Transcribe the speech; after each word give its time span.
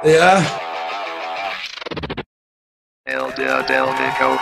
Del, 0.00 0.20
del, 3.04 3.66
del, 3.66 3.84
Nico. 3.84 4.38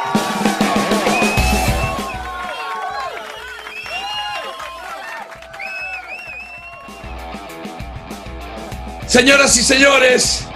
Señoras 9.07 9.57
y 9.57 9.63
señores, 9.63 10.47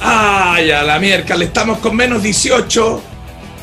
ay, 0.00 0.70
a 0.70 0.84
la 0.84 1.00
miércoles, 1.00 1.48
estamos 1.48 1.78
con 1.78 1.96
menos 1.96 2.22
18 2.22 3.02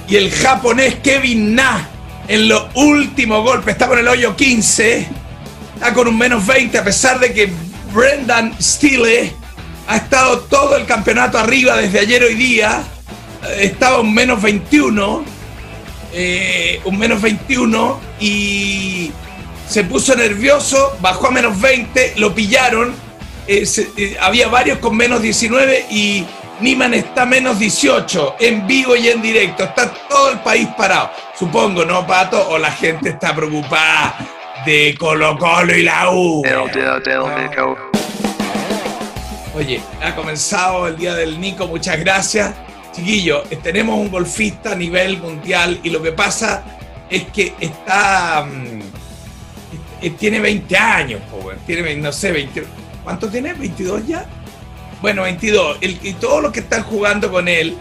y 0.10 0.18
el 0.18 0.30
japonés 0.32 0.96
Kevin 0.96 1.56
Na 1.56 1.88
en 2.28 2.50
los 2.50 2.66
últimos 2.74 3.42
golpes 3.42 3.76
está 3.76 3.88
con 3.88 4.00
el 4.00 4.08
hoyo 4.10 4.36
15, 4.36 5.08
está 5.76 5.94
con 5.94 6.10
un 6.10 6.18
menos 6.18 6.46
20 6.46 6.78
a 6.78 6.84
pesar 6.84 7.22
de 7.22 7.34
que 7.34 7.54
Brendan 7.94 8.54
Steele 8.62 9.37
ha 9.88 9.96
estado 9.96 10.40
todo 10.42 10.76
el 10.76 10.86
campeonato 10.86 11.38
arriba 11.38 11.78
desde 11.78 12.00
ayer 12.00 12.24
hoy 12.24 12.36
día, 12.36 12.84
eh, 13.44 13.60
estaba 13.62 14.02
un 14.02 14.14
menos 14.14 14.42
21, 14.42 15.24
eh, 16.14 16.82
un 16.84 16.98
menos 16.98 17.22
21 17.22 18.00
y 18.20 19.12
se 19.68 19.86
puso 19.86 20.16
nervioso, 20.16 20.98
bajó 21.00 21.28
a 21.28 21.32
menos 21.32 21.60
20, 21.60 22.16
lo 22.18 22.36
pillaron, 22.36 22.94
eh, 23.48 23.66
había 24.20 24.50
varios 24.50 24.80
con 24.80 24.96
menos 24.96 25.22
19 25.22 25.86
y 25.90 26.26
Niman 26.60 26.94
está 26.94 27.26
menos 27.26 27.60
18 27.60 28.36
en 28.40 28.68
vivo 28.68 28.96
y 28.96 29.08
en 29.08 29.22
directo, 29.22 29.64
está 29.64 29.94
todo 30.10 30.32
el 30.32 30.40
país 30.40 30.68
parado, 30.78 31.12
supongo, 31.38 31.86
¿no, 31.86 32.06
Pato? 32.06 32.50
O 32.50 32.58
la 32.58 32.72
gente 32.72 33.10
está 33.10 33.34
preocupada 33.34 34.18
de 34.66 34.96
Colo 35.00 35.38
Colo 35.38 35.74
y 35.74 35.84
la 35.84 36.10
U. 36.12 36.42
Del, 36.42 37.50
Nico. 37.50 37.97
Oye, 39.58 39.82
ha 40.04 40.16
comenzado 40.16 40.88
el 40.88 40.98
día 40.98 41.16
del 41.16 41.42
Nico, 41.42 41.66
muchas 41.66 42.00
gracias. 42.00 42.54
Chiquillo, 42.94 43.42
tenemos 43.64 44.00
un 44.00 44.12
golfista 44.12 44.74
a 44.74 44.76
nivel 44.76 45.18
mundial 45.18 45.80
y 45.82 45.90
lo 45.90 46.00
que 46.00 46.12
pasa 46.12 46.64
es 47.10 47.24
que 47.30 47.56
está. 47.60 48.46
mm, 48.46 50.10
tiene 50.20 50.40
20 50.42 50.78
años, 50.78 51.22
po, 51.32 51.38
weón. 51.38 51.58
tiene, 51.66 51.96
no 51.96 52.12
sé, 52.12 52.32
20. 52.34 52.66
¿Cuánto 53.04 53.30
tiene? 53.30 53.56
¿22 53.56 54.06
ya? 54.06 54.28
Bueno, 55.02 55.24
22. 55.24 55.80
El, 55.82 55.98
y 56.04 56.14
todos 56.14 56.44
los 56.44 56.52
que 56.52 56.60
están 56.60 56.84
jugando 56.84 57.32
con 57.32 57.48
él 57.48 57.76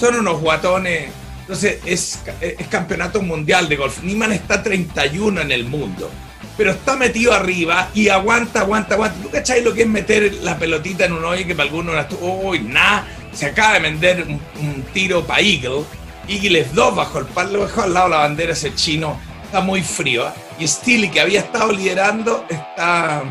son 0.00 0.14
unos 0.14 0.40
guatones. 0.40 1.10
Entonces, 1.42 1.78
es, 1.84 2.20
es 2.40 2.68
campeonato 2.68 3.20
mundial 3.20 3.68
de 3.68 3.76
golf. 3.76 4.02
Niman 4.02 4.32
está 4.32 4.62
31 4.62 5.42
en 5.42 5.52
el 5.52 5.66
mundo 5.66 6.10
pero 6.58 6.72
está 6.72 6.96
metido 6.96 7.32
arriba 7.32 7.88
y 7.94 8.08
aguanta, 8.08 8.62
aguanta, 8.62 8.96
aguanta. 8.96 9.16
¿Tú 9.22 9.30
cachai 9.30 9.62
lo 9.62 9.72
que 9.72 9.82
es 9.82 9.88
meter 9.88 10.34
la 10.42 10.58
pelotita 10.58 11.04
en 11.04 11.12
un 11.12 11.24
hoyo 11.24 11.46
que 11.46 11.54
para 11.54 11.68
algunos 11.68 11.94
era 11.94 12.08
uy, 12.20 12.58
nada? 12.58 13.06
Se 13.32 13.46
acaba 13.46 13.74
de 13.74 13.80
vender 13.80 14.26
un, 14.26 14.82
tiro 14.92 15.24
para 15.24 15.40
Eagle. 15.40 15.84
Eagle 16.26 16.60
es 16.60 16.74
dos 16.74 16.96
bajo 16.96 17.20
el 17.20 17.26
palo, 17.26 17.60
bajo 17.60 17.82
al 17.82 17.94
lado 17.94 18.06
de 18.06 18.10
la 18.10 18.20
bandera 18.22 18.52
ese 18.54 18.74
chino. 18.74 19.20
Está 19.44 19.60
muy 19.60 19.82
frío. 19.82 20.26
¿ah? 20.26 20.34
Y 20.58 20.66
Steely, 20.66 21.10
que 21.10 21.20
había 21.20 21.40
estado 21.40 21.70
liderando, 21.70 22.44
está, 22.50 23.22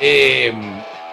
eh, 0.00 0.50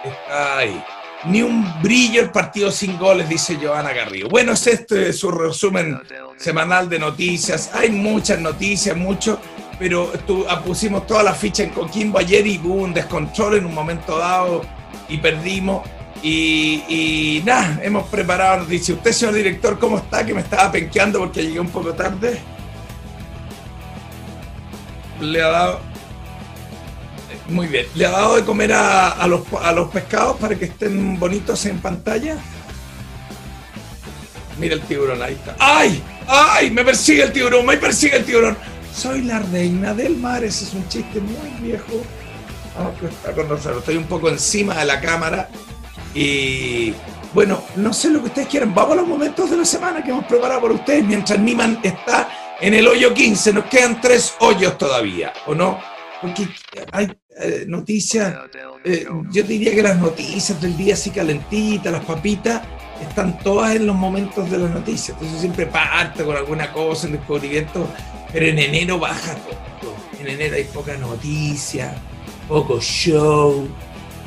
está 0.02 0.58
ahí. 0.58 0.82
Ni 1.26 1.42
un 1.42 1.82
brillo 1.82 2.22
el 2.22 2.30
partido 2.30 2.70
sin 2.70 2.98
goles, 2.98 3.28
dice 3.28 3.58
Joana 3.60 3.92
Garrido. 3.92 4.30
Bueno, 4.30 4.52
es 4.52 4.66
este 4.66 5.12
su 5.12 5.30
resumen 5.30 6.00
semanal 6.38 6.88
de 6.88 6.98
noticias. 6.98 7.70
Hay 7.74 7.90
muchas 7.90 8.40
noticias, 8.40 8.96
mucho, 8.96 9.40
pero 9.84 10.10
ah, 10.48 10.62
pusimos 10.62 11.06
toda 11.06 11.22
la 11.22 11.34
ficha 11.34 11.62
en 11.62 11.68
Coquimbo 11.68 12.18
ayer 12.18 12.46
y 12.46 12.56
hubo 12.56 12.76
un 12.76 12.94
descontrol 12.94 13.58
en 13.58 13.66
un 13.66 13.74
momento 13.74 14.16
dado 14.16 14.62
y 15.10 15.18
perdimos. 15.18 15.86
Y, 16.22 17.42
nada, 17.44 17.80
hemos 17.82 18.08
preparado 18.08 18.60
noticias. 18.60 18.96
Usted, 18.96 19.12
señor 19.12 19.34
director, 19.34 19.78
¿cómo 19.78 19.98
está? 19.98 20.24
Que 20.24 20.32
me 20.32 20.40
estaba 20.40 20.72
penqueando 20.72 21.18
porque 21.18 21.42
llegué 21.42 21.60
un 21.60 21.68
poco 21.68 21.92
tarde. 21.92 22.40
Le 25.20 25.42
ha 25.42 25.48
dado. 25.48 25.80
Muy 27.50 27.66
bien. 27.66 27.84
¿Le 27.94 28.06
ha 28.06 28.10
dado 28.10 28.36
de 28.36 28.44
comer 28.46 28.72
a 28.72 29.26
los, 29.26 29.42
a 29.62 29.70
los 29.72 29.90
pescados 29.90 30.38
para 30.38 30.54
que 30.54 30.64
estén 30.64 31.18
bonitos 31.18 31.66
en 31.66 31.78
pantalla? 31.78 32.38
Mira 34.58 34.76
el 34.76 34.80
tiburón, 34.80 35.20
ahí 35.20 35.34
está. 35.34 35.56
¡Ay! 35.58 36.02
¡Ay! 36.26 36.70
Me 36.70 36.84
persigue 36.84 37.24
el 37.24 37.32
tiburón, 37.32 37.66
me 37.66 37.76
persigue 37.76 38.16
el 38.16 38.24
tiburón. 38.24 38.56
Soy 38.94 39.22
la 39.22 39.40
reina 39.40 39.92
del 39.92 40.16
mar, 40.16 40.44
ese 40.44 40.64
es 40.64 40.74
un 40.74 40.88
chiste 40.88 41.20
muy 41.20 41.50
viejo. 41.60 41.92
Ah, 42.78 42.90
que 42.98 43.06
está 43.06 43.32
con 43.32 43.48
nosotros. 43.48 43.78
Estoy 43.78 43.96
un 43.96 44.04
poco 44.04 44.28
encima 44.28 44.74
de 44.76 44.84
la 44.84 45.00
cámara. 45.00 45.48
Y 46.14 46.94
bueno, 47.32 47.64
no 47.76 47.92
sé 47.92 48.10
lo 48.10 48.20
que 48.20 48.26
ustedes 48.26 48.48
quieran. 48.48 48.72
Vamos 48.72 48.92
a 48.92 49.00
los 49.00 49.08
momentos 49.08 49.50
de 49.50 49.56
la 49.56 49.64
semana 49.64 50.02
que 50.02 50.10
hemos 50.10 50.24
preparado 50.26 50.62
para 50.62 50.74
ustedes. 50.74 51.04
Mientras 51.04 51.38
Niman 51.38 51.80
está 51.82 52.28
en 52.60 52.72
el 52.72 52.86
hoyo 52.86 53.12
15, 53.12 53.52
nos 53.52 53.64
quedan 53.64 54.00
tres 54.00 54.34
hoyos 54.38 54.78
todavía, 54.78 55.32
¿o 55.46 55.54
no? 55.54 55.80
Porque 56.22 56.48
hay 56.92 57.12
eh, 57.40 57.64
noticias. 57.66 58.32
Eh, 58.84 59.06
yo 59.32 59.42
diría 59.42 59.74
que 59.74 59.82
las 59.82 59.98
noticias 59.98 60.60
del 60.60 60.76
día 60.76 60.94
así 60.94 61.10
calentitas, 61.10 61.92
las 61.92 62.04
papitas, 62.04 62.62
están 63.02 63.38
todas 63.40 63.74
en 63.74 63.86
los 63.86 63.96
momentos 63.96 64.48
de 64.50 64.58
las 64.58 64.70
noticias. 64.70 65.16
Entonces 65.16 65.40
siempre 65.40 65.66
parto 65.66 66.24
con 66.24 66.36
alguna 66.36 66.72
cosa, 66.72 67.08
un 67.08 67.14
descubrimiento, 67.14 67.88
pero 68.34 68.46
en 68.46 68.58
enero 68.58 68.98
baja 68.98 69.36
todo. 69.80 69.94
En 70.20 70.28
enero 70.28 70.56
hay 70.56 70.64
poca 70.64 70.96
noticia, 70.96 71.94
poco 72.48 72.80
show, 72.80 73.68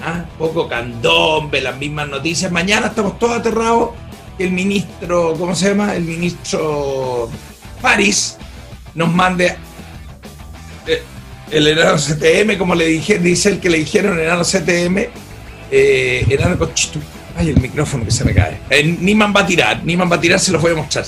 ¿ah? 0.01 0.23
poco 0.37 0.69
candombe, 0.69 1.59
las 1.59 1.77
mismas 1.77 2.07
noticias. 2.07 2.49
Mañana 2.49 2.87
estamos 2.87 3.19
todos 3.19 3.39
aterrados 3.39 3.89
que 4.37 4.45
el 4.45 4.51
ministro, 4.51 5.35
¿cómo 5.37 5.53
se 5.53 5.69
llama? 5.69 5.93
El 5.93 6.03
ministro 6.03 7.29
París 7.81 8.37
nos 8.95 9.13
mande 9.13 9.57
el 11.51 11.67
enano 11.67 11.97
CTM, 11.97 12.57
como 12.57 12.75
le 12.75 12.85
dije, 12.85 13.19
dice 13.19 13.49
el 13.49 13.59
que 13.59 13.69
le 13.69 13.79
dijeron 13.79 14.17
enano 14.17 14.43
CTM, 14.43 15.05
eh, 15.69 16.25
enano. 16.29 16.57
Ay, 17.35 17.49
el 17.49 17.59
micrófono 17.59 18.05
que 18.05 18.11
se 18.11 18.23
me 18.23 18.33
cae. 18.33 18.61
Eh, 18.69 18.83
Niman 18.83 19.33
va 19.35 19.41
a 19.41 19.45
tirar, 19.45 19.83
Niman 19.83 20.09
va 20.09 20.15
a 20.15 20.21
tirar, 20.21 20.39
se 20.39 20.53
los 20.53 20.61
voy 20.61 20.71
a 20.71 20.75
mostrar. 20.75 21.05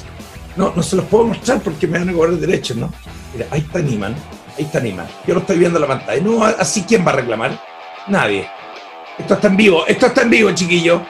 No, 0.59 0.74
no 0.75 0.84
se 0.84 0.97
los 0.97 1.06
puedo 1.06 1.24
mostrar 1.24 1.62
porque 1.62 1.88
me 1.88 2.00
van 2.00 2.09
a 2.09 2.12
cobrar 2.12 2.34
derechos, 2.34 2.75
¿no? 2.75 2.92
Mira, 3.31 3.47
ahí 3.50 3.62
está 3.62 3.80
Niman, 3.80 4.14
ahí 4.58 4.66
está 4.66 4.81
Niman. 4.81 5.08
Yo 5.25 5.36
lo 5.36 5.40
estoy 5.40 5.58
viendo 5.58 5.78
en 5.78 5.84
la 5.84 5.88
pantalla. 5.88 6.22
No, 6.22 6.44
así 6.44 6.84
quién 6.84 7.08
va 7.08 7.12
a 7.12 7.16
reclamar? 7.16 7.58
Nadie. 8.08 8.46
Esto 9.18 9.36
está 9.36 9.48
en 9.48 9.56
vivo, 9.56 9.88
esto 9.88 10.08
está 10.08 10.24
en 10.24 10.30
vivo, 10.30 10.52
chiquillo. 10.52 11.02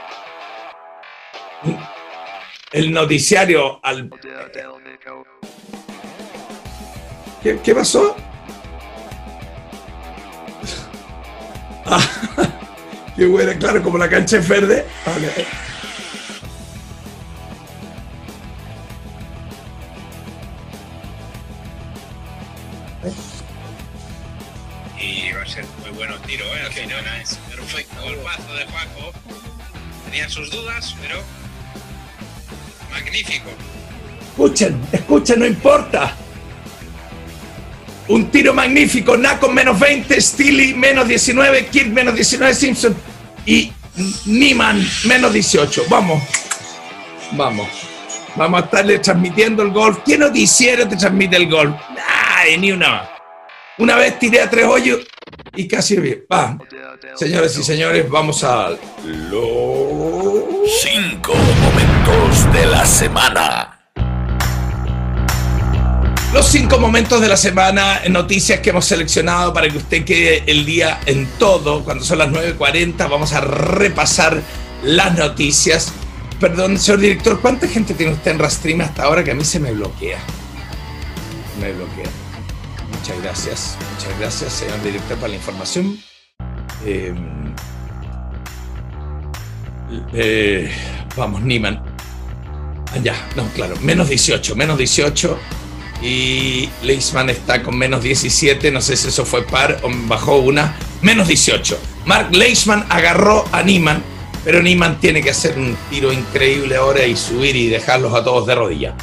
El 2.71 2.93
noticiario 2.93 3.79
al. 3.81 4.11
¿Qué, 7.41 7.73
pasó? 7.73 8.15
Ah, 11.91 11.99
qué 13.15 13.25
buena, 13.25 13.57
claro, 13.57 13.81
como 13.81 13.97
la 13.97 14.07
cancha 14.07 14.37
es 14.37 14.47
verde. 14.47 14.85
Al 26.69 26.75
final 26.75 27.05
es 27.19 27.35
perfecto 27.49 27.95
golpazo 28.03 28.53
de 28.53 28.65
Paco. 28.65 29.11
Tenía 30.05 30.29
sus 30.29 30.51
dudas, 30.51 30.95
pero 31.01 31.19
magnífico. 32.91 33.49
Escuchen, 34.21 34.79
escuchen, 34.91 35.39
no 35.39 35.47
importa. 35.47 36.15
Un 38.07 38.29
tiro 38.29 38.53
magnífico, 38.53 39.17
Naco 39.17 39.49
menos 39.49 39.79
20, 39.79 40.21
Steely 40.21 40.75
menos 40.75 41.07
19, 41.07 41.67
Kid 41.67 41.87
menos 41.87 42.13
19, 42.13 42.53
Simpson 42.53 42.95
y 43.47 43.73
Niman 44.25 44.87
menos 45.05 45.33
18. 45.33 45.85
Vamos, 45.89 46.21
vamos. 47.31 47.67
Vamos 48.35 48.61
a 48.61 48.65
estarle 48.65 48.99
transmitiendo 48.99 49.63
el 49.63 49.71
golf. 49.71 50.01
¿Qué 50.05 50.19
noticiero 50.19 50.87
te 50.87 50.95
transmite 50.95 51.35
el 51.35 51.49
golf? 51.49 51.75
Ay, 52.07 52.59
ni 52.59 52.71
una. 52.71 53.09
Una 53.79 53.95
vez 53.95 54.19
tiré 54.19 54.41
a 54.41 54.49
tres 54.49 54.65
hoyos 54.65 54.99
y 55.55 55.67
casi 55.67 55.97
bien. 55.97 56.25
Va, 56.31 56.57
señores 57.15 57.57
y 57.57 57.63
señores, 57.63 58.09
vamos 58.09 58.43
a 58.43 58.69
los 59.31 60.49
Cinco 60.81 61.33
momentos 61.33 62.53
de 62.53 62.65
la 62.67 62.85
semana. 62.85 63.79
Los 66.31 66.45
cinco 66.45 66.77
momentos 66.77 67.19
de 67.21 67.27
la 67.27 67.37
semana, 67.37 68.01
noticias 68.07 68.59
que 68.59 68.69
hemos 68.69 68.85
seleccionado 68.85 69.51
para 69.51 69.67
que 69.67 69.77
usted 69.77 70.05
quede 70.05 70.43
el 70.45 70.65
día 70.65 70.99
en 71.07 71.25
todo. 71.39 71.83
Cuando 71.83 72.03
son 72.03 72.19
las 72.19 72.29
9.40 72.29 73.09
vamos 73.09 73.33
a 73.33 73.41
repasar 73.41 74.43
las 74.83 75.17
noticias. 75.17 75.91
Perdón, 76.39 76.77
señor 76.77 76.99
director, 76.99 77.41
¿cuánta 77.41 77.67
gente 77.67 77.95
tiene 77.95 78.13
usted 78.13 78.31
en 78.31 78.39
Rastream 78.39 78.81
hasta 78.81 79.03
ahora 79.03 79.23
que 79.23 79.31
a 79.31 79.35
mí 79.35 79.43
se 79.43 79.59
me 79.59 79.71
bloquea? 79.71 80.19
Me 81.59 81.71
bloquea. 81.73 82.18
Muchas 83.09 83.23
gracias. 83.23 83.77
Muchas 83.95 84.19
gracias, 84.19 84.53
señor 84.53 84.83
director, 84.83 85.17
por 85.17 85.29
la 85.29 85.35
información. 85.35 85.97
Eh, 86.85 87.13
Eh, 90.13 90.69
vamos, 91.17 91.41
Niman. 91.41 91.81
Ah, 92.93 92.99
Ya, 93.01 93.15
no, 93.35 93.47
claro, 93.55 93.75
menos 93.81 94.09
18, 94.09 94.55
menos 94.55 94.77
18. 94.77 95.39
Y 96.03 96.69
Leisman 96.83 97.31
está 97.31 97.63
con 97.63 97.75
menos 97.75 98.03
17, 98.03 98.71
no 98.71 98.79
sé 98.79 98.95
si 98.95 99.07
eso 99.07 99.25
fue 99.25 99.43
par 99.43 99.79
o 99.81 99.89
bajó 100.07 100.37
una. 100.37 100.75
Menos 101.01 101.27
18. 101.27 101.79
Mark 102.05 102.29
Leisman 102.31 102.85
agarró 102.89 103.43
a 103.51 103.63
Niman, 103.63 104.03
pero 104.45 104.61
Niman 104.61 104.99
tiene 104.99 105.23
que 105.23 105.31
hacer 105.31 105.57
un 105.57 105.75
tiro 105.89 106.13
increíble 106.13 106.75
ahora 106.75 107.03
y 107.07 107.15
subir 107.15 107.55
y 107.55 107.69
dejarlos 107.69 108.13
a 108.13 108.23
todos 108.23 108.45
de 108.45 108.53
rodillas. 108.53 108.93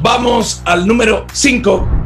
Vamos 0.00 0.62
al 0.64 0.84
número 0.88 1.26
5. 1.32 2.01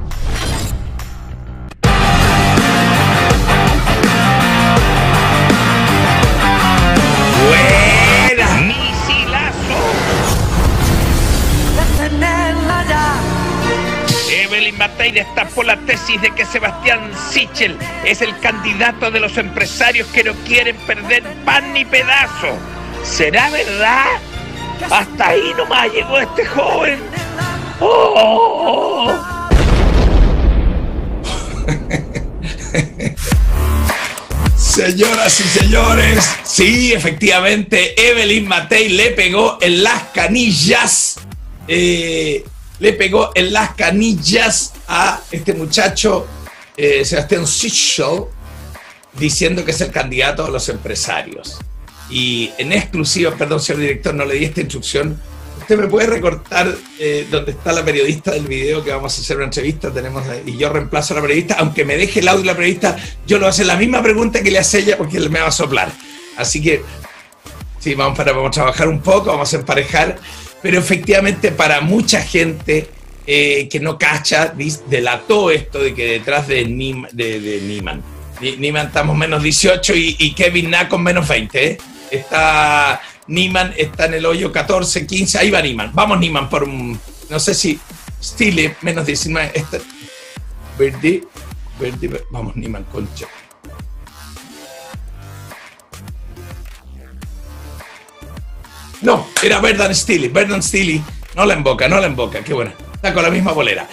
Destapó 15.56 15.62
la 15.62 15.76
tesis 15.86 16.20
de 16.20 16.34
que 16.34 16.44
Sebastián 16.44 17.10
Sichel 17.30 17.78
es 18.04 18.20
el 18.20 18.38
candidato 18.40 19.10
de 19.10 19.20
los 19.20 19.38
empresarios 19.38 20.06
que 20.08 20.22
no 20.22 20.34
quieren 20.46 20.76
perder 20.86 21.22
pan 21.46 21.72
ni 21.72 21.82
pedazo. 21.82 22.58
¿Será 23.02 23.48
verdad? 23.48 24.04
Hasta 24.90 25.28
ahí 25.28 25.54
nomás 25.56 25.90
llegó 25.94 26.18
este 26.18 26.44
joven. 26.44 26.98
¡Oh! 27.80 29.14
Señoras 34.58 35.40
y 35.40 35.44
señores, 35.44 36.36
sí, 36.44 36.92
efectivamente, 36.92 38.10
Evelyn 38.10 38.46
Matei 38.46 38.90
le 38.90 39.12
pegó 39.12 39.56
en 39.62 39.82
las 39.82 40.02
canillas. 40.12 41.18
eh, 41.66 42.44
le 42.78 42.92
pegó 42.92 43.30
en 43.34 43.52
las 43.52 43.74
canillas 43.74 44.74
a 44.88 45.20
este 45.30 45.54
muchacho, 45.54 46.26
eh, 46.76 47.04
Sebastián 47.04 47.46
Sichel, 47.46 48.24
diciendo 49.14 49.64
que 49.64 49.70
es 49.70 49.80
el 49.80 49.90
candidato 49.90 50.44
a 50.44 50.50
los 50.50 50.68
empresarios. 50.68 51.58
Y 52.10 52.50
en 52.58 52.72
exclusiva, 52.72 53.32
perdón, 53.32 53.60
señor 53.60 53.80
director, 53.82 54.14
no 54.14 54.24
le 54.24 54.34
di 54.34 54.44
esta 54.44 54.60
instrucción. 54.60 55.20
Usted 55.60 55.78
me 55.78 55.88
puede 55.88 56.06
recortar 56.06 56.72
eh, 57.00 57.26
donde 57.30 57.52
está 57.52 57.72
la 57.72 57.84
periodista 57.84 58.30
del 58.30 58.46
video 58.46 58.84
que 58.84 58.90
vamos 58.90 59.18
a 59.18 59.20
hacer 59.20 59.36
una 59.36 59.46
entrevista. 59.46 59.92
Tenemos 59.92 60.22
y 60.44 60.56
yo 60.56 60.68
reemplazo 60.68 61.14
a 61.14 61.16
la 61.16 61.22
periodista, 61.22 61.56
aunque 61.58 61.84
me 61.84 61.96
deje 61.96 62.20
el 62.20 62.28
audio 62.28 62.42
de 62.42 62.46
la 62.46 62.54
periodista, 62.54 62.96
yo 63.26 63.38
le 63.38 63.48
voy 63.48 63.60
a 63.60 63.64
la 63.64 63.76
misma 63.76 64.02
pregunta 64.02 64.42
que 64.42 64.50
le 64.50 64.58
hace 64.58 64.80
ella 64.80 64.96
porque 64.96 65.18
me 65.28 65.40
va 65.40 65.48
a 65.48 65.52
soplar. 65.52 65.90
Así 66.36 66.62
que 66.62 66.84
sí, 67.80 67.94
vamos, 67.94 68.16
para, 68.16 68.32
vamos 68.32 68.50
a 68.50 68.52
trabajar 68.52 68.86
un 68.88 69.00
poco, 69.00 69.30
vamos 69.30 69.52
a 69.52 69.56
emparejar. 69.56 70.18
Pero 70.66 70.80
efectivamente, 70.80 71.52
para 71.52 71.80
mucha 71.80 72.20
gente 72.22 72.88
eh, 73.24 73.68
que 73.68 73.78
no 73.78 73.96
cacha, 73.96 74.52
delató 74.88 75.52
esto 75.52 75.78
de 75.78 75.94
que 75.94 76.06
detrás 76.06 76.48
de, 76.48 76.66
Nim- 76.66 77.08
de, 77.12 77.60
Niman 78.58 78.86
estamos 78.88 79.16
menos 79.16 79.44
18 79.44 79.94
y, 79.94 80.16
y 80.18 80.34
Kevin 80.34 80.70
Na 80.70 80.88
con 80.88 81.04
menos 81.04 81.28
20. 81.28 81.64
¿eh? 81.64 81.78
Está 82.10 83.00
Niman 83.28 83.74
está 83.76 84.06
en 84.06 84.14
el 84.14 84.26
hoyo 84.26 84.50
14, 84.50 85.06
15. 85.06 85.38
Ahí 85.38 85.50
va 85.52 85.62
Niman. 85.62 85.92
Vamos, 85.94 86.18
Niman, 86.18 86.50
por 86.50 86.64
un. 86.64 86.98
No 87.30 87.38
sé 87.38 87.54
si. 87.54 87.78
Stile, 88.20 88.74
menos 88.82 89.06
19. 89.06 89.52
Este, 89.54 89.80
Verdi. 90.76 91.22
Verdi. 91.78 92.10
Vamos, 92.32 92.56
Niman, 92.56 92.82
concha. 92.90 93.28
No, 99.02 99.28
era 99.42 99.60
Verdan 99.60 99.94
Steely. 99.94 100.28
Verdan 100.28 100.62
Steely. 100.62 101.02
No 101.34 101.44
la 101.44 101.54
emboca, 101.54 101.88
no 101.88 102.00
la 102.00 102.06
emboca. 102.06 102.42
Qué 102.42 102.52
buena. 102.54 102.74
Está 102.94 103.12
con 103.12 103.22
la 103.22 103.30
misma 103.30 103.52
bolera. 103.52 103.88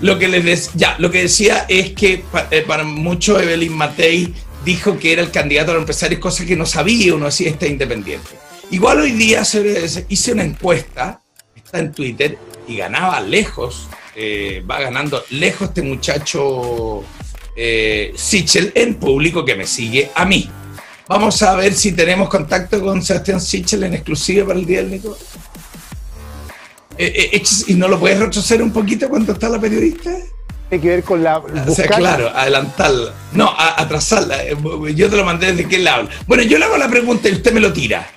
Lo 0.00 0.18
que 0.18 0.28
les 0.28 0.72
ya, 0.74 0.96
lo 0.98 1.10
que 1.10 1.22
decía 1.22 1.64
es 1.68 1.92
que 1.92 2.22
eh, 2.50 2.64
para 2.66 2.84
mucho 2.84 3.40
Evelyn 3.40 3.72
Matei 3.72 4.34
dijo 4.64 4.98
que 4.98 5.12
era 5.12 5.22
el 5.22 5.30
candidato 5.30 5.72
a 5.72 5.76
empresarios, 5.76 6.20
cosa 6.20 6.44
que 6.44 6.56
no 6.56 6.66
sabía 6.66 7.14
uno 7.14 7.26
así 7.26 7.46
está 7.46 7.66
independiente. 7.66 8.30
Igual 8.70 9.00
hoy 9.00 9.12
día 9.12 9.44
se- 9.44 10.04
hice 10.08 10.32
una 10.32 10.42
encuesta, 10.42 11.22
está 11.54 11.78
en 11.78 11.92
Twitter, 11.92 12.36
y 12.66 12.76
ganaba 12.76 13.20
lejos, 13.20 13.88
eh, 14.14 14.62
va 14.68 14.80
ganando 14.80 15.24
lejos 15.30 15.68
este 15.68 15.82
muchacho 15.82 17.04
eh, 17.56 18.12
Sichel 18.16 18.72
en 18.74 18.96
público 18.96 19.44
que 19.44 19.54
me 19.54 19.66
sigue 19.66 20.10
a 20.14 20.24
mí. 20.26 20.50
Vamos 21.08 21.40
a 21.42 21.54
ver 21.54 21.72
si 21.74 21.92
tenemos 21.92 22.28
contacto 22.28 22.80
con 22.80 23.02
Sebastián 23.02 23.40
Sichel 23.40 23.84
en 23.84 23.94
exclusiva 23.94 24.46
para 24.46 24.58
el 24.58 24.66
Día 24.66 24.78
del 24.78 24.90
Nico. 24.90 25.16
Eh, 26.98 27.30
eh, 27.32 27.42
¿Y 27.68 27.74
no 27.74 27.88
lo 27.88 28.00
puedes 28.00 28.18
retroceder 28.18 28.62
un 28.62 28.72
poquito 28.72 29.08
cuando 29.08 29.32
está 29.32 29.48
la 29.48 29.60
periodista? 29.60 30.10
Tiene 30.68 30.82
que 30.82 30.88
ver 30.88 31.04
con 31.04 31.22
la 31.22 31.38
O 31.38 31.74
sea, 31.74 31.86
claro, 31.86 32.28
adelantarla. 32.34 33.12
No, 33.32 33.46
a- 33.50 33.80
atrasarla. 33.80 34.42
Eh, 34.44 34.56
Yo 34.96 35.08
te 35.08 35.16
lo 35.16 35.24
mandé 35.24 35.52
desde 35.52 35.68
que 35.68 35.76
él 35.76 35.86
habla. 35.86 36.10
Bueno, 36.26 36.42
yo 36.42 36.58
le 36.58 36.64
hago 36.64 36.76
la 36.76 36.88
pregunta 36.88 37.28
y 37.28 37.32
usted 37.34 37.52
me 37.52 37.60
lo 37.60 37.72
tira. 37.72 38.08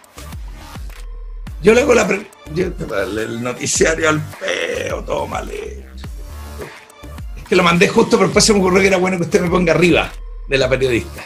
Yo 1.61 1.73
le 1.75 1.81
hago 1.81 1.93
la 1.93 2.07
pregunta. 2.07 2.31
El 2.55 3.43
noticiario 3.43 4.09
al 4.09 4.19
peo, 4.39 5.03
tómale. 5.03 5.85
Es 7.37 7.43
que 7.47 7.55
lo 7.55 7.61
mandé 7.61 7.87
justo, 7.87 8.17
pero 8.17 8.29
después 8.29 8.43
se 8.45 8.53
me 8.53 8.59
ocurrió 8.59 8.81
que 8.81 8.87
era 8.87 8.97
bueno 8.97 9.17
que 9.17 9.23
usted 9.23 9.41
me 9.41 9.49
ponga 9.49 9.73
arriba 9.73 10.11
de 10.47 10.57
la 10.57 10.67
periodista. 10.67 11.23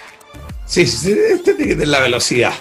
Sí, 0.65 0.85
sí, 0.87 1.13
usted 1.35 1.55
tiene 1.55 1.67
que 1.69 1.75
tener 1.75 1.87
la 1.89 1.99
velocidad. 1.99 2.53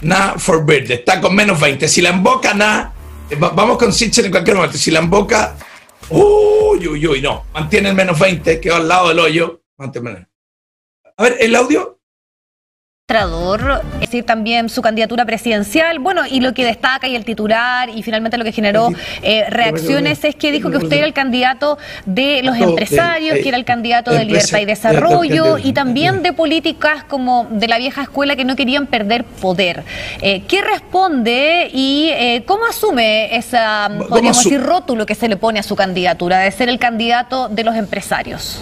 Na 0.00 0.34
for 0.38 0.64
verde, 0.64 0.94
está 0.94 1.20
con 1.20 1.34
menos 1.34 1.60
20. 1.60 1.86
Si 1.88 2.00
la 2.00 2.10
emboca, 2.10 2.54
na. 2.54 2.92
eh, 3.30 3.36
va- 3.36 3.50
Vamos 3.50 3.78
con 3.78 3.92
Sitcher 3.92 4.24
en 4.24 4.30
cualquier 4.30 4.56
momento. 4.56 4.78
Si 4.78 4.90
la 4.90 5.00
emboca, 5.00 5.56
uy, 6.10 6.86
uy, 6.88 7.06
uy, 7.06 7.20
no. 7.20 7.44
Mantiene 7.52 7.90
el 7.90 7.94
menos 7.94 8.18
20, 8.18 8.60
quedó 8.60 8.76
al 8.76 8.88
lado 8.88 9.08
del 9.08 9.18
hoyo. 9.18 9.62
Mantiene- 9.76 10.26
A 11.16 11.22
ver, 11.22 11.36
el 11.40 11.54
audio. 11.54 11.97
Administrador, 13.10 13.82
es 13.94 14.00
decir, 14.00 14.24
también 14.26 14.68
su 14.68 14.82
candidatura 14.82 15.24
presidencial, 15.24 15.98
bueno, 15.98 16.22
y 16.30 16.40
lo 16.40 16.52
que 16.52 16.64
destaca 16.66 17.08
y 17.08 17.16
el 17.16 17.24
titular, 17.24 17.88
y 17.88 18.02
finalmente 18.02 18.36
lo 18.36 18.44
que 18.44 18.52
generó 18.52 18.90
eh, 19.22 19.44
reacciones 19.48 20.22
es 20.24 20.34
que 20.36 20.52
dijo 20.52 20.70
que 20.70 20.76
usted 20.76 20.98
era 20.98 21.06
el 21.06 21.14
candidato 21.14 21.78
de 22.04 22.42
los 22.42 22.58
de- 22.58 22.64
empresarios, 22.64 23.36
eh, 23.38 23.42
que 23.42 23.48
era 23.48 23.56
el 23.56 23.64
candidato 23.64 24.10
de 24.12 24.24
libertad 24.26 24.58
y 24.58 24.62
eh, 24.62 24.66
desarrollo, 24.66 25.54
de- 25.56 25.62
de- 25.62 25.68
y 25.68 25.72
también 25.72 26.22
de 26.22 26.34
políticas 26.34 27.02
como 27.04 27.46
de 27.50 27.66
la 27.68 27.78
vieja 27.78 28.02
escuela 28.02 28.36
que 28.36 28.44
no 28.44 28.54
querían 28.56 28.86
perder 28.86 29.24
poder. 29.24 29.84
Eh, 30.20 30.42
¿Qué 30.46 30.60
responde 30.60 31.70
y 31.72 32.10
eh, 32.12 32.42
cómo 32.46 32.66
asume 32.66 33.34
esa, 33.34 33.86
¿Cómo 33.88 34.06
podríamos 34.08 34.44
decir, 34.44 34.60
rótulo 34.62 35.06
que 35.06 35.14
se 35.14 35.28
le 35.28 35.36
pone 35.38 35.58
a 35.58 35.62
su 35.62 35.74
candidatura, 35.76 36.40
de 36.40 36.50
ser 36.50 36.68
el 36.68 36.78
candidato 36.78 37.48
de 37.48 37.64
los 37.64 37.74
empresarios? 37.74 38.60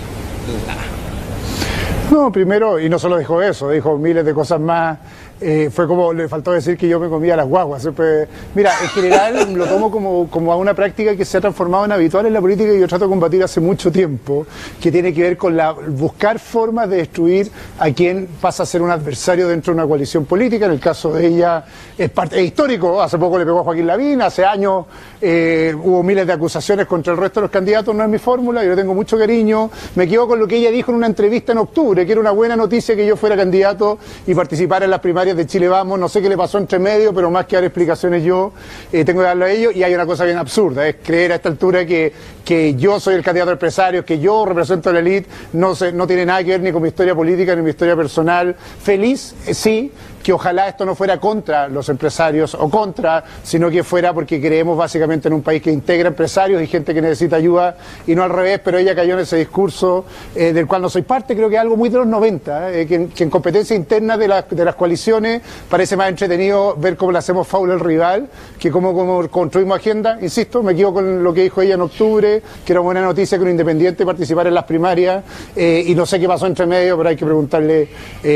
No, 2.10 2.30
primero, 2.30 2.78
y 2.78 2.88
no 2.88 2.98
solo 2.98 3.18
dijo 3.18 3.42
eso, 3.42 3.70
dijo 3.70 3.98
miles 3.98 4.25
de 4.25 4.32
cosas 4.32 4.60
más. 4.60 4.98
Eh, 5.40 5.70
fue 5.72 5.86
como, 5.86 6.12
le 6.12 6.28
faltó 6.28 6.52
decir 6.52 6.76
que 6.76 6.88
yo 6.88 6.98
me 6.98 7.08
comía 7.08 7.36
las 7.36 7.46
guaguas. 7.46 7.82
siempre- 7.82 8.26
mira, 8.54 8.72
en 8.82 8.88
general 8.88 9.54
lo 9.54 9.66
tomo 9.66 9.90
como, 9.90 10.28
como 10.30 10.52
a 10.52 10.56
una 10.56 10.74
práctica 10.74 11.14
que 11.16 11.24
se 11.24 11.36
ha 11.38 11.40
transformado 11.40 11.84
en 11.84 11.92
habitual 11.92 12.26
en 12.26 12.32
la 12.32 12.40
política 12.40 12.72
y 12.72 12.80
yo 12.80 12.88
trato 12.88 13.04
de 13.04 13.10
combatir 13.10 13.42
hace 13.42 13.60
mucho 13.60 13.92
tiempo, 13.92 14.46
que 14.80 14.90
tiene 14.90 15.12
que 15.12 15.22
ver 15.22 15.36
con 15.36 15.56
la, 15.56 15.72
buscar 15.72 16.38
formas 16.38 16.88
de 16.88 16.98
destruir 16.98 17.50
a 17.78 17.90
quien 17.90 18.28
pasa 18.40 18.62
a 18.62 18.66
ser 18.66 18.80
un 18.82 18.90
adversario 18.90 19.48
dentro 19.48 19.72
de 19.74 19.80
una 19.80 19.86
coalición 19.88 20.24
política. 20.24 20.66
En 20.66 20.72
el 20.72 20.80
caso 20.80 21.12
de 21.12 21.26
ella 21.26 21.64
es, 21.98 22.10
parte, 22.10 22.42
histórico, 22.42 23.02
hace 23.02 23.18
poco 23.18 23.38
le 23.38 23.44
pegó 23.44 23.60
a 23.60 23.64
Joaquín 23.64 23.86
Lavín, 23.86 24.22
hace 24.22 24.44
años 24.44 24.86
eh, 25.20 25.74
hubo 25.82 26.02
miles 26.02 26.26
de 26.26 26.32
acusaciones 26.32 26.86
contra 26.86 27.12
el 27.12 27.18
resto 27.18 27.40
de 27.40 27.44
los 27.44 27.50
candidatos, 27.50 27.94
no 27.94 28.02
es 28.02 28.08
mi 28.08 28.18
fórmula, 28.18 28.62
yo 28.62 28.70
le 28.70 28.76
tengo 28.76 28.94
mucho 28.94 29.18
cariño. 29.18 29.70
Me 29.96 30.06
quedo 30.08 30.26
con 30.26 30.38
lo 30.38 30.46
que 30.46 30.56
ella 30.56 30.70
dijo 30.70 30.90
en 30.92 30.96
una 30.96 31.06
entrevista 31.06 31.52
en 31.52 31.58
octubre, 31.58 32.06
que 32.06 32.12
era 32.12 32.20
una 32.20 32.30
buena 32.30 32.56
noticia 32.56 32.96
que 32.96 33.06
yo 33.06 33.16
fuera 33.16 33.36
candidato 33.36 33.98
y 34.26 34.34
participara 34.34 34.84
en 34.84 34.90
las 34.90 35.00
primarias 35.00 35.25
de 35.35 35.47
Chile 35.47 35.68
Vamos. 35.68 35.99
No 35.99 36.09
sé 36.09 36.21
qué 36.21 36.28
le 36.28 36.37
pasó 36.37 36.59
entre 36.59 36.78
medio, 36.78 37.14
pero 37.14 37.30
más 37.30 37.47
que 37.47 37.56
dar 37.56 37.64
explicaciones 37.64 38.23
yo, 38.23 38.52
eh, 38.92 39.04
tengo 39.04 39.21
que 39.21 39.26
darlo 39.26 39.47
a 39.47 39.50
ellos. 39.50 39.75
Y 39.75 39.83
hay 39.83 39.95
una 39.95 40.06
cosa 40.06 40.25
bien 40.25 40.37
absurda, 40.37 40.87
es 40.87 40.97
creer 41.02 41.33
a 41.33 41.37
esta 41.37 41.49
altura 41.49 41.87
que, 41.87 42.12
que 42.45 42.75
yo 42.75 43.00
soy 43.00 43.14
el 43.14 43.23
candidato 43.23 43.50
a 43.50 43.54
empresario, 43.54 44.04
que 44.04 44.18
yo 44.18 44.45
represento 44.45 44.90
a 44.90 44.92
la 44.92 44.99
élite, 45.00 45.28
no, 45.54 45.75
sé, 45.75 45.92
no 45.92 46.06
tiene 46.06 46.26
nada 46.26 46.45
que 46.45 46.50
ver 46.50 46.61
ni 46.61 46.71
con 46.71 46.83
mi 46.83 46.88
historia 46.88 47.14
política 47.14 47.56
ni 47.56 47.62
mi 47.62 47.71
historia 47.71 47.97
personal. 47.97 48.54
Feliz, 48.83 49.35
eh, 49.47 49.54
sí, 49.54 49.90
que 50.26 50.33
ojalá 50.33 50.66
esto 50.66 50.85
no 50.85 50.97
fuera 50.97 51.21
contra 51.21 51.68
los 51.68 51.88
empresarios 51.88 52.56
o 52.56 52.68
contra, 52.68 53.23
sino 53.45 53.71
que 53.71 53.85
fuera 53.85 54.12
porque 54.12 54.40
creemos 54.40 54.76
básicamente 54.76 55.28
en 55.28 55.35
un 55.35 55.42
país 55.42 55.62
que 55.62 55.71
integra 55.71 56.09
empresarios 56.09 56.61
y 56.61 56.66
gente 56.66 56.92
que 56.92 57.00
necesita 57.00 57.37
ayuda 57.37 57.76
y 58.09 58.14
no 58.16 58.25
al 58.25 58.30
revés, 58.30 58.59
pero 58.64 58.76
ella 58.76 58.92
cayó 58.92 59.14
en 59.14 59.21
ese 59.21 59.37
discurso 59.37 60.04
eh, 60.35 60.52
del 60.52 60.66
cual 60.66 60.83
no 60.83 60.88
soy 60.90 61.02
parte, 61.02 61.37
creo 61.37 61.49
que 61.49 61.54
es 61.54 61.61
algo 61.61 61.76
muy 61.76 61.90
de 61.90 61.99
los 61.99 62.09
90, 62.09 62.73
eh, 62.73 62.87
que, 62.88 62.95
en- 62.97 63.09
que 63.11 63.23
en 63.23 63.30
competencia 63.30 63.76
interna 63.76 64.16
de, 64.18 64.26
las- 64.26 64.49
de 64.50 64.64
las 64.64 64.75
coaliciones 64.75 65.42
parece 65.71 65.97
más 65.97 66.09
entretenido 66.09 66.75
ver 66.76 66.97
cómo 66.97 67.12
le 67.12 67.18
hacemos 67.18 67.47
faul 67.47 67.71
al 67.71 67.78
rival 67.78 68.26
que 68.59 68.68
cómo, 68.73 68.92
cómo 68.95 69.28
construimos 69.28 69.76
agenda. 69.78 70.18
Insisto, 70.21 70.61
me 70.61 70.73
equivoco 70.73 70.95
con 70.97 71.23
lo 71.23 71.33
que 71.33 71.42
dijo 71.45 71.62
ella 71.62 71.75
en 71.76 71.83
octubre, 71.83 72.42
que 72.64 72.73
era 72.73 72.80
buena 72.80 73.00
noticia 73.00 73.38
que 73.38 73.45
un 73.45 73.50
independiente 73.50 74.04
participara 74.04 74.49
en 74.49 74.56
las 74.56 74.64
primarias 74.64 75.23
eh, 75.54 75.85
y 75.87 75.95
no 75.95 76.04
sé 76.04 76.18
qué 76.18 76.26
pasó 76.26 76.49
entre 76.49 76.66
medio, 76.66 76.97
pero 76.97 77.11
hay 77.11 77.16
que 77.16 77.25
preguntarle 77.25 77.88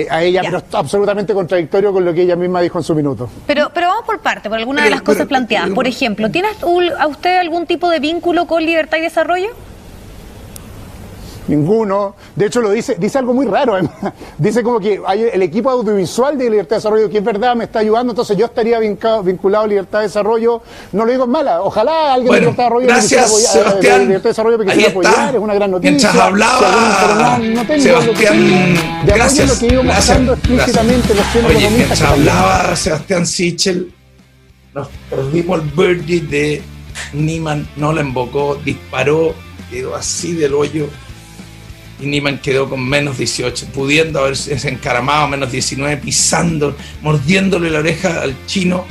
a 0.08 0.22
ella, 0.22 0.42
pero 0.44 0.62
absolutamente 0.74 1.34
contradictorio 1.34 1.79
con 1.92 2.04
lo 2.04 2.12
que 2.14 2.22
ella 2.22 2.36
misma 2.36 2.60
dijo 2.60 2.78
en 2.78 2.84
su 2.84 2.94
minuto. 2.94 3.28
Pero, 3.46 3.70
pero 3.74 3.88
vamos 3.88 4.04
por 4.04 4.20
parte, 4.20 4.48
por 4.48 4.58
alguna 4.58 4.82
de 4.82 4.86
Pero- 4.88 4.96
las 4.96 5.02
cosas 5.02 5.26
planteadas. 5.26 5.66
pero- 5.68 5.74
Por 5.74 5.86
ejemplo, 5.86 6.30
¿tiene 6.30 6.48
a 6.98 7.06
usted 7.06 7.38
algún 7.38 7.66
tipo 7.66 7.88
de 7.88 7.98
vínculo 8.00 8.46
con 8.46 8.64
Libertad 8.64 8.98
y 8.98 9.02
Desarrollo? 9.02 9.48
Ninguno. 11.50 12.14
De 12.36 12.46
hecho, 12.46 12.60
lo 12.60 12.70
dice, 12.70 12.94
dice 12.98 13.18
algo 13.18 13.34
muy 13.34 13.44
raro. 13.46 13.74
además. 13.74 13.92
Dice 14.38 14.62
como 14.62 14.78
que 14.80 15.00
hay 15.06 15.26
el 15.32 15.42
equipo 15.42 15.68
audiovisual 15.70 16.38
de 16.38 16.48
Libertad 16.48 16.70
de 16.70 16.76
Desarrollo, 16.76 17.10
que 17.10 17.18
es 17.18 17.24
verdad, 17.24 17.54
me 17.56 17.64
está 17.64 17.80
ayudando, 17.80 18.12
entonces 18.12 18.36
yo 18.36 18.46
estaría 18.46 18.78
vinca- 18.78 19.20
vinculado 19.20 19.64
a 19.64 19.68
Libertad 19.68 19.98
de 19.98 20.04
Desarrollo. 20.06 20.62
No 20.92 21.04
lo 21.04 21.10
digo 21.12 21.24
en 21.24 21.30
mala. 21.30 21.60
Ojalá 21.62 22.14
alguien 22.14 22.28
Bueno, 22.28 22.46
de 22.52 22.52
Libertad 22.52 22.62
de 22.64 22.68
Desarrollo 22.70 22.86
me 22.86 22.92
gracias, 22.92 23.30
quisiera 23.30 23.50
apoyar, 23.50 23.52
Sebastián. 23.52 23.98
de 23.98 24.04
Libertad 24.06 24.22
de 24.22 24.28
Desarrollo 24.30 24.58
me 24.58 24.64
quisiera 24.66 24.90
apoyar, 24.90 25.34
es 25.34 25.40
una 25.40 25.54
gran 25.54 25.70
noticia. 25.72 25.90
Mientras 25.90 26.16
hablaba, 26.16 27.36
Si 27.40 27.48
no, 27.48 27.54
no 27.54 27.66
tengo 27.66 27.66
lo 27.66 27.66
que 27.66 27.80
Sebastián, 27.80 28.74
de 28.74 28.78
apoyo 28.80 29.14
gracias, 29.16 29.48
lo 29.48 29.58
que 29.68 29.74
iba 29.74 29.82
gracias, 29.82 30.18
explícitamente 30.28 31.14
los 31.14 31.26
100 31.32 31.44
Oye, 31.46 31.70
mientras 31.70 31.98
que 32.00 32.06
hablaba 32.06 32.76
Sebastián 32.76 33.26
Sichel, 33.26 33.92
nos 34.74 34.88
perdimos 35.10 35.60
el 35.60 35.68
birdie 35.70 36.20
de 36.20 36.62
Niman, 37.12 37.68
no 37.76 37.92
la 37.92 38.02
invocó, 38.02 38.56
disparó, 38.64 39.34
quedó 39.70 39.94
así 39.96 40.32
del 40.32 40.54
hoyo 40.54 40.86
y 42.00 42.06
Niman 42.06 42.38
quedó 42.40 42.68
con 42.68 42.86
menos 42.88 43.18
18, 43.18 43.66
pudiendo 43.74 44.20
haberse 44.20 44.54
encaramado 44.68 45.28
menos 45.28 45.52
19, 45.52 45.98
pisando, 45.98 46.76
mordiéndole 47.02 47.70
la 47.70 47.80
oreja 47.80 48.22
al 48.22 48.34
chino, 48.46 48.86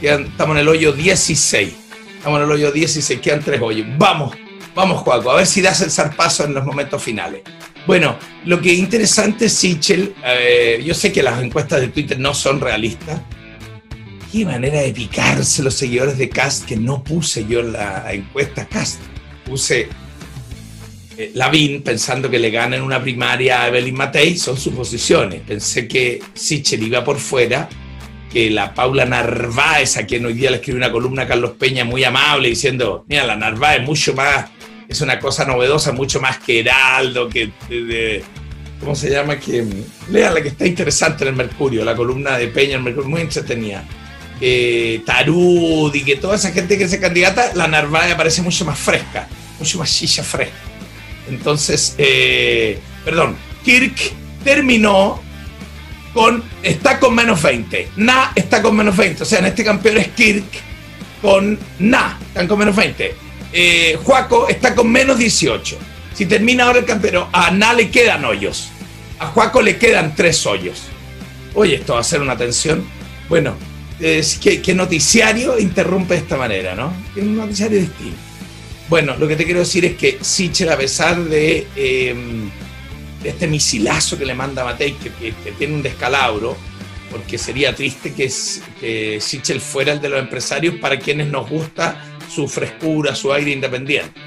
quedan- 0.00 0.24
estamos 0.26 0.56
en 0.56 0.60
el 0.62 0.68
hoyo 0.68 0.92
16, 0.92 1.72
estamos 2.16 2.38
en 2.38 2.44
el 2.44 2.50
hoyo 2.52 2.70
16, 2.72 3.20
quedan 3.20 3.40
tres 3.42 3.60
hoyos, 3.60 3.86
vamos, 3.98 4.36
vamos 4.74 5.00
Juaco, 5.02 5.30
a 5.30 5.36
ver 5.36 5.46
si 5.46 5.60
das 5.60 5.80
el 5.80 5.90
zarpazo 5.90 6.44
en 6.44 6.54
los 6.54 6.64
momentos 6.64 7.02
finales. 7.02 7.42
Bueno, 7.86 8.16
lo 8.44 8.60
que 8.60 8.72
es 8.72 8.78
interesante, 8.78 9.48
Sichel, 9.48 10.14
eh, 10.24 10.80
yo 10.84 10.94
sé 10.94 11.10
que 11.12 11.22
las 11.22 11.42
encuestas 11.42 11.80
de 11.80 11.88
Twitter 11.88 12.18
no 12.18 12.32
son 12.32 12.60
realistas. 12.60 13.20
Qué 14.30 14.44
manera 14.46 14.80
de 14.80 14.92
picarse 14.92 15.62
los 15.62 15.74
seguidores 15.74 16.16
de 16.16 16.28
Cast 16.28 16.64
que 16.64 16.76
no 16.76 17.02
puse 17.02 17.44
yo 17.46 17.60
en 17.60 17.72
la 17.72 18.06
encuesta 18.12 18.66
Cast. 18.66 19.00
Puse 19.44 19.88
Lavín 21.34 21.82
pensando 21.82 22.30
que 22.30 22.38
le 22.38 22.50
gana 22.50 22.76
en 22.76 22.82
una 22.82 23.02
primaria 23.02 23.62
a 23.62 23.68
Evelyn 23.68 23.94
Matei, 23.94 24.36
son 24.36 24.56
suposiciones. 24.56 25.42
Pensé 25.42 25.86
que 25.86 26.20
Sichel 26.34 26.82
iba 26.82 27.04
por 27.04 27.18
fuera, 27.18 27.68
que 28.32 28.50
la 28.50 28.74
Paula 28.74 29.04
Narváez, 29.04 29.96
a 29.96 30.06
quien 30.06 30.24
hoy 30.24 30.32
día 30.32 30.50
le 30.50 30.56
escribió 30.56 30.78
una 30.78 30.90
columna 30.90 31.22
a 31.22 31.28
Carlos 31.28 31.52
Peña 31.58 31.84
muy 31.84 32.02
amable, 32.02 32.48
diciendo, 32.48 33.04
mira, 33.08 33.26
la 33.26 33.36
Narváez 33.36 33.82
mucho 33.82 34.14
más, 34.14 34.46
es 34.88 35.00
una 35.00 35.18
cosa 35.18 35.44
novedosa, 35.44 35.92
mucho 35.92 36.20
más 36.20 36.38
que 36.38 36.60
Heraldo, 36.60 37.28
que 37.28 37.52
¿cómo 38.80 38.94
se 38.94 39.10
llama? 39.10 39.38
Que 39.38 39.64
lean 40.10 40.34
la 40.34 40.42
que 40.42 40.48
está 40.48 40.66
interesante 40.66 41.24
en 41.24 41.28
el 41.28 41.36
Mercurio, 41.36 41.84
la 41.84 41.94
columna 41.94 42.38
de 42.38 42.48
Peña 42.48 42.72
en 42.72 42.78
el 42.78 42.84
Mercurio, 42.84 43.10
muy 43.10 43.20
entretenida. 43.20 43.84
Eh, 44.40 45.02
Tarud 45.06 45.94
y 45.94 46.02
que 46.02 46.16
toda 46.16 46.34
esa 46.34 46.50
gente 46.50 46.76
que 46.76 46.88
se 46.88 46.98
candidata, 46.98 47.52
la 47.54 47.68
Narváez 47.68 48.14
parece 48.16 48.42
mucho 48.42 48.64
más 48.64 48.78
fresca, 48.78 49.28
mucho 49.58 49.78
más 49.78 49.94
chicha 49.94 50.24
fresca. 50.24 50.71
Entonces, 51.32 51.94
eh, 51.98 52.78
perdón, 53.04 53.36
Kirk 53.64 53.94
terminó 54.44 55.20
con, 56.12 56.42
está 56.62 57.00
con 57.00 57.14
menos 57.14 57.42
20. 57.42 57.88
Na 57.96 58.32
está 58.34 58.60
con 58.60 58.76
menos 58.76 58.96
20. 58.96 59.22
O 59.22 59.26
sea, 59.26 59.38
en 59.38 59.46
este 59.46 59.64
campeón 59.64 59.96
es 59.98 60.08
Kirk 60.08 60.44
con 61.22 61.58
Na, 61.78 62.18
están 62.28 62.46
con 62.46 62.58
menos 62.58 62.76
20. 62.76 63.14
Eh, 63.52 63.98
Juaco 64.02 64.48
está 64.48 64.74
con 64.74 64.90
menos 64.90 65.18
18. 65.18 65.78
Si 66.14 66.26
termina 66.26 66.64
ahora 66.64 66.80
el 66.80 66.84
campeón, 66.84 67.26
a 67.32 67.50
Na 67.50 67.72
le 67.72 67.90
quedan 67.90 68.24
hoyos. 68.24 68.70
A 69.18 69.28
Juaco 69.28 69.62
le 69.62 69.78
quedan 69.78 70.14
tres 70.14 70.44
hoyos. 70.46 70.82
Oye, 71.54 71.76
esto 71.76 71.94
va 71.94 72.00
a 72.00 72.04
ser 72.04 72.20
una 72.20 72.36
tensión. 72.36 72.84
Bueno, 73.28 73.54
es 74.00 74.36
que, 74.38 74.60
que 74.60 74.74
noticiario 74.74 75.58
interrumpe 75.58 76.14
de 76.14 76.20
esta 76.20 76.36
manera, 76.36 76.74
¿no? 76.74 76.92
Que 77.14 77.20
un 77.20 77.36
noticiario 77.36 77.78
distinto. 77.80 78.31
Bueno, 78.88 79.16
lo 79.16 79.26
que 79.26 79.36
te 79.36 79.44
quiero 79.44 79.60
decir 79.60 79.84
es 79.84 79.96
que 79.96 80.18
Sichel, 80.20 80.70
a 80.70 80.76
pesar 80.76 81.18
de, 81.24 81.66
de 83.22 83.28
este 83.28 83.46
misilazo 83.46 84.18
que 84.18 84.24
le 84.24 84.34
manda 84.34 84.64
Matei, 84.64 84.92
que, 84.94 85.32
tiene 85.58 85.74
un 85.74 85.82
descalabro, 85.82 86.56
porque 87.10 87.38
sería 87.38 87.74
triste 87.74 88.12
que, 88.12 88.30
que 88.80 89.60
fuera 89.60 89.92
el 89.92 90.00
de 90.00 90.08
los 90.08 90.20
empresarios 90.20 90.76
para 90.76 90.98
quienes 90.98 91.28
nos 91.28 91.48
gusta 91.48 92.18
su 92.28 92.48
frescura, 92.48 93.14
su 93.14 93.32
aire 93.32 93.52
independiente. 93.52 94.20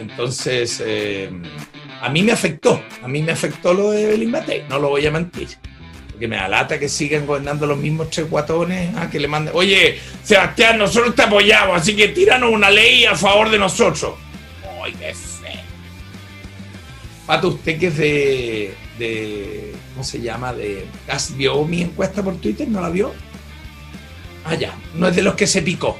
Entonces, 0.00 0.82
eh, 0.84 1.30
a 2.00 2.08
mí 2.08 2.22
me 2.22 2.32
afectó, 2.32 2.82
a 3.02 3.08
mí 3.08 3.22
me 3.22 3.32
afectó 3.32 3.74
lo 3.74 3.90
de 3.90 4.04
Evelyn 4.04 4.30
Matei, 4.30 4.64
no 4.68 4.78
lo 4.78 4.88
voy 4.88 5.06
a 5.06 5.10
mentir. 5.10 5.48
Porque 6.20 6.28
me 6.28 6.36
alata 6.36 6.78
que 6.78 6.86
sigan 6.86 7.24
gobernando 7.24 7.66
los 7.66 7.78
mismos 7.78 8.10
tres 8.10 8.28
guatones, 8.28 8.94
ah, 8.94 9.08
que 9.08 9.18
le 9.18 9.26
manden, 9.26 9.54
oye, 9.56 9.98
Sebastián, 10.22 10.76
nosotros 10.76 11.14
te 11.14 11.22
apoyamos, 11.22 11.80
así 11.80 11.96
que 11.96 12.08
tíranos 12.08 12.52
una 12.52 12.68
ley 12.68 13.06
a 13.06 13.16
favor 13.16 13.48
de 13.48 13.58
nosotros. 13.58 14.16
¡Ay, 14.84 14.92
qué 14.92 15.14
feo! 15.14 15.62
Pato, 17.24 17.48
usted 17.48 17.78
que 17.78 17.86
es 17.86 17.96
de, 17.96 18.74
de, 18.98 19.72
¿cómo 19.94 20.04
se 20.04 20.20
llama? 20.20 20.52
De 20.52 20.84
¿vio 21.36 21.64
mi 21.64 21.80
encuesta 21.80 22.22
por 22.22 22.36
Twitter? 22.36 22.68
¿No 22.68 22.82
la 22.82 22.90
vio? 22.90 23.14
Ah, 24.44 24.56
ya, 24.56 24.74
no 24.92 25.08
es 25.08 25.16
de 25.16 25.22
los 25.22 25.32
que 25.32 25.46
se 25.46 25.62
picó. 25.62 25.96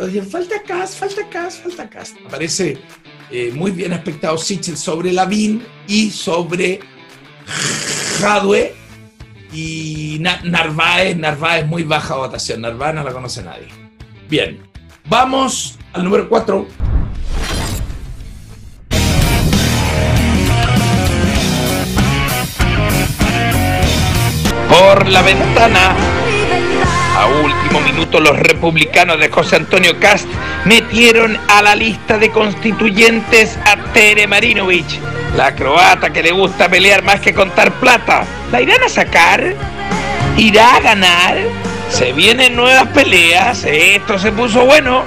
Oye, 0.00 0.22
falta 0.22 0.62
Cas, 0.62 0.96
falta 0.96 1.28
Cas, 1.28 1.58
falta 1.58 1.90
Cas. 1.90 2.14
Aparece 2.24 2.78
eh, 3.30 3.52
muy 3.54 3.72
bien 3.72 3.92
aspectado 3.92 4.38
Sichel 4.38 4.78
sobre 4.78 5.12
Lavín 5.12 5.62
y 5.86 6.08
sobre 6.10 6.95
Jadwe 8.20 8.74
y 9.52 10.18
Na- 10.20 10.40
Narváez. 10.44 11.16
Narváez 11.16 11.66
muy 11.66 11.82
baja 11.84 12.14
votación. 12.16 12.60
Narváez 12.62 12.94
no 12.94 13.04
la 13.04 13.12
conoce 13.12 13.42
nadie. 13.42 13.68
Bien, 14.28 14.60
vamos 15.08 15.78
al 15.92 16.04
número 16.04 16.28
4. 16.28 16.66
Por 24.68 25.08
la 25.08 25.22
ventana. 25.22 25.94
A 27.16 27.26
último 27.28 27.80
minuto 27.80 28.20
los 28.20 28.38
republicanos 28.38 29.18
de 29.18 29.30
José 29.30 29.56
Antonio 29.56 29.98
Cast 29.98 30.26
metieron 30.66 31.38
a 31.48 31.62
la 31.62 31.74
lista 31.74 32.18
de 32.18 32.30
constituyentes 32.30 33.58
a 33.64 33.76
Tere 33.94 34.26
Marinovich, 34.26 35.00
la 35.36 35.54
croata 35.54 36.10
que 36.10 36.22
le 36.22 36.32
gusta 36.32 36.68
pelear 36.68 37.02
más 37.04 37.20
que 37.20 37.34
contar 37.34 37.72
plata. 37.78 38.24
¿La 38.50 38.62
irán 38.62 38.82
a 38.82 38.88
sacar? 38.88 39.54
¿Irá 40.38 40.76
a 40.76 40.80
ganar? 40.80 41.36
Se 41.90 42.12
vienen 42.12 42.56
nuevas 42.56 42.88
peleas, 42.88 43.64
esto 43.64 44.18
se 44.18 44.32
puso 44.32 44.64
bueno. 44.64 45.04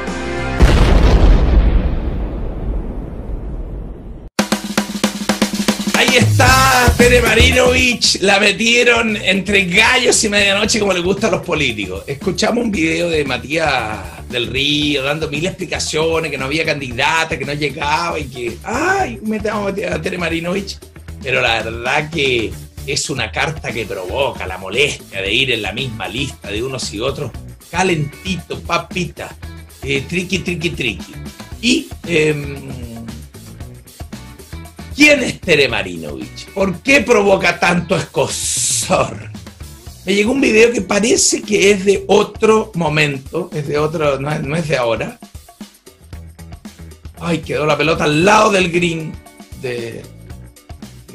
Ahí 5.98 6.16
está 6.16 6.94
Tere 6.96 7.22
Marinovich, 7.22 8.22
la 8.22 8.40
metieron 8.40 9.18
entre 9.18 9.66
gallos 9.66 10.24
y 10.24 10.30
medianoche 10.30 10.80
como 10.80 10.94
le 10.94 11.02
gusta 11.02 11.28
a 11.28 11.32
los 11.32 11.42
políticos. 11.42 12.04
Escuchamos 12.08 12.64
un 12.64 12.72
video 12.72 13.10
de 13.10 13.26
Matías 13.26 14.19
del 14.30 14.48
Río 14.48 15.04
dando 15.04 15.30
mil 15.30 15.46
explicaciones, 15.46 16.32
que 16.32 16.38
no 16.38 16.46
había 16.46 16.66
candidata, 16.66 17.38
que 17.38 17.46
no 17.46 17.54
llegaba 17.54 18.20
y 18.20 18.26
que, 18.26 18.58
ay, 18.64 19.20
metamos 19.24 19.72
a 19.72 20.02
Tere 20.02 20.18
Marinovich. 20.18 20.78
Pero 21.22 21.42
la 21.42 21.64
verdad 21.64 22.10
que 22.10 22.52
es 22.86 23.10
una 23.10 23.32
carta 23.32 23.72
que 23.72 23.86
provoca 23.86 24.48
la 24.48 24.58
molestia 24.58 25.22
de 25.22 25.34
ir 25.34 25.52
en 25.52 25.62
la 25.62 25.74
misma 25.74 26.08
lista 26.08 26.50
de 26.50 26.64
unos 26.64 26.94
y 26.94 27.00
otros, 27.00 27.32
calentito, 27.70 28.60
papita, 28.62 29.36
eh, 29.84 30.04
triqui, 30.08 30.40
triqui, 30.40 30.70
triqui. 30.70 31.14
Y... 31.62 31.90
em, 32.08 32.80
¿Quién 34.96 35.24
es 35.24 35.40
Tere 35.40 35.70
Marinovich? 35.70 36.48
¿Por 36.54 36.82
qué 36.82 37.00
provoca 37.00 37.58
tanto 37.58 37.96
escosor? 37.96 39.29
Me 40.06 40.16
llegó 40.16 40.32
un 40.32 40.42
video 40.42 40.72
que 40.72 40.82
parece 40.82 41.42
que 41.42 41.72
es 41.72 41.86
de 41.86 42.04
otro 42.08 42.72
momento, 42.76 43.50
es 43.54 43.68
de 43.68 43.78
otro, 43.78 44.20
no 44.20 44.56
es, 44.56 44.68
de 44.68 44.78
ahora. 44.78 45.20
Ay, 47.20 47.40
quedó 47.40 47.66
la 47.66 47.78
pelota 47.78 48.06
al 48.06 48.24
lado 48.24 48.52
del 48.52 48.72
green 48.72 49.12
de, 49.62 50.02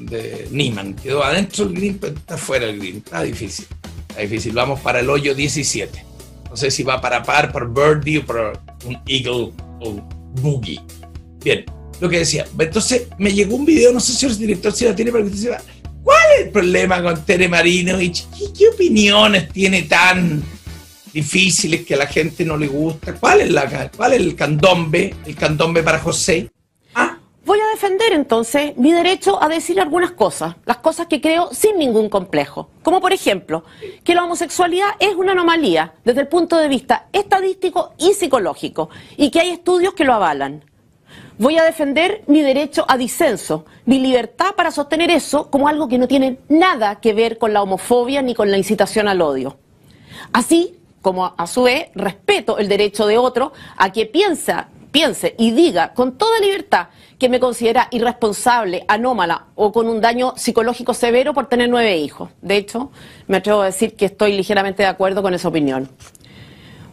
de 0.00 0.48
Niman. 0.50 0.94
Quedó 0.94 1.24
adentro 1.24 1.64
del 1.64 1.74
green, 1.74 1.98
pero 1.98 2.14
está 2.14 2.36
fuera 2.36 2.66
del 2.66 2.78
green. 2.78 2.98
Está 2.98 3.22
difícil. 3.22 3.66
Está 4.08 4.20
difícil. 4.20 4.52
Vamos 4.52 4.80
para 4.80 5.00
el 5.00 5.08
hoyo 5.08 5.34
17. 5.34 6.04
No 6.50 6.56
sé 6.56 6.70
si 6.70 6.82
va 6.82 7.00
para 7.00 7.22
par, 7.22 7.50
por 7.50 7.72
birdie 7.72 8.18
o 8.18 8.26
por 8.26 8.60
un 8.84 8.98
eagle 9.06 9.50
o 9.80 10.08
boogie. 10.40 10.80
Bien, 11.42 11.64
lo 12.00 12.08
que 12.08 12.18
decía. 12.18 12.46
Entonces 12.58 13.08
me 13.18 13.32
llegó 13.32 13.56
un 13.56 13.64
video, 13.64 13.92
no 13.92 14.00
sé 14.00 14.12
si 14.12 14.26
el 14.26 14.38
director 14.38 14.72
si 14.72 14.84
la 14.84 14.94
tiene, 14.94 15.10
pero 15.10 15.24
que 15.24 15.58
¿cuál 16.04 16.22
es 16.38 16.46
el 16.46 16.52
problema 16.52 17.02
con 17.02 17.24
Tere 17.24 17.48
Marinovich? 17.48 18.26
¿Qué, 18.30 18.52
qué 18.56 18.68
opiniones 18.68 19.48
tiene 19.48 19.82
tan 19.82 20.42
difíciles 21.12 21.84
que 21.84 21.94
a 21.94 21.98
la 21.98 22.06
gente 22.06 22.44
no 22.44 22.56
le 22.56 22.68
gusta? 22.68 23.14
¿Cuál 23.14 23.40
es, 23.40 24.20
el 24.20 24.36
candombe? 24.36 25.14
El 25.26 25.34
candombe 25.34 25.82
para 25.82 25.98
José. 25.98 26.50
Ah, 26.94 27.18
Voy 27.46 27.58
a 27.60 27.74
defender 27.74 28.12
entonces 28.12 28.76
mi 28.76 28.92
derecho 28.92 29.42
a 29.42 29.48
decir 29.48 29.80
algunas 29.80 30.12
cosas, 30.12 30.56
las 30.64 30.78
cosas 30.78 31.06
que 31.06 31.20
creo 31.20 31.50
sin 31.52 31.78
ningún 31.78 32.08
complejo. 32.08 32.70
Como 32.82 33.00
por 33.00 33.12
ejemplo, 33.12 33.64
que 34.02 34.14
la 34.14 34.24
homosexualidad 34.24 34.90
es 34.98 35.14
una 35.14 35.32
anomalía 35.32 35.94
desde 36.04 36.22
el 36.22 36.28
punto 36.28 36.56
de 36.56 36.68
vista 36.68 37.06
estadístico 37.12 37.94
y 37.98 38.14
psicológico 38.14 38.90
y 39.16 39.30
que 39.30 39.40
hay 39.40 39.50
estudios 39.50 39.94
que 39.94 40.04
lo 40.04 40.14
avalan. 40.14 40.64
Voy 41.36 41.58
a 41.58 41.64
defender 41.64 42.22
mi 42.28 42.42
derecho 42.42 42.84
a 42.88 42.96
disenso, 42.96 43.66
mi 43.86 43.98
libertad 43.98 44.54
para 44.56 44.70
sostener 44.70 45.10
eso 45.10 45.50
como 45.50 45.68
algo 45.68 45.88
que 45.88 45.98
no 45.98 46.08
tiene 46.08 46.38
nada 46.48 47.00
que 47.00 47.12
ver 47.12 47.38
con 47.38 47.52
la 47.52 47.62
homofobia 47.62 48.22
ni 48.22 48.34
con 48.34 48.50
la 48.50 48.58
incitación 48.58 49.08
al 49.08 49.20
odio. 49.20 49.56
Así 50.32 50.78
como 51.02 51.34
a 51.36 51.46
su 51.46 51.64
vez 51.64 51.88
respeto 51.94 52.58
el 52.58 52.68
derecho 52.68 53.06
de 53.06 53.18
otro 53.18 53.52
a 53.76 53.92
que 53.92 54.06
piensa, 54.06 54.68
piense 54.90 55.34
y 55.38 55.50
diga 55.50 55.92
con 55.92 56.16
toda 56.16 56.40
libertad 56.40 56.88
que 57.18 57.28
me 57.28 57.40
considera 57.40 57.88
irresponsable, 57.90 58.84
anómala 58.88 59.46
o 59.54 59.70
con 59.70 59.88
un 59.88 60.00
daño 60.00 60.32
psicológico 60.36 60.94
severo 60.94 61.34
por 61.34 61.46
tener 61.46 61.68
nueve 61.68 61.96
hijos. 61.98 62.30
De 62.40 62.56
hecho, 62.56 62.90
me 63.26 63.36
atrevo 63.36 63.60
a 63.60 63.66
decir 63.66 63.94
que 63.96 64.06
estoy 64.06 64.32
ligeramente 64.32 64.82
de 64.82 64.88
acuerdo 64.88 65.22
con 65.22 65.34
esa 65.34 65.48
opinión. 65.48 65.90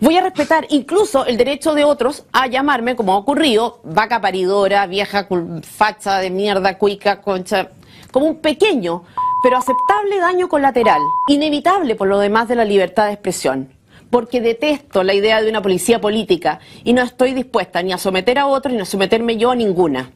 Voy 0.01 0.17
a 0.17 0.22
respetar 0.22 0.65
incluso 0.72 1.27
el 1.27 1.38
derecho 1.38 1.75
de 1.75 1.84
otros 1.84 2.24
a 2.31 2.48
llamarme, 2.48 2.96
como 2.96 3.13
ha 3.13 3.17
ocurrido, 3.17 3.81
vaca 3.84 4.20
paridora, 4.20 4.88
vieja 4.88 5.27
facha 5.62 6.17
de 6.17 6.31
mierda, 6.31 6.79
cuica, 6.79 7.22
concha, 7.22 7.70
como 8.12 8.25
un 8.25 8.38
pequeño 8.38 9.03
pero 9.43 9.58
aceptable 9.58 10.17
daño 10.20 10.50
colateral, 10.50 11.01
inevitable 11.27 11.93
por 11.93 12.08
lo 12.08 12.17
demás 12.17 12.48
de 12.48 12.55
la 12.55 12.65
libertad 12.65 13.05
de 13.05 13.13
expresión. 13.13 13.74
Porque 14.10 14.41
detesto 14.41 15.03
la 15.03 15.13
idea 15.13 15.39
de 15.39 15.51
una 15.51 15.62
policía 15.62 16.01
política 16.01 16.60
y 16.84 16.93
no 16.93 17.03
estoy 17.03 17.36
dispuesta 17.36 17.84
ni 17.84 17.93
a 17.93 18.00
someter 18.00 18.39
a 18.39 18.48
otros 18.48 18.74
ni 18.74 18.81
a 18.81 18.86
someterme 18.86 19.38
yo 19.38 19.51
a 19.51 19.55
ninguna. 19.55 20.12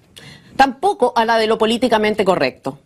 Tampoco 0.55 1.13
a 1.15 1.25
la 1.25 1.37
de 1.37 1.45
lo 1.45 1.59
políticamente 1.59 2.25
correcto. 2.25 2.79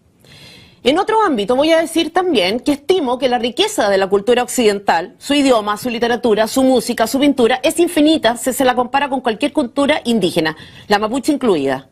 En 0.81 0.97
otro 0.97 1.21
ámbito 1.21 1.57
voy 1.57 1.71
a 1.71 1.77
decir 1.77 2.13
también 2.13 2.61
que 2.61 2.71
estimo 2.71 3.19
que 3.19 3.27
la 3.27 3.37
riqueza 3.37 3.89
de 3.89 3.97
la 3.97 4.07
cultura 4.07 4.43
occidental, 4.43 5.13
su 5.17 5.33
idioma, 5.33 5.75
su 5.75 5.89
literatura, 5.89 6.47
su 6.47 6.63
música, 6.63 7.05
su 7.05 7.19
pintura, 7.19 7.59
es 7.63 7.79
infinita 7.79 8.37
si 8.37 8.53
se 8.53 8.63
la 8.63 8.75
compara 8.75 9.09
con 9.09 9.19
cualquier 9.19 9.51
cultura 9.51 9.99
indígena, 10.05 10.55
la 10.87 10.97
mapuche 10.97 11.33
incluida. 11.33 11.89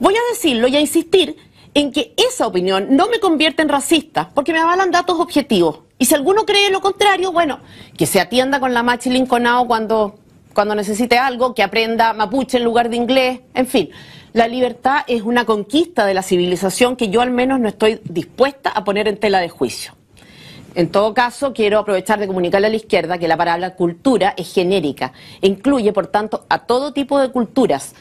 Voy 0.00 0.14
a 0.14 0.32
decirlo 0.32 0.66
y 0.66 0.74
a 0.74 0.80
insistir 0.80 1.36
en 1.72 1.92
que 1.92 2.14
esa 2.16 2.48
opinión 2.48 2.88
no 2.96 3.06
me 3.08 3.20
convierte 3.20 3.62
en 3.62 3.68
racista, 3.68 4.28
porque 4.34 4.52
me 4.52 4.58
avalan 4.58 4.90
datos 4.90 5.20
objetivos. 5.20 5.80
Y 5.96 6.06
si 6.06 6.14
alguno 6.16 6.44
cree 6.44 6.70
lo 6.70 6.80
contrario, 6.80 7.30
bueno, 7.30 7.60
que 7.96 8.06
se 8.06 8.20
atienda 8.20 8.58
con 8.58 8.74
la 8.74 8.82
machi 8.82 9.08
linconao 9.08 9.68
cuando, 9.68 10.18
cuando 10.52 10.74
necesite 10.74 11.16
algo, 11.16 11.54
que 11.54 11.62
aprenda 11.62 12.12
mapuche 12.12 12.56
en 12.56 12.64
lugar 12.64 12.90
de 12.90 12.96
inglés, 12.96 13.40
en 13.54 13.66
fin. 13.68 13.90
La 14.36 14.48
libertad 14.48 14.98
es 15.06 15.22
una 15.22 15.46
conquista 15.46 16.04
de 16.04 16.12
la 16.12 16.22
civilización 16.22 16.96
que 16.96 17.08
yo 17.08 17.22
al 17.22 17.30
menos 17.30 17.58
no 17.58 17.68
estoy 17.68 18.02
dispuesta 18.04 18.68
a 18.68 18.84
poner 18.84 19.08
en 19.08 19.16
tela 19.16 19.40
de 19.40 19.48
juicio. 19.48 19.94
En 20.74 20.90
todo 20.90 21.14
caso, 21.14 21.54
quiero 21.54 21.78
aprovechar 21.78 22.18
de 22.18 22.26
comunicarle 22.26 22.66
a 22.66 22.70
la 22.70 22.76
izquierda 22.76 23.16
que 23.16 23.28
la 23.28 23.38
palabra 23.38 23.74
cultura 23.76 24.34
es 24.36 24.52
genérica 24.52 25.14
e 25.40 25.46
incluye, 25.46 25.90
por 25.94 26.08
tanto, 26.08 26.44
a 26.50 26.66
todo 26.66 26.92
tipo 26.92 27.18
de 27.18 27.30
culturas 27.30 27.94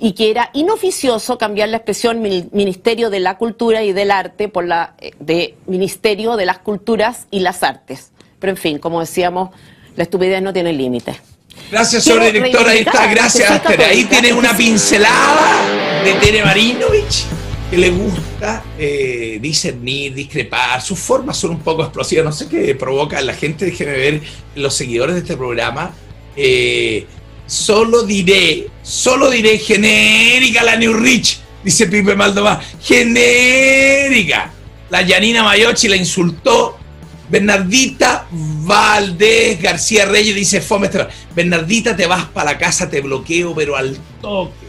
y 0.00 0.12
que 0.12 0.30
era 0.30 0.48
inoficioso 0.54 1.36
cambiar 1.36 1.68
la 1.68 1.76
expresión 1.76 2.22
Ministerio 2.22 3.10
de 3.10 3.20
la 3.20 3.36
Cultura 3.36 3.82
y 3.82 3.92
del 3.92 4.12
Arte 4.12 4.48
por 4.48 4.64
la 4.64 4.94
eh, 4.98 5.10
de 5.20 5.56
Ministerio 5.66 6.36
de 6.36 6.46
las 6.46 6.60
Culturas 6.60 7.26
y 7.30 7.40
las 7.40 7.62
Artes. 7.62 8.12
Pero 8.38 8.52
en 8.52 8.56
fin, 8.56 8.78
como 8.78 9.00
decíamos, 9.00 9.50
la 9.94 10.04
estupidez 10.04 10.40
no 10.40 10.54
tiene 10.54 10.72
límites. 10.72 11.31
Gracias, 11.70 12.04
Quiero 12.04 12.20
sobredirectora. 12.20 12.70
Ahí 12.72 12.78
está, 12.78 13.06
gracias, 13.06 13.62
Tere. 13.62 13.84
Ahí 13.84 14.04
tienes 14.04 14.32
una 14.32 14.56
pincelada 14.56 16.02
de 16.04 16.14
Tere 16.14 16.44
Marinovich 16.44 17.24
que 17.72 17.78
le 17.78 17.88
gusta 17.88 18.62
eh, 18.78 19.38
discernir, 19.40 20.12
discrepar. 20.12 20.82
Sus 20.82 20.98
formas 20.98 21.38
son 21.38 21.52
un 21.52 21.60
poco 21.60 21.82
explosivas. 21.82 22.22
No 22.26 22.32
sé 22.32 22.46
qué 22.46 22.74
provoca 22.74 23.18
en 23.18 23.26
la 23.26 23.32
gente. 23.32 23.64
Déjeme 23.64 23.92
ver 23.92 24.20
los 24.56 24.74
seguidores 24.74 25.14
de 25.14 25.22
este 25.22 25.38
programa. 25.38 25.94
Eh, 26.36 27.06
solo 27.46 28.02
diré, 28.02 28.66
solo 28.82 29.30
diré 29.30 29.56
genérica 29.58 30.62
la 30.62 30.76
New 30.76 30.92
Rich, 30.92 31.38
dice 31.64 31.86
Pipe 31.86 32.14
Maldonado. 32.14 32.60
Genérica. 32.82 34.52
La 34.90 35.00
Yanina 35.00 35.42
Mayochi 35.42 35.88
la 35.88 35.96
insultó. 35.96 36.78
Bernardita 37.32 38.26
Valdés 38.30 39.60
García 39.62 40.04
Reyes 40.04 40.34
dice 40.34 40.60
Fome. 40.60 40.90
Bernardita, 41.34 41.96
te 41.96 42.06
vas 42.06 42.26
para 42.26 42.52
la 42.52 42.58
casa, 42.58 42.90
te 42.90 43.00
bloqueo, 43.00 43.54
pero 43.54 43.74
al 43.74 43.96
toque. 44.20 44.66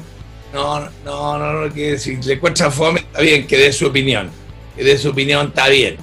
No, 0.54 0.80
no, 1.04 1.38
no, 1.38 1.68
no, 1.68 1.74
que 1.74 2.00
si 2.00 2.16
le 2.16 2.36
encuentra 2.36 2.72
fome, 2.72 3.02
está 3.02 3.20
bien, 3.20 3.46
que 3.48 3.58
dé 3.58 3.74
su 3.74 3.88
opinión. 3.88 4.30
Que 4.78 4.84
dé 4.84 4.98
su 4.98 5.10
opinión, 5.10 5.48
está 5.48 5.68
bien. 5.68 5.98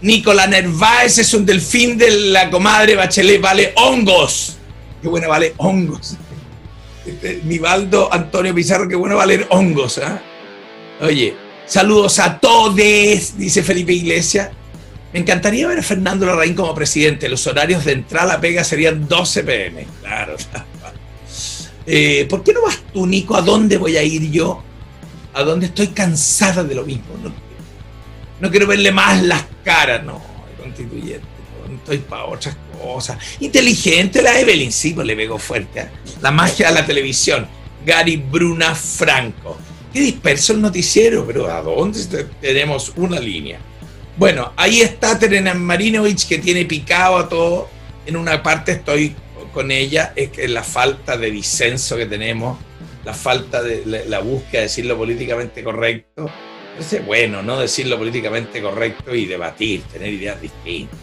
Nicolás 0.00 0.48
Nerváez 0.48 1.18
es 1.18 1.34
un 1.34 1.44
delfín 1.44 1.98
de 1.98 2.10
la 2.10 2.48
comadre 2.48 2.94
Bachelet, 2.94 3.40
vale 3.40 3.72
hongos. 3.74 4.56
Qué 5.02 5.08
bueno 5.08 5.28
vale 5.28 5.54
hongos. 5.56 6.16
Este, 7.04 7.40
Nivaldo 7.42 8.12
Antonio 8.12 8.54
Pizarro, 8.54 8.86
qué 8.86 8.94
bueno 8.94 9.16
valer 9.16 9.48
hongos. 9.50 9.98
¿ah? 9.98 10.20
Oye, 11.00 11.34
saludos 11.66 12.20
a 12.20 12.38
todos, 12.38 12.76
dice 12.76 13.64
Felipe 13.64 13.92
Iglesias. 13.92 14.50
Me 15.12 15.20
encantaría 15.20 15.66
ver 15.66 15.78
a 15.78 15.82
Fernando 15.82 16.26
Larraín 16.26 16.54
como 16.54 16.74
presidente. 16.74 17.28
Los 17.28 17.46
horarios 17.46 17.84
de 17.84 17.92
entrada 17.92 18.34
a 18.34 18.40
pega 18.40 18.62
serían 18.64 19.08
12 19.08 19.42
pm. 19.44 19.86
Claro. 20.00 20.36
Eh, 21.90 22.26
¿Por 22.28 22.44
qué 22.44 22.52
no 22.52 22.60
vas 22.60 22.78
tú, 22.92 23.06
Nico? 23.06 23.34
¿A 23.34 23.40
dónde 23.40 23.78
voy 23.78 23.96
a 23.96 24.02
ir 24.02 24.30
yo? 24.30 24.62
¿A 25.32 25.42
dónde 25.42 25.64
estoy 25.66 25.86
cansada 25.88 26.62
de 26.62 26.74
lo 26.74 26.84
mismo? 26.84 27.06
No, 27.22 27.32
no 28.40 28.50
quiero 28.50 28.66
verle 28.66 28.92
más 28.92 29.22
las 29.22 29.44
caras. 29.64 30.04
No, 30.04 30.20
constituyente. 30.62 31.22
No 31.66 31.76
estoy 31.76 31.96
para 31.98 32.26
otras 32.26 32.54
cosas. 32.78 33.16
Inteligente 33.40 34.20
la 34.20 34.38
Evelyn, 34.38 34.70
sí, 34.70 34.92
pues 34.92 35.06
le 35.06 35.16
pegó 35.16 35.38
fuerte. 35.38 35.80
¿eh? 35.80 35.88
La 36.20 36.30
magia 36.30 36.68
de 36.68 36.74
la 36.74 36.84
televisión. 36.84 37.46
Gary 37.86 38.16
Bruna 38.18 38.74
Franco. 38.74 39.56
Qué 39.90 40.00
disperso 40.00 40.52
el 40.52 40.60
noticiero, 40.60 41.26
pero 41.26 41.50
¿a 41.50 41.62
dónde 41.62 42.04
te- 42.04 42.24
tenemos 42.24 42.92
una 42.96 43.18
línea? 43.18 43.58
Bueno, 44.18 44.52
ahí 44.56 44.80
está 44.80 45.16
Terena 45.16 45.54
Marinovich 45.54 46.26
que 46.26 46.38
tiene 46.38 46.64
picado 46.64 47.18
a 47.18 47.28
todo. 47.28 47.68
En 48.04 48.16
una 48.16 48.42
parte 48.42 48.72
estoy 48.72 49.14
con 49.54 49.70
ella, 49.70 50.12
es 50.16 50.30
que 50.30 50.48
la 50.48 50.64
falta 50.64 51.16
de 51.16 51.30
disenso 51.30 51.96
que 51.96 52.06
tenemos, 52.06 52.58
la 53.04 53.14
falta 53.14 53.62
de 53.62 54.04
la, 54.08 54.18
búsqueda 54.18 54.62
de 54.62 54.66
decirlo 54.66 54.96
políticamente 54.96 55.62
correcto. 55.62 56.28
Entonces, 56.72 57.06
bueno, 57.06 57.44
no 57.44 57.60
decirlo 57.60 57.96
políticamente 57.96 58.60
correcto 58.60 59.14
y 59.14 59.26
debatir, 59.26 59.82
tener 59.82 60.12
ideas 60.12 60.40
distintas. 60.42 60.98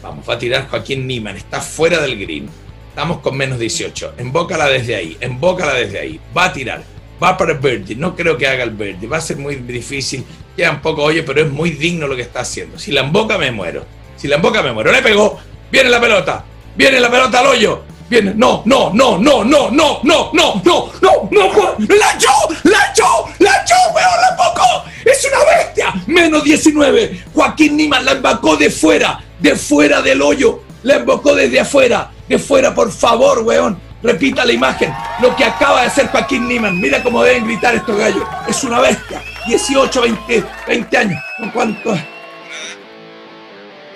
Vamos, 0.00 0.28
va 0.28 0.34
a 0.34 0.38
tirar 0.38 0.68
Joaquín 0.68 1.08
Niman, 1.08 1.36
está 1.36 1.60
fuera 1.60 2.00
del 2.00 2.16
green. 2.16 2.48
Estamos 2.90 3.18
con 3.18 3.36
menos 3.36 3.58
18. 3.58 4.14
Embócala 4.18 4.68
desde 4.68 4.94
ahí, 4.94 5.16
embócala 5.20 5.74
desde 5.74 5.98
ahí. 5.98 6.20
Va 6.36 6.44
a 6.44 6.52
tirar, 6.52 6.84
va 7.22 7.36
para 7.36 7.54
Birdie. 7.54 7.96
No 7.96 8.16
creo 8.16 8.36
que 8.36 8.46
haga 8.46 8.64
el 8.64 8.70
Birdie, 8.70 9.08
va 9.08 9.18
a 9.18 9.20
ser 9.20 9.36
muy 9.36 9.56
difícil. 9.56 10.24
Queda 10.56 10.70
un 10.70 10.80
poco 10.80 11.02
hoyo, 11.02 11.24
pero 11.24 11.42
es 11.42 11.50
muy 11.50 11.70
digno 11.70 12.06
lo 12.06 12.16
que 12.16 12.22
está 12.22 12.40
haciendo. 12.40 12.78
Si 12.78 12.92
la 12.92 13.02
emboca, 13.02 13.38
me 13.38 13.50
muero. 13.52 13.84
Si 14.16 14.28
la 14.28 14.36
emboca, 14.36 14.62
me 14.62 14.72
muero. 14.72 14.92
Le 14.92 15.02
pegó, 15.02 15.38
viene 15.70 15.90
la 15.90 16.00
pelota, 16.00 16.44
viene 16.76 17.00
la 17.00 17.10
pelota 17.10 17.40
al 17.40 17.46
hoyo. 17.46 17.82
Viene, 18.08 18.34
no, 18.34 18.62
no, 18.64 18.90
no, 18.92 19.18
no, 19.18 19.44
no, 19.44 19.70
no, 19.70 20.00
no, 20.02 20.30
no, 20.32 20.60
no, 20.64 20.92
no, 21.00 21.28
no, 21.30 21.76
la 21.78 22.12
echó, 22.12 22.32
la 22.64 22.90
echó, 22.90 23.24
la 23.38 23.62
echó, 23.62 23.76
weón, 23.94 24.20
la 24.20 24.28
embocó. 24.30 24.84
Es 25.04 25.24
una 25.26 25.44
bestia. 25.44 25.94
Menos 26.08 26.42
19. 26.42 27.22
Joaquín 27.32 27.76
Niman 27.76 28.04
la 28.04 28.12
embocó 28.12 28.56
de 28.56 28.68
fuera, 28.68 29.22
de 29.38 29.54
fuera 29.54 30.02
del 30.02 30.22
hoyo. 30.22 30.60
La 30.82 30.96
embocó 30.96 31.36
desde 31.36 31.60
afuera, 31.60 32.10
de 32.28 32.38
fuera, 32.40 32.74
por 32.74 32.90
favor, 32.90 33.42
weón. 33.44 33.78
Repita 34.02 34.46
la 34.46 34.52
imagen, 34.52 34.92
lo 35.20 35.36
que 35.36 35.44
acaba 35.44 35.82
de 35.82 35.88
hacer 35.88 36.08
Joaquín 36.08 36.48
Niman. 36.48 36.80
Mira 36.80 37.02
cómo 37.02 37.22
deben 37.22 37.44
gritar 37.44 37.74
estos 37.74 37.96
gallos. 37.98 38.24
Es 38.48 38.64
una 38.64 38.80
bestia. 38.80 39.22
18, 39.46 40.00
20, 40.02 40.44
20 40.66 40.96
años. 40.96 41.22
¿Con 41.36 41.50
cuánto? 41.50 41.94
Nada. 41.94 42.06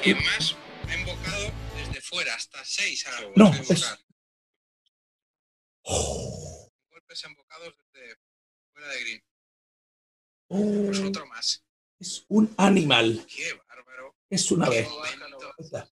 ¿Quién 0.03 0.19
más 0.23 0.57
ha 0.88 0.95
invocado 0.95 1.53
desde 1.77 2.01
fuera? 2.03 2.35
Hasta 2.35 2.62
seis 2.64 3.07
ahora. 3.07 3.33
No, 3.35 3.51
es-. 3.55 3.99
Golpes 6.90 7.25
embocados 7.25 7.75
desde 7.93 8.17
fuera 8.75 8.88
de 8.88 9.01
green. 9.01 9.25
Pues 10.49 11.01
otro 11.01 11.27
más. 11.27 11.64
Es 11.99 12.27
un 12.29 12.55
animal. 12.59 13.25
Qué 13.27 13.55
bárbaro. 13.69 14.14
Es 14.29 14.51
una 14.51 14.69
bestia. 14.69 15.90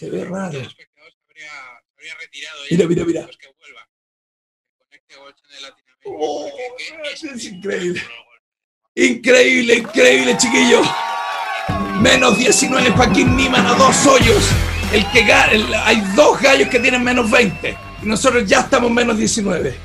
Se 0.00 0.08
ve 0.08 0.24
raro. 0.24 0.58
El 0.58 0.64
habría, 0.64 1.50
se 1.84 1.92
habría 1.94 2.14
retirado. 2.18 2.58
Mira, 2.70 2.86
mira, 2.86 3.04
mira. 3.04 3.26
Que 3.38 3.48
vuelva. 3.58 3.86
Oh, 6.06 6.50
es 7.12 7.44
increíble. 7.44 8.00
espectáculo, 8.00 8.30
Increíble, 8.94 9.74
increíble, 9.74 10.36
chiquillo. 10.38 10.80
Menos 12.00 12.38
19, 12.38 12.92
Joaquín 12.92 13.36
Niman 13.36 13.66
a 13.66 13.74
dos 13.74 14.06
hoyos. 14.06 14.42
El 14.90 15.04
que 15.12 15.20
el- 15.52 15.74
hay 15.74 16.00
dos 16.16 16.40
gallos 16.40 16.68
que 16.70 16.80
tienen 16.80 17.04
menos 17.04 17.30
20. 17.30 17.76
Y 18.02 18.06
nosotros 18.06 18.48
ya 18.48 18.60
estamos 18.60 18.90
menos 18.90 19.18
19. 19.18 19.76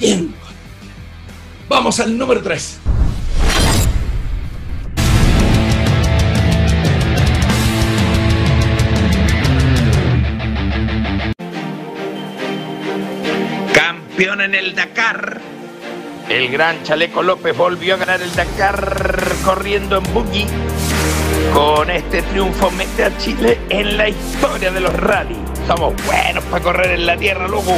Bien. 0.00 0.34
Vamos 1.68 2.00
al 2.00 2.16
número 2.16 2.42
3. 2.42 2.78
En 14.20 14.52
el 14.52 14.74
Dakar. 14.74 15.40
El 16.28 16.50
gran 16.50 16.82
Chaleco 16.82 17.22
López 17.22 17.56
volvió 17.56 17.94
a 17.94 17.98
ganar 17.98 18.20
el 18.20 18.34
Dakar 18.34 19.32
corriendo 19.44 19.98
en 19.98 20.12
buggy. 20.12 20.44
Con 21.54 21.88
este 21.88 22.22
triunfo 22.22 22.68
mete 22.72 23.04
a 23.04 23.16
Chile 23.18 23.60
en 23.68 23.96
la 23.96 24.08
historia 24.08 24.72
de 24.72 24.80
los 24.80 24.92
rallies. 24.92 25.38
Somos 25.68 25.94
buenos 26.04 26.42
para 26.46 26.64
correr 26.64 26.90
en 26.98 27.06
la 27.06 27.16
tierra, 27.16 27.46
loco. 27.46 27.76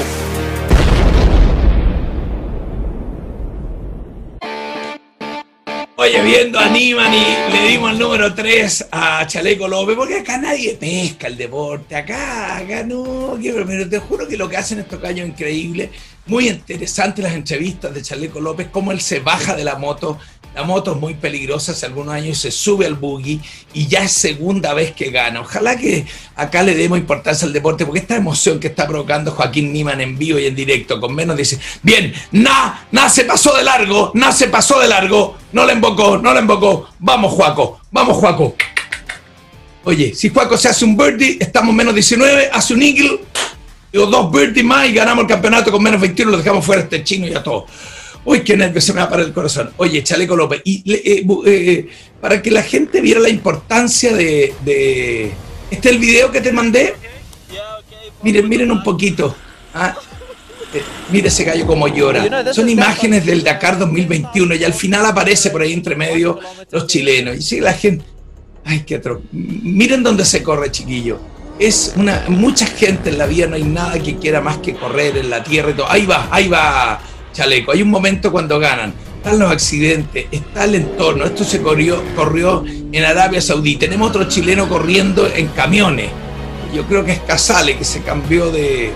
Oye, 6.02 6.22
viendo 6.22 6.58
a 6.58 6.66
Nimani, 6.66 7.22
le 7.52 7.68
dimos 7.68 7.92
el 7.92 7.98
número 7.98 8.32
3 8.32 8.86
a 8.90 9.26
Chaleco 9.26 9.68
López, 9.68 9.96
porque 9.96 10.20
acá 10.20 10.38
nadie 10.38 10.74
pesca 10.74 11.26
el 11.26 11.36
deporte, 11.36 11.94
acá, 11.94 12.56
acá 12.56 12.82
no, 12.84 13.38
pero 13.38 13.86
te 13.86 13.98
juro 13.98 14.26
que 14.26 14.38
lo 14.38 14.48
que 14.48 14.56
hacen 14.56 14.78
estos 14.78 14.98
gallos 14.98 15.26
es 15.26 15.32
increíble, 15.32 15.90
muy 16.24 16.48
interesantes 16.48 17.22
las 17.22 17.34
entrevistas 17.34 17.92
de 17.92 18.00
Chaleco 18.00 18.40
López, 18.40 18.68
cómo 18.72 18.92
él 18.92 19.00
se 19.02 19.20
baja 19.20 19.54
de 19.54 19.62
la 19.62 19.74
moto, 19.74 20.18
la 20.54 20.64
moto 20.64 20.92
es 20.92 20.98
muy 20.98 21.14
peligrosa 21.14 21.72
hace 21.72 21.86
algunos 21.86 22.12
años, 22.12 22.38
se 22.38 22.50
sube 22.50 22.84
al 22.86 22.94
buggy 22.94 23.40
y 23.72 23.86
ya 23.86 24.02
es 24.02 24.12
segunda 24.12 24.74
vez 24.74 24.92
que 24.92 25.10
gana. 25.10 25.40
Ojalá 25.40 25.76
que 25.76 26.06
acá 26.34 26.62
le 26.62 26.74
demos 26.74 26.98
importancia 26.98 27.46
al 27.46 27.52
deporte, 27.52 27.86
porque 27.86 28.00
esta 28.00 28.16
emoción 28.16 28.58
que 28.58 28.66
está 28.68 28.86
provocando 28.86 29.30
Joaquín 29.30 29.72
Niman 29.72 30.00
en 30.00 30.18
vivo 30.18 30.38
y 30.38 30.46
en 30.46 30.56
directo, 30.56 31.00
con 31.00 31.14
menos 31.14 31.36
dice, 31.36 31.58
bien, 31.82 32.12
na, 32.32 32.86
na 32.90 33.08
se 33.08 33.24
pasó 33.24 33.56
de 33.56 33.62
largo, 33.62 34.10
na 34.14 34.32
se 34.32 34.48
pasó 34.48 34.80
de 34.80 34.88
largo, 34.88 35.36
no 35.52 35.64
le 35.64 35.72
embocó, 35.72 36.18
no 36.18 36.34
le 36.34 36.40
embocó, 36.40 36.88
vamos 36.98 37.32
Juaco, 37.32 37.80
vamos 37.92 38.16
Juaco. 38.16 38.56
Oye, 39.84 40.14
si 40.14 40.30
Juaco 40.30 40.58
se 40.58 40.68
hace 40.68 40.84
un 40.84 40.96
birdie, 40.96 41.38
estamos 41.40 41.74
menos 41.74 41.94
19, 41.94 42.50
hace 42.52 42.74
un 42.74 42.82
eagle, 42.82 43.20
o 43.94 44.06
dos 44.06 44.30
birdies 44.30 44.64
más 44.64 44.88
y 44.88 44.92
ganamos 44.92 45.22
el 45.22 45.28
campeonato 45.28 45.70
con 45.70 45.82
menos 45.82 46.00
21, 46.00 46.30
lo 46.30 46.38
dejamos 46.38 46.64
fuera 46.64 46.82
este 46.82 47.02
chino 47.02 47.26
y 47.26 47.34
a 47.34 47.42
todo. 47.42 47.66
Uy, 48.24 48.42
qué 48.42 48.56
nervio, 48.56 48.80
se 48.80 48.92
me 48.92 49.00
va 49.00 49.06
a 49.06 49.10
parar 49.10 49.26
el 49.26 49.32
corazón. 49.32 49.70
Oye, 49.78 50.02
Chaleco 50.02 50.36
López, 50.36 50.60
y 50.64 50.82
eh, 50.92 51.24
eh, 51.46 51.88
para 52.20 52.42
que 52.42 52.50
la 52.50 52.62
gente 52.62 53.00
viera 53.00 53.20
la 53.20 53.30
importancia 53.30 54.12
de, 54.14 55.32
Este 55.70 55.88
es 55.88 55.94
el 55.94 55.98
video 55.98 56.30
que 56.30 56.40
te 56.40 56.52
mandé. 56.52 56.94
Miren, 58.22 58.48
miren 58.48 58.70
un 58.70 58.82
poquito. 58.82 59.34
Ah, 59.72 59.96
eh, 60.74 61.22
ese 61.24 61.44
gallo 61.44 61.66
como 61.66 61.88
llora. 61.88 62.52
Son 62.52 62.68
imágenes 62.68 63.24
del 63.24 63.42
Dakar 63.42 63.78
2021 63.78 64.54
y 64.54 64.64
al 64.64 64.74
final 64.74 65.06
aparece 65.06 65.50
por 65.50 65.62
ahí 65.62 65.72
entre 65.72 65.96
medio 65.96 66.38
los 66.70 66.86
chilenos. 66.86 67.36
Y 67.36 67.42
sigue 67.42 67.62
la 67.62 67.72
gente. 67.72 68.04
Ay, 68.64 68.84
qué 68.86 68.96
atro. 68.96 69.22
Miren 69.32 70.02
dónde 70.02 70.26
se 70.26 70.42
corre, 70.42 70.70
chiquillo. 70.70 71.18
Es 71.58 71.94
una. 71.96 72.24
Mucha 72.28 72.66
gente 72.66 73.08
en 73.08 73.18
la 73.18 73.26
vida, 73.26 73.46
no 73.46 73.56
hay 73.56 73.64
nada 73.64 73.98
que 73.98 74.16
quiera 74.16 74.40
más 74.42 74.58
que 74.58 74.74
correr 74.74 75.16
en 75.16 75.30
la 75.30 75.42
tierra 75.42 75.70
y 75.70 75.74
todo. 75.74 75.90
Ahí 75.90 76.04
va, 76.06 76.28
ahí 76.30 76.48
va, 76.48 77.00
Hay 77.72 77.82
un 77.82 77.90
momento 77.90 78.30
cuando 78.32 78.58
ganan. 78.58 78.92
Están 79.16 79.38
los 79.38 79.50
accidentes, 79.52 80.26
está 80.30 80.64
el 80.64 80.76
entorno. 80.76 81.24
Esto 81.24 81.44
se 81.44 81.60
corrió, 81.60 82.02
corrió 82.16 82.64
en 82.92 83.04
Arabia 83.04 83.40
Saudí. 83.42 83.76
Tenemos 83.76 84.08
otro 84.10 84.24
chileno 84.24 84.66
corriendo 84.68 85.26
en 85.34 85.48
camiones. 85.48 86.08
Yo 86.74 86.84
creo 86.84 87.04
que 87.04 87.12
es 87.12 87.18
Casale, 87.20 87.76
que 87.76 87.84
se 87.84 88.00
cambió 88.02 88.50
de. 88.50 88.92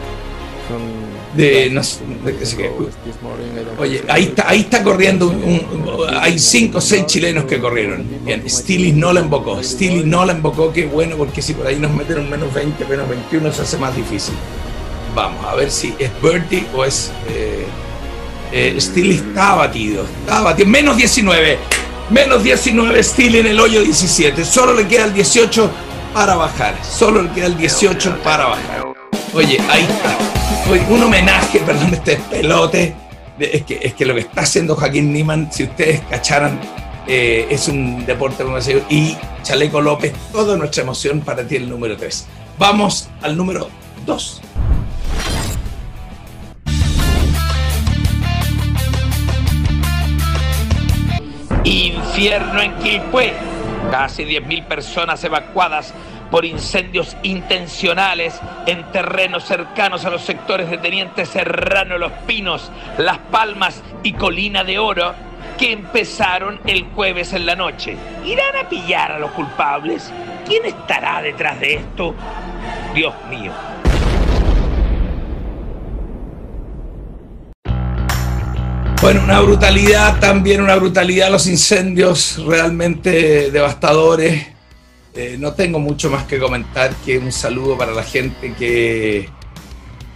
de 1.37 1.69
no 1.71 1.83
sé, 1.83 2.01
de. 2.25 2.71
Oye, 3.79 4.03
ahí 4.09 4.25
está, 4.25 4.49
ahí 4.49 4.61
está 4.61 4.83
corriendo 4.83 5.29
un, 5.29 5.37
un- 5.45 6.05
hay 6.19 6.39
cinco 6.39 6.79
o 6.79 6.81
seis 6.81 7.05
chilenos 7.07 7.45
que 7.45 7.59
corrieron. 7.61 8.07
Bien, 8.25 8.49
Steely 8.49 8.93
no 8.93 9.13
la 9.13 9.21
invocó. 9.21 9.63
Steely 9.63 10.05
no 10.05 10.25
la 10.25 10.33
invocó, 10.33 10.73
qué 10.73 10.87
bueno, 10.87 11.17
porque 11.17 11.43
si 11.43 11.53
por 11.53 11.67
ahí 11.67 11.77
nos 11.77 11.93
meten 11.93 12.19
un 12.21 12.31
menos 12.31 12.55
20, 12.55 12.85
menos 12.87 13.09
21, 13.09 13.53
se 13.53 13.63
hace 13.63 13.77
más 13.79 13.95
difícil. 13.97 14.35
Vamos 15.15 15.45
a 15.45 15.55
ver 15.55 15.71
si 15.71 15.93
es 15.99 16.11
Bertie 16.23 16.65
o 16.75 16.85
es. 16.85 17.11
Eh, 17.29 17.67
eh, 18.55 18.77
está 18.77 19.51
abatido. 19.51 20.05
Está 20.21 20.38
abatido. 20.38 20.69
Menos 20.69 20.97
19. 20.97 21.59
Menos 22.11 22.45
19 22.45 23.03
Steely 23.03 23.38
en 23.38 23.47
el 23.47 23.59
hoyo 23.59 23.83
17. 23.83 24.45
Solo 24.45 24.75
le 24.75 24.87
queda 24.87 25.07
el 25.07 25.14
18 25.14 25.71
para 26.12 26.37
bajar. 26.37 26.79
Solo 26.85 27.23
le 27.23 27.31
queda 27.31 27.47
el 27.47 27.57
18 27.57 28.19
para 28.23 28.47
bajar. 28.47 28.85
Oye, 29.33 29.59
ahí 29.69 29.83
está. 29.83 30.17
Oye, 30.71 30.87
un 30.88 31.03
homenaje, 31.03 31.59
perdón, 31.61 31.95
este 31.95 32.17
pelote. 32.31 32.95
Es 33.40 33.64
que, 33.64 33.81
es 33.83 33.95
que 33.95 34.07
lo 34.07 34.14
que 34.14 34.21
está 34.21 34.43
haciendo 34.43 34.77
Joaquín 34.77 35.12
Niman, 35.12 35.51
si 35.51 35.64
ustedes 35.64 36.03
cacharan, 36.09 36.61
eh, 37.09 37.49
es 37.51 37.67
un 37.67 38.07
deporte. 38.07 38.45
Y 38.88 39.17
Chaleco 39.43 39.81
López, 39.81 40.12
toda 40.31 40.57
nuestra 40.57 40.85
emoción 40.85 41.23
para 41.23 41.45
ti 41.45 41.57
el 41.57 41.69
número 41.69 41.97
3. 41.97 42.27
Vamos 42.57 43.09
al 43.21 43.37
número 43.37 43.69
2. 44.07 44.43
Infierno 51.64 52.61
en 52.61 52.74
Quilpué. 52.77 53.33
Casi 53.90 54.24
10.000 54.24 54.64
personas 54.64 55.22
evacuadas 55.24 55.94
por 56.31 56.44
incendios 56.44 57.16
intencionales 57.22 58.40
en 58.66 58.83
terrenos 58.90 59.44
cercanos 59.44 60.05
a 60.05 60.11
los 60.11 60.22
sectores 60.22 60.68
de 60.68 60.79
Teniente 60.79 61.27
Serrano, 61.27 61.98
Los 61.98 62.12
Pinos, 62.27 62.70
Las 62.98 63.18
Palmas 63.18 63.83
y 64.03 64.14
Colina 64.14 64.64
de 64.64 64.79
Oro, 64.79 65.14
que 65.59 65.72
empezaron 65.72 66.61
el 66.66 66.85
jueves 66.94 67.33
en 67.33 67.46
la 67.46 67.55
noche. 67.55 67.96
¿Irán 68.24 68.57
a 68.57 68.68
pillar 68.68 69.12
a 69.12 69.18
los 69.18 69.31
culpables? 69.31 70.12
¿Quién 70.46 70.64
estará 70.64 71.22
detrás 71.22 71.61
de 71.61 71.74
esto? 71.74 72.14
Dios 72.94 73.14
mío. 73.31 73.53
Bueno, 79.05 79.23
una 79.23 79.43
brutalidad, 79.43 80.19
también 80.19 80.62
una 80.62 80.77
brutalidad, 80.77 81.31
los 81.31 81.47
incendios 81.47 82.43
realmente 82.47 83.51
devastadores. 83.51 84.47
Eh, 85.14 85.37
no 85.38 85.53
tengo 85.53 85.79
mucho 85.79 86.09
más 86.09 86.25
que 86.25 86.38
comentar 86.38 86.95
que 87.05 87.19
un 87.19 87.31
saludo 87.31 87.77
para 87.77 87.93
la 87.93 88.03
gente 88.03 88.55
que, 88.55 89.29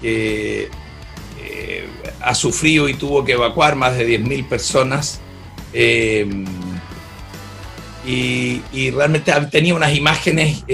eh, 0.02 0.70
ha 2.22 2.34
sufrido 2.34 2.88
y 2.88 2.94
tuvo 2.94 3.26
que 3.26 3.32
evacuar 3.32 3.76
más 3.76 3.94
de 3.94 4.06
10.000 4.06 4.48
personas. 4.48 5.20
Eh, 5.74 6.26
y, 8.06 8.62
y 8.72 8.90
realmente 8.90 9.30
tenía 9.50 9.74
unas 9.74 9.94
imágenes 9.94 10.64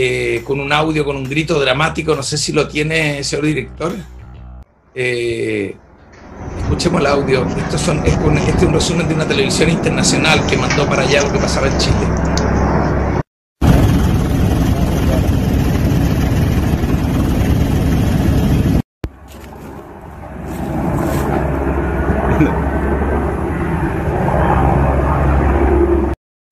con 0.44 0.60
un 0.60 0.72
audio, 0.72 1.04
con 1.04 1.16
un 1.16 1.28
grito 1.28 1.58
dramático, 1.58 2.14
no 2.14 2.22
sé 2.22 2.38
si 2.38 2.52
lo 2.52 2.68
tiene, 2.68 3.24
señor 3.24 3.46
director. 3.46 3.92
Eh, 4.94 5.74
Escuchemos 6.74 7.02
el 7.02 7.06
audio. 7.06 7.46
Estos 7.56 7.82
son, 7.82 8.04
es 8.04 8.16
un, 8.16 8.36
este 8.36 8.50
es 8.50 8.62
un 8.64 8.72
resumen 8.72 9.06
de 9.06 9.14
una 9.14 9.24
televisión 9.24 9.70
internacional 9.70 10.44
que 10.44 10.56
mandó 10.56 10.84
para 10.88 11.02
allá 11.02 11.22
lo 11.22 11.30
que 11.30 11.38
pasaba 11.38 11.68
en 11.68 11.78
Chile. 11.78 11.94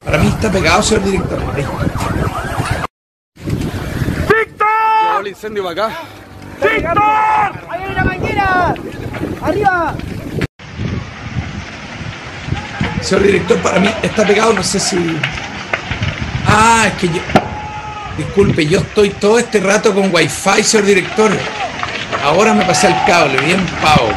Para 0.05 0.19
mí 0.19 0.29
está 0.29 0.53
pegado, 0.53 0.83
señor 0.85 1.05
director. 1.05 1.39
Ahí. 1.53 1.67
el 5.21 5.29
incendio 5.29 5.65
para 5.65 5.87
acá. 5.87 6.22
¡Ahí 6.65 7.83
hay 7.83 7.93
una 7.93 8.05
manguera! 8.05 8.75
¡Arriba! 9.43 9.95
Señor 13.01 13.25
director, 13.25 13.59
para 13.59 13.81
mí 13.81 13.91
está 14.03 14.25
pegado, 14.25 14.53
no 14.53 14.63
sé 14.63 14.79
si. 14.79 15.19
Ah, 16.47 16.85
es 16.87 16.93
que 16.95 17.09
yo. 17.09 17.21
Disculpe, 18.17 18.67
yo 18.67 18.81
estoy 18.81 19.11
todo 19.11 19.39
este 19.39 19.59
rato 19.61 19.95
con 19.95 20.15
wifi, 20.15 20.63
señor 20.63 20.87
director. 20.87 21.31
Ahora 22.25 22.55
me 22.55 22.65
pasé 22.65 22.89
el 22.89 22.95
cable, 23.07 23.39
bien 23.41 23.65
pavo. 23.83 24.11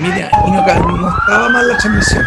Mira, 0.00 0.30
y 0.46 0.50
no, 0.50 0.64
no 0.64 1.18
estaba 1.18 1.48
mal 1.48 1.66
la 1.66 1.76
transmisión. 1.78 2.24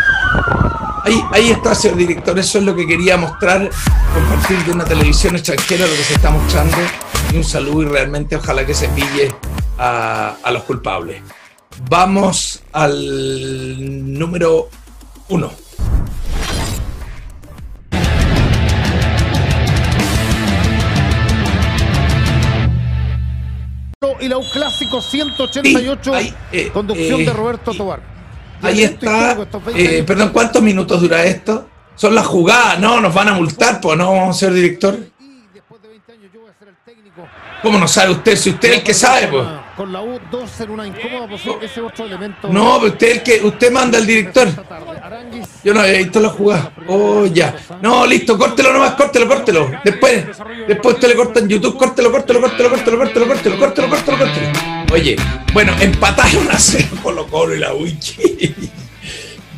Ahí, 1.03 1.21
ahí 1.31 1.51
está, 1.51 1.75
señor 1.75 1.97
director, 1.97 2.39
eso 2.39 2.59
es 2.59 2.63
lo 2.63 2.73
que 2.73 2.87
quería 2.87 3.17
mostrar, 3.17 3.69
compartir 4.13 4.63
de 4.63 4.71
una 4.71 4.85
televisión 4.85 5.35
extranjera 5.35 5.85
lo 5.85 5.91
que 5.91 6.03
se 6.03 6.13
está 6.13 6.29
mostrando. 6.29 6.77
Y 7.33 7.37
un 7.37 7.43
saludo 7.43 7.81
y 7.81 7.85
realmente 7.85 8.37
ojalá 8.37 8.65
que 8.65 8.73
se 8.73 8.87
pille 8.89 9.35
a, 9.77 10.37
los 10.53 10.63
culpables. 10.63 11.21
Vamos 11.89 12.63
al 12.71 14.17
número 14.17 14.69
uno. 15.27 15.51
y 24.21 24.29
la 24.29 24.37
U 24.37 24.43
Clásico 24.53 25.01
188, 25.01 26.11
eh, 26.53 26.69
conducción 26.71 27.21
eh, 27.21 27.25
de 27.25 27.33
Roberto 27.33 27.73
Tobar. 27.73 28.12
Ahí 28.63 28.83
está. 28.83 29.07
histórico 29.07 29.43
estos 29.43 29.65
20 29.65 29.97
eh, 29.99 30.03
perdón, 30.03 30.29
¿cuántos 30.29 30.61
minutos 30.61 31.01
dura 31.01 31.23
esto? 31.23 31.69
Son 31.95 32.15
las 32.15 32.25
jugadas, 32.25 32.79
no, 32.79 32.99
nos 32.99 33.13
van 33.13 33.29
a 33.29 33.33
multar, 33.33 33.79
pues 33.79 33.97
no 33.97 34.11
vamos 34.11 34.35
a 34.35 34.39
ser 34.39 34.53
director. 34.53 34.97
¿Cómo 37.61 37.79
no 37.79 37.87
sabe 37.87 38.11
usted? 38.11 38.35
Si 38.35 38.49
usted 38.49 38.71
es 38.71 38.77
el 38.79 38.83
que 38.83 38.93
sabe, 38.93 39.27
pues. 39.27 39.47
Con 39.77 39.93
la 39.93 40.01
U 40.01 40.19
2 40.29 40.61
en 40.61 40.69
una 40.69 40.85
incómoda 40.85 41.29
posición, 41.29 41.59
ese 41.61 41.79
otro 41.79 42.05
elemento. 42.05 42.49
No, 42.49 42.77
pero 42.79 42.91
usted 42.91 43.07
es 43.07 43.17
el 43.17 43.23
que 43.23 43.41
usted 43.47 43.71
manda 43.71 43.97
al 43.97 44.05
director. 44.05 44.49
Yo 45.63 45.73
no 45.73 45.79
había 45.81 45.99
visto 45.99 46.19
la 46.19 46.29
jugada. 46.29 46.73
Oh, 46.87 47.25
ya. 47.25 47.55
No, 47.81 48.05
listo, 48.05 48.37
córtelo 48.37 48.73
nomás, 48.73 48.95
córtelo, 48.95 49.27
córtelo. 49.27 49.71
Después, 49.83 50.25
después 50.67 50.95
usted 50.95 51.07
le 51.07 51.15
corta 51.15 51.39
en 51.39 51.49
YouTube, 51.49 51.77
córtelo, 51.77 52.11
córtelo, 52.11 52.41
córtelo, 52.41 52.69
córtelo, 52.69 52.97
córtelo, 52.97 53.27
córtelo, 53.27 53.57
córtelo, 53.57 53.89
córtelo, 53.89 54.17
córtelo. 54.17 54.83
Oye, 54.91 55.15
bueno, 55.53 55.73
empataron 55.79 56.51
a 56.51 56.59
cero 56.59 56.87
Colo 57.03 57.27
Colo 57.27 57.55
y 57.55 57.59
la 57.59 57.73
Wiki. 57.73 58.53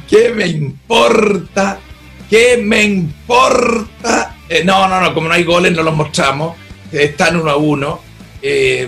¿Qué 0.10 0.30
me 0.30 0.48
importa? 0.48 1.80
¿Qué 2.30 2.58
me 2.64 2.84
importa? 2.84 4.36
Eh, 4.48 4.64
no, 4.64 4.88
no, 4.88 5.02
no, 5.02 5.14
como 5.14 5.28
no 5.28 5.34
hay 5.34 5.44
goles, 5.44 5.74
no 5.74 5.84
los 5.84 5.96
mostramos. 5.96 6.56
Eh, 6.92 7.06
Están 7.06 7.36
uno 7.40 7.50
a 7.50 7.58
uno. 7.58 8.00
Eh, 8.42 8.88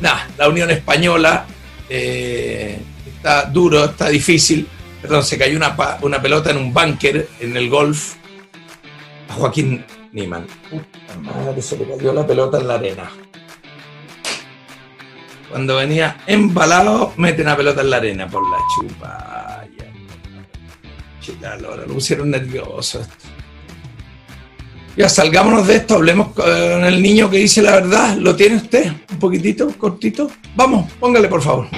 nada, 0.00 0.28
la 0.36 0.48
Unión 0.48 0.70
Española 0.70 1.46
eh, 1.88 2.78
está 3.06 3.44
duro, 3.44 3.84
está 3.84 4.08
difícil. 4.08 4.66
Perdón, 5.04 5.22
se 5.22 5.36
cayó 5.36 5.58
una, 5.58 5.76
una 6.00 6.22
pelota 6.22 6.50
en 6.50 6.56
un 6.56 6.72
búnker 6.72 7.28
en 7.38 7.54
el 7.58 7.68
golf 7.68 8.14
a 9.28 9.34
Joaquín 9.34 9.84
Niman. 10.12 10.46
Puta 10.70 11.20
madre, 11.20 11.60
se 11.60 11.76
le 11.76 11.86
cayó 11.86 12.14
la 12.14 12.26
pelota 12.26 12.58
en 12.58 12.66
la 12.66 12.76
arena. 12.76 13.10
Cuando 15.50 15.76
venía 15.76 16.22
embalado, 16.26 17.12
mete 17.18 17.42
una 17.42 17.54
pelota 17.54 17.82
en 17.82 17.90
la 17.90 17.96
arena 17.98 18.28
por 18.28 18.50
la 18.50 18.56
chupa. 18.74 19.64
Ya. 19.76 19.84
Chita, 21.20 21.56
Lora, 21.58 21.84
lo 21.84 21.92
pusieron 21.92 22.30
nervioso. 22.30 23.06
Ya 24.96 25.10
salgámonos 25.10 25.66
de 25.66 25.76
esto, 25.76 25.96
hablemos 25.96 26.28
con 26.28 26.48
el 26.82 27.02
niño 27.02 27.28
que 27.28 27.36
dice 27.36 27.60
la 27.60 27.72
verdad. 27.72 28.16
¿Lo 28.16 28.34
tiene 28.34 28.56
usted? 28.56 28.90
Un 29.12 29.18
poquitito, 29.18 29.68
cortito. 29.76 30.30
Vamos, 30.56 30.90
póngale 30.98 31.28
por 31.28 31.42
favor. 31.42 31.68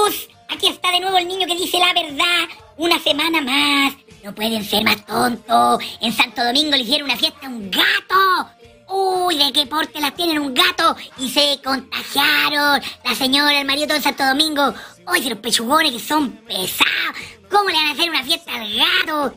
Amigos, 0.00 0.28
aquí 0.48 0.66
está 0.68 0.92
de 0.92 1.00
nuevo 1.00 1.18
el 1.18 1.28
niño 1.28 1.46
que 1.46 1.54
dice 1.54 1.78
la 1.78 1.92
verdad. 1.92 2.48
Una 2.78 2.98
semana 3.00 3.40
más. 3.42 3.94
No 4.24 4.34
pueden 4.34 4.64
ser 4.64 4.82
más 4.82 5.04
tontos. 5.04 5.82
En 6.00 6.12
Santo 6.12 6.42
Domingo 6.42 6.70
le 6.70 6.78
hicieron 6.78 7.10
una 7.10 7.18
fiesta 7.18 7.46
a 7.46 7.50
un 7.50 7.70
gato. 7.70 8.50
Uy, 8.88 9.36
¿de 9.36 9.52
qué 9.52 9.66
porte 9.66 10.00
las 10.00 10.14
tienen 10.14 10.38
un 10.38 10.54
gato? 10.54 10.96
Y 11.18 11.28
se 11.28 11.60
contagiaron. 11.62 12.80
La 13.04 13.14
señora, 13.14 13.60
el 13.60 13.66
marido 13.66 13.88
todo 13.88 13.96
en 13.98 14.02
Santo 14.02 14.24
Domingo. 14.24 14.74
Oye, 15.06 15.28
los 15.28 15.38
pechugones 15.38 15.92
que 15.92 16.00
son 16.00 16.32
pesados. 16.46 17.16
¿Cómo 17.50 17.68
le 17.68 17.74
van 17.74 17.88
a 17.88 17.92
hacer 17.92 18.08
una 18.08 18.24
fiesta 18.24 18.54
al 18.54 18.72
gato? 18.74 19.36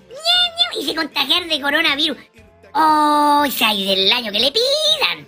Y 0.80 0.86
se 0.86 0.95
contagiaron 0.95 1.49
de 1.49 1.62
coronavirus. 1.62 2.17
¡Oh! 2.73 3.43
¡Ay, 3.43 3.86
del 3.86 4.12
año 4.12 4.32
que 4.32 4.39
le 4.39 4.52
pidan! 4.52 5.28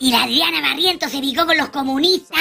Y 0.00 0.10
la 0.10 0.22
Adriana 0.22 0.62
Barrientos 0.62 1.10
se 1.10 1.20
picó 1.20 1.44
con 1.44 1.56
los 1.58 1.68
comunistas. 1.68 2.38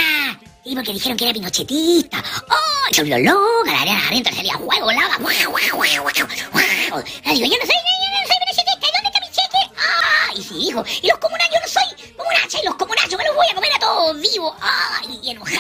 Sí, 0.66 0.74
porque 0.74 0.94
dijeron 0.94 1.16
que 1.18 1.26
era 1.26 1.34
pinochetista. 1.34 2.24
¡Oh! 2.50 2.56
Se 2.94 3.02
volvió 3.02 3.20
loca. 3.20 3.72
La 3.72 3.80
Adriana 3.82 4.02
Barrientos 4.04 4.36
salía 4.36 4.54
juego, 4.56 4.86
volaba. 4.86 5.16
¡Guau, 5.18 5.52
guau, 5.52 5.62
guau, 5.76 6.02
guau, 6.02 6.14
digo, 6.16 7.46
yo 7.46 7.58
no 7.60 7.66
soy, 7.66 7.78
yo 7.78 8.10
no 8.10 8.28
soy 8.28 8.38
pinochetista. 8.42 8.88
¿Y 8.88 8.92
dónde 8.96 9.10
está 9.10 9.20
mi 9.22 9.28
cheque? 9.28 9.62
¡Ah! 9.78 10.32
Y 10.36 10.42
sí, 10.42 10.56
hijo. 10.70 10.84
Y 11.04 11.08
los 11.08 11.18
comunachos, 11.20 11.54
yo 11.54 11.60
no 11.62 11.68
soy 11.68 12.14
comunacha. 12.18 12.60
Y 12.62 12.66
los 12.66 12.76
comunachos 12.76 13.18
me 13.18 13.26
los 13.26 13.36
voy 13.36 13.46
a 13.52 13.54
comer 13.56 13.74
a 13.76 13.80
todos 13.80 14.20
vivos. 14.22 14.54
¡Ay! 14.60 15.20
Y 15.22 15.30
enojada. 15.32 15.60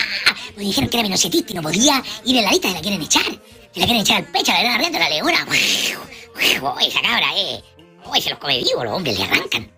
Pues 0.55 0.65
dijeron 0.67 0.89
que 0.89 0.97
era 0.97 1.03
pinochetista 1.05 1.51
y 1.51 1.55
no 1.55 1.61
podía 1.61 2.03
ir 2.25 2.37
en 2.37 2.43
la 2.45 2.51
lista. 2.51 2.67
Se 2.69 2.73
la 2.73 2.81
quieren 2.81 3.01
echar. 3.03 3.23
Se 3.25 3.79
la 3.79 3.85
quieren 3.85 3.97
echar 4.01 4.17
al 4.17 4.25
pecho 4.31 4.51
la 4.51 4.57
Adriana 4.57 4.77
Barrientos, 4.77 5.01
la 5.01 5.09
leona. 5.09 5.45
¡Guau! 6.61 6.79
¡Esa 6.79 7.01
cabra, 7.01 7.27
eh! 7.35 7.63
¡Uy, 8.05 8.21
se 8.21 8.31
los 8.31 8.39
come 8.39 8.57
vivos! 8.57 8.83
Los 8.83 8.93
hombres 8.93 9.19
le 9.19 9.23
arrancan. 9.25 9.71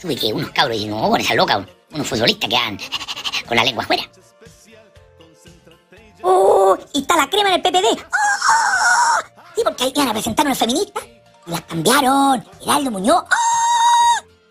Tuve 0.00 0.16
que 0.16 0.32
unos 0.32 0.50
cabros 0.52 0.78
y 0.78 0.86
no, 0.86 1.14
esa 1.16 1.34
loca, 1.34 1.58
un- 1.58 1.68
unos 1.92 2.06
futbolistas 2.08 2.48
que 2.48 2.56
dan 2.56 2.78
con 3.46 3.56
la 3.56 3.64
lengua 3.64 3.84
afuera. 3.84 4.02
¡Oh! 6.22 6.76
Y 6.92 7.00
está 7.00 7.16
la 7.16 7.28
crema 7.28 7.48
en 7.48 7.54
el 7.56 7.62
PPD. 7.62 8.02
¡Oh! 8.02 9.40
Sí, 9.54 9.62
porque 9.64 9.84
ahí 9.84 9.92
iban 9.94 10.08
a 10.08 10.12
presentar 10.12 10.46
unos 10.46 10.58
feministas 10.58 11.04
y 11.46 11.50
las 11.50 11.62
cambiaron. 11.62 12.44
Heraldo 12.62 12.90
Muñoz. 12.90 13.24
¡Oh! 13.24 13.60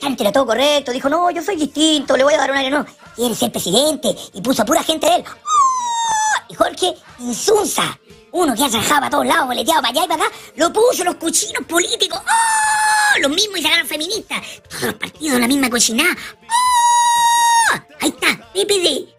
Era 0.01 0.31
todo 0.31 0.47
correcto. 0.47 0.91
Dijo, 0.91 1.09
no, 1.09 1.29
yo 1.31 1.41
soy 1.41 1.55
distinto, 1.55 2.17
le 2.17 2.23
voy 2.23 2.33
a 2.33 2.37
dar 2.37 2.51
un 2.51 2.57
aire. 2.57 2.71
No, 2.71 2.85
quiere 3.15 3.35
ser 3.35 3.51
presidente. 3.51 4.15
Y 4.33 4.41
puso 4.41 4.63
a 4.63 4.65
pura 4.65 4.83
gente 4.83 5.07
de 5.07 5.15
él. 5.17 5.23
¡Oh! 5.27 6.43
Y 6.49 6.55
Jorge 6.55 6.95
Insunza, 7.19 7.99
uno 8.31 8.55
que 8.55 8.63
ha 8.63 8.69
trabajado 8.69 9.01
para 9.01 9.09
todos 9.09 9.25
lados, 9.25 9.47
boleteado 9.47 9.81
para 9.81 9.91
allá 9.91 10.05
y 10.05 10.07
para 10.07 10.25
acá, 10.25 10.35
lo 10.55 10.73
puso 10.73 11.03
los 11.03 11.15
cochinos 11.15 11.65
políticos. 11.65 12.19
¡Oh! 12.19 13.19
Los 13.19 13.31
mismos 13.31 13.59
y 13.59 13.63
sacaron 13.63 13.87
feministas. 13.87 14.41
Todos 14.69 14.83
los 14.83 14.93
partidos 14.95 15.35
en 15.35 15.41
la 15.41 15.47
misma 15.47 15.69
cochinada. 15.69 16.15
¡Oh! 16.43 17.79
Ahí 18.01 18.09
está, 18.09 18.37
PPD. 18.53 19.18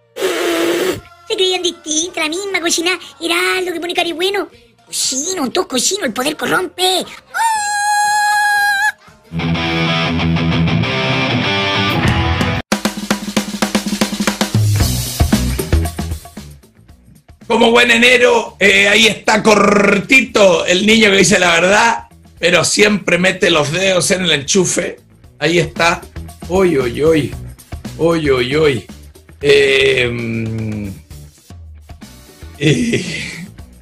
Se 1.31 1.37
creían 1.37 1.63
distintas, 1.63 2.25
la 2.25 2.29
misma 2.29 2.61
cochina. 2.61 2.99
Era 3.21 3.61
lo 3.65 3.73
que 3.73 3.79
pone 3.79 3.95
cari 3.95 4.11
bueno. 4.11 4.49
Cochino, 4.85 5.49
todos 5.53 5.69
cochino, 5.69 6.05
el 6.05 6.13
poder 6.13 6.37
corrompe. 6.37 7.07
Como 17.47 17.71
buen 17.71 17.93
enero, 17.93 18.57
eh, 18.59 18.89
ahí 18.89 19.07
está 19.07 19.41
cortito 19.41 20.67
el 20.67 20.85
niño 20.85 21.13
que 21.13 21.19
dice 21.19 21.39
la 21.39 21.53
verdad, 21.61 22.09
pero 22.41 22.65
siempre 22.65 23.19
mete 23.19 23.51
los 23.51 23.71
dedos 23.71 24.11
en 24.11 24.25
el 24.25 24.33
enchufe. 24.33 24.99
Ahí 25.39 25.61
está. 25.61 26.01
Uy, 26.49 26.77
uy, 26.77 27.05
uy. 27.05 27.35
Uy, 27.99 28.31
uy, 28.31 28.57
uy. 28.57 28.87
Eh, 29.41 30.11
eh, 32.61 33.05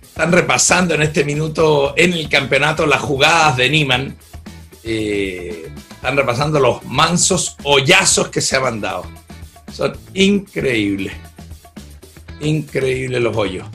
están 0.03 0.33
repasando 0.33 0.95
en 0.95 1.03
este 1.03 1.25
minuto 1.25 1.95
en 1.97 2.12
el 2.12 2.29
campeonato 2.29 2.87
las 2.87 3.01
jugadas 3.01 3.57
de 3.57 3.69
Niman. 3.69 4.17
Eh, 4.85 5.71
están 5.91 6.17
repasando 6.17 6.61
los 6.61 6.85
mansos 6.85 7.57
hoyazos 7.64 8.29
que 8.29 8.41
se 8.41 8.57
han 8.57 8.62
mandado. 8.62 9.05
Son 9.73 9.93
increíbles. 10.14 11.12
Increíbles 12.41 13.21
los 13.21 13.37
hoyos. 13.37 13.69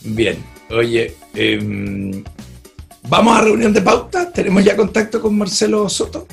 Bien, 0.00 0.44
oye, 0.70 1.14
em, 1.34 2.24
vamos 3.08 3.38
a 3.38 3.42
reunión 3.42 3.72
de 3.72 3.82
pauta. 3.82 4.32
¿Tenemos 4.32 4.64
ya 4.64 4.76
contacto 4.76 5.20
con 5.22 5.38
Marcelo 5.38 5.88
Soto? 5.88 6.26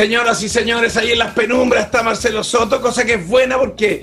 Señoras 0.00 0.42
y 0.42 0.48
señores, 0.48 0.96
ahí 0.96 1.10
en 1.12 1.18
las 1.18 1.34
penumbras 1.34 1.84
está 1.84 2.02
Marcelo 2.02 2.42
Soto, 2.42 2.80
cosa 2.80 3.04
que 3.04 3.16
es 3.16 3.28
buena 3.28 3.58
porque 3.58 4.00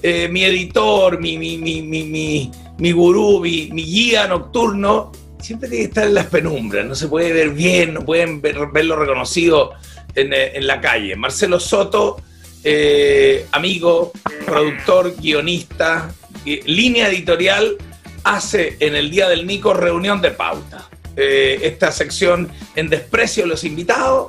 eh, 0.00 0.28
mi 0.30 0.44
editor, 0.44 1.18
mi, 1.18 1.38
mi, 1.38 1.58
mi, 1.58 1.82
mi, 1.82 2.52
mi, 2.78 2.92
gurú, 2.92 3.40
mi, 3.40 3.68
mi 3.72 3.82
guía 3.82 4.28
nocturno, 4.28 5.10
siempre 5.40 5.68
tiene 5.68 5.86
que 5.86 5.88
estar 5.88 6.06
en 6.06 6.14
las 6.14 6.26
penumbras, 6.26 6.86
no 6.86 6.94
se 6.94 7.08
puede 7.08 7.32
ver 7.32 7.50
bien, 7.50 7.94
no 7.94 8.04
pueden 8.04 8.40
ver- 8.40 8.68
verlo 8.72 8.94
reconocido 8.94 9.72
en, 10.14 10.32
eh, 10.32 10.52
en 10.54 10.68
la 10.68 10.80
calle. 10.80 11.16
Marcelo 11.16 11.58
Soto, 11.58 12.22
eh, 12.62 13.44
amigo, 13.50 14.12
productor, 14.46 15.16
guionista, 15.16 16.14
línea 16.44 17.08
editorial, 17.08 17.76
hace 18.22 18.76
en 18.78 18.94
el 18.94 19.10
Día 19.10 19.28
del 19.28 19.48
Nico 19.48 19.74
reunión 19.74 20.22
de 20.22 20.30
pauta. 20.30 20.88
Esta 21.16 21.90
sección 21.90 22.48
en 22.76 22.88
desprecio 22.88 23.42
de 23.42 23.48
los 23.48 23.64
invitados, 23.64 24.28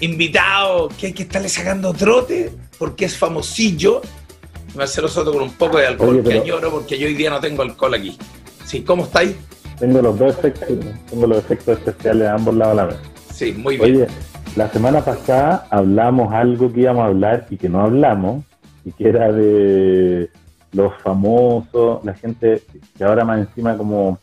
invitado 0.00 0.88
que 0.98 1.06
hay 1.08 1.12
que 1.12 1.22
estarle 1.24 1.48
sacando 1.48 1.92
trote 1.92 2.50
porque 2.78 3.06
es 3.06 3.16
famosillo. 3.16 4.02
Marcelo 4.74 5.08
Soto 5.08 5.32
con 5.32 5.42
un 5.42 5.52
poco 5.52 5.78
de 5.78 5.86
alcohol 5.86 6.10
Oye, 6.10 6.22
pero- 6.22 6.42
que 6.42 6.50
añoro 6.50 6.70
porque 6.70 6.98
yo 6.98 7.06
hoy 7.06 7.14
día 7.14 7.30
no 7.30 7.40
tengo 7.40 7.62
alcohol 7.62 7.94
aquí. 7.94 8.16
Sí, 8.64 8.82
¿cómo 8.82 9.04
estáis? 9.04 9.34
Tengo 9.78 10.00
los 10.02 10.18
dos 10.18 10.36
efectos, 10.36 10.68
tengo 11.10 11.26
los 11.26 11.38
efectos 11.38 11.78
especiales 11.78 12.22
de 12.22 12.28
ambos 12.28 12.54
lados 12.54 12.76
de 12.76 12.82
la 12.82 12.88
mesa. 12.88 13.00
Sí, 13.32 13.52
muy 13.52 13.76
bien. 13.76 13.96
Oye, 13.96 14.06
la 14.56 14.70
semana 14.70 15.04
pasada 15.04 15.66
hablamos 15.70 16.32
algo 16.32 16.72
que 16.72 16.80
íbamos 16.80 17.02
a 17.02 17.06
hablar 17.06 17.46
y 17.50 17.56
que 17.56 17.68
no 17.68 17.82
hablamos, 17.82 18.44
y 18.84 18.92
que 18.92 19.08
era 19.08 19.30
de 19.32 20.30
los 20.72 20.94
famosos, 21.02 22.04
la 22.04 22.14
gente 22.14 22.62
que 22.96 23.04
ahora 23.04 23.24
más 23.24 23.40
encima 23.40 23.76
como 23.76 24.18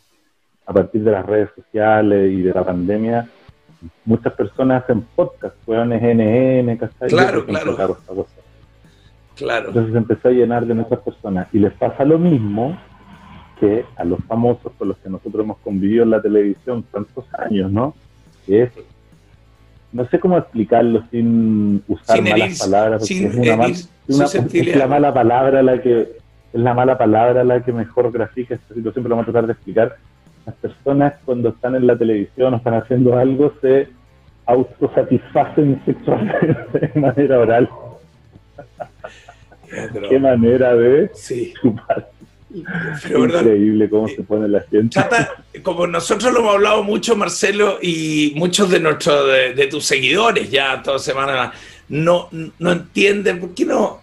a 0.66 0.72
partir 0.72 1.02
de 1.04 1.10
las 1.12 1.24
redes 1.26 1.50
sociales 1.54 2.32
y 2.32 2.42
de 2.42 2.52
la 2.52 2.64
pandemia, 2.64 3.28
muchas 4.04 4.32
personas 4.34 4.82
hacen 4.84 5.02
podcast, 5.14 5.56
weones 5.66 6.02
NN, 6.02 6.76
¿cachai? 6.76 7.08
Claro, 7.08 7.44
claro. 7.46 7.76
cosa. 7.76 8.30
Claro. 9.36 9.68
Entonces 9.68 9.92
se 9.92 9.98
empezó 9.98 10.28
a 10.28 10.32
llenar 10.32 10.66
de 10.66 10.74
muchas 10.74 11.00
personas. 11.00 11.48
Y 11.52 11.58
les 11.58 11.72
pasa 11.72 12.04
lo 12.04 12.18
mismo 12.18 12.76
exige 13.54 13.86
a 13.96 14.04
los 14.04 14.18
famosos 14.26 14.72
con 14.78 14.88
los 14.88 14.96
que 14.98 15.08
nosotros 15.08 15.44
hemos 15.44 15.58
convivido 15.58 16.04
en 16.04 16.10
la 16.10 16.22
televisión 16.22 16.84
tantos 16.92 17.24
años, 17.38 17.70
¿no? 17.70 17.94
Que 18.46 18.64
es, 18.64 18.72
no 19.92 20.06
sé 20.08 20.18
cómo 20.18 20.38
explicarlo 20.38 21.04
sin 21.10 21.82
usar 21.88 22.16
Sin 22.16 22.24
malas 22.24 22.50
herir- 22.50 22.58
palabras, 22.58 23.06
sin 23.06 23.26
es, 23.26 23.34
una 24.08 24.26
herir 24.26 24.68
es 24.70 24.76
la 24.76 24.86
mala 24.86 25.14
palabra 25.14 25.62
la 25.62 25.80
que 25.80 26.00
es 26.52 26.60
la 26.60 26.74
mala 26.74 26.96
palabra 26.98 27.42
la 27.44 27.64
que 27.64 27.72
mejor 27.72 28.12
grafica 28.12 28.54
esta 28.54 28.74
situación, 28.74 29.02
pero 29.02 29.16
vamos 29.16 29.28
a 29.28 29.32
tratar 29.32 29.46
de 29.46 29.52
explicar. 29.54 29.96
Las 30.46 30.54
personas 30.56 31.14
cuando 31.24 31.50
están 31.50 31.74
en 31.74 31.86
la 31.86 31.96
televisión 31.96 32.54
o 32.54 32.56
están 32.58 32.74
haciendo 32.74 33.16
algo 33.16 33.54
se 33.62 33.88
autosatisfacen 34.46 35.80
sexualmente 35.86 36.78
de 36.92 37.00
manera 37.00 37.38
oral. 37.40 37.68
Qué 40.08 40.18
manera 40.18 40.74
de 40.74 41.10
Sí. 41.14 41.52
chupar. 41.60 42.10
Pero. 43.02 43.24
Increíble 43.24 43.90
cómo 43.90 44.06
se 44.06 44.22
pone 44.22 44.46
la 44.48 44.60
gente. 44.60 44.90
Chata, 44.90 45.28
como 45.62 45.86
nosotros 45.88 46.32
lo 46.32 46.38
hemos 46.40 46.54
hablado 46.54 46.84
mucho, 46.84 47.16
Marcelo, 47.16 47.78
y 47.82 48.32
muchos 48.36 48.70
de 48.70 48.78
nuestros 48.78 49.26
de, 49.26 49.54
de 49.54 49.66
tus 49.66 49.84
seguidores 49.84 50.50
ya 50.50 50.80
toda 50.82 50.98
semana 51.00 51.52
no, 51.88 52.28
no 52.60 52.72
entienden, 52.72 53.40
¿por 53.40 53.54
qué 53.54 53.64
no 53.64 54.00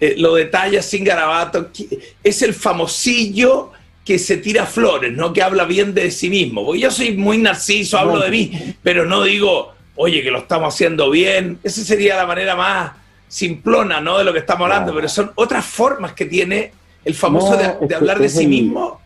eh, 0.00 0.16
lo 0.18 0.34
detallas 0.34 0.84
sin 0.84 1.04
garabato? 1.04 1.70
¿Qué- 1.72 2.00
Es 2.24 2.42
el 2.42 2.54
famosillo 2.54 3.70
que 4.04 4.18
se 4.18 4.36
tira 4.38 4.66
flores, 4.66 5.12
¿no? 5.12 5.32
Que 5.32 5.42
habla 5.42 5.64
bien 5.64 5.94
de 5.94 6.10
sí 6.10 6.28
mismo. 6.28 6.64
Porque 6.64 6.80
yo 6.80 6.90
soy 6.90 7.16
muy 7.16 7.38
narciso, 7.38 7.98
hablo 7.98 8.18
de 8.20 8.30
mí, 8.30 8.52
pero 8.82 9.04
no 9.04 9.22
digo, 9.22 9.72
oye, 9.96 10.22
que 10.22 10.30
lo 10.30 10.38
estamos 10.38 10.74
haciendo 10.74 11.10
bien. 11.10 11.58
Esa 11.62 11.82
sería 11.84 12.16
la 12.16 12.26
manera 12.26 12.56
más 12.56 12.92
simplona, 13.28 14.00
¿no? 14.00 14.18
De 14.18 14.24
lo 14.24 14.32
que 14.32 14.40
estamos 14.40 14.64
hablando, 14.64 14.94
pero 14.94 15.08
son 15.08 15.30
otras 15.36 15.64
formas 15.64 16.12
que 16.14 16.26
tiene 16.26 16.72
el 17.04 17.14
famoso 17.14 17.52
No, 17.52 17.86
de, 17.86 17.94
hablar 17.94 18.18
de 18.18 18.28
sí 18.28 18.42
el- 18.44 18.48
mismo. 18.48 19.00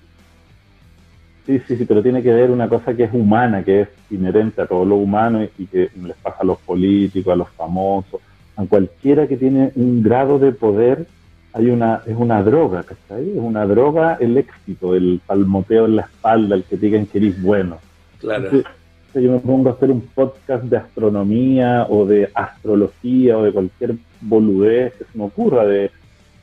Sí, 1.46 1.61
sí, 1.68 1.76
sí, 1.76 1.85
pero 1.85 2.02
tiene 2.02 2.22
que 2.24 2.32
ver 2.32 2.50
una 2.50 2.68
cosa 2.68 2.92
que 2.94 3.04
es 3.04 3.11
humana, 3.12 3.62
que 3.62 3.82
es 3.82 3.88
inherente 4.11 4.61
a 4.62 4.66
todo 4.66 4.85
lo 4.85 4.96
humano 4.96 5.44
y, 5.44 5.50
y 5.62 5.66
que 5.66 5.90
les 6.02 6.16
pasa 6.16 6.38
a 6.40 6.44
los 6.44 6.59
políticos, 6.59 7.32
a 7.32 7.37
los 7.37 7.48
famosos, 7.50 8.20
a 8.56 8.64
cualquiera 8.64 9.28
que 9.28 9.37
tiene 9.37 9.70
un 9.76 10.02
grado 10.02 10.40
de 10.40 10.50
poder, 10.50 11.06
hay 11.56 11.70
una, 11.70 12.02
es 12.06 12.14
una 12.14 12.42
droga, 12.42 12.82
¿cachai? 12.82 13.30
Es 13.30 13.38
una 13.38 13.64
droga 13.64 14.18
el 14.20 14.36
éxito, 14.36 14.94
el 14.94 15.22
palmoteo 15.26 15.86
en 15.86 15.96
la 15.96 16.02
espalda, 16.02 16.54
el 16.54 16.64
que 16.64 16.76
te 16.76 16.86
digan 16.86 17.06
que 17.06 17.16
eres 17.16 17.42
bueno. 17.42 17.78
Claro. 18.20 18.44
Entonces, 18.44 18.70
yo 19.14 19.32
me 19.32 19.38
pongo 19.38 19.70
a 19.70 19.72
hacer 19.72 19.90
un 19.90 20.02
podcast 20.02 20.64
de 20.64 20.76
astronomía 20.76 21.86
o 21.88 22.04
de 22.04 22.30
astrología 22.34 23.38
o 23.38 23.42
de 23.42 23.52
cualquier 23.52 23.94
boludez 24.20 24.92
que 24.96 25.04
se 25.04 25.16
me 25.16 25.24
ocurra, 25.24 25.64
de 25.64 25.90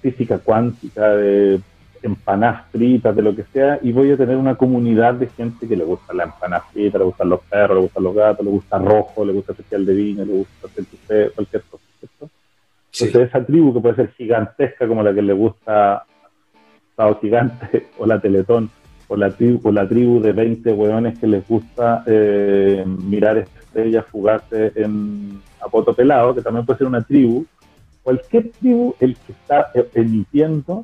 física 0.01 0.39
cuántica, 0.39 1.09
de 1.09 1.61
empanadas 2.01 2.65
fritas, 2.71 3.15
de 3.15 3.21
lo 3.21 3.35
que 3.35 3.43
sea, 3.53 3.77
y 3.83 3.91
voy 3.91 4.11
a 4.11 4.17
tener 4.17 4.35
una 4.35 4.55
comunidad 4.55 5.13
de 5.13 5.27
gente 5.27 5.67
que 5.67 5.75
le 5.75 5.83
gusta 5.83 6.13
la 6.15 6.23
empanada 6.23 6.63
frita, 6.73 6.97
le 6.97 7.03
gustan 7.03 7.29
los 7.29 7.41
perros, 7.41 7.77
le 7.77 7.83
gustan 7.83 8.03
los 8.03 8.15
gatos, 8.15 8.43
le 8.43 8.51
gusta 8.51 8.79
rojo, 8.79 9.23
le 9.23 9.33
gusta 9.33 9.51
especial 9.51 9.85
de 9.85 9.93
vino, 9.93 10.25
le 10.25 10.33
gusta 10.33 10.67
hacer 10.67 11.31
cualquier 11.33 11.61
cosa, 11.69 11.83
¿cierto? 11.99 12.29
Entonces 12.99 13.29
esa 13.29 13.43
tribu 13.43 13.73
que 13.73 13.79
puede 13.79 13.95
ser 13.95 14.11
gigantesca 14.11 14.87
como 14.87 15.01
la 15.01 15.13
que 15.13 15.21
le 15.21 15.33
gusta 15.33 16.05
Estado 16.89 17.19
Gigante 17.19 17.87
o 17.97 18.05
la 18.05 18.19
Teletón, 18.19 18.69
o 19.07 19.17
la 19.17 19.31
tribu, 19.31 19.67
o 19.67 19.71
la 19.71 19.87
tribu 19.87 20.21
de 20.21 20.31
20 20.31 20.71
hueones 20.73 21.17
que 21.19 21.27
les 21.27 21.47
gusta 21.47 22.03
eh, 22.05 22.83
mirar 22.85 23.37
estrellas 23.37 24.05
fugarse 24.05 24.71
en 24.75 25.41
Apoto 25.59 25.93
Pelado, 25.93 26.35
que 26.35 26.41
también 26.41 26.65
puede 26.65 26.77
ser 26.77 26.87
una 26.87 27.01
tribu, 27.01 27.45
cualquier 28.03 28.51
tribu, 28.51 28.95
el 28.99 29.15
que 29.15 29.31
está 29.31 29.71
eh, 29.73 29.89
emitiendo, 29.95 30.83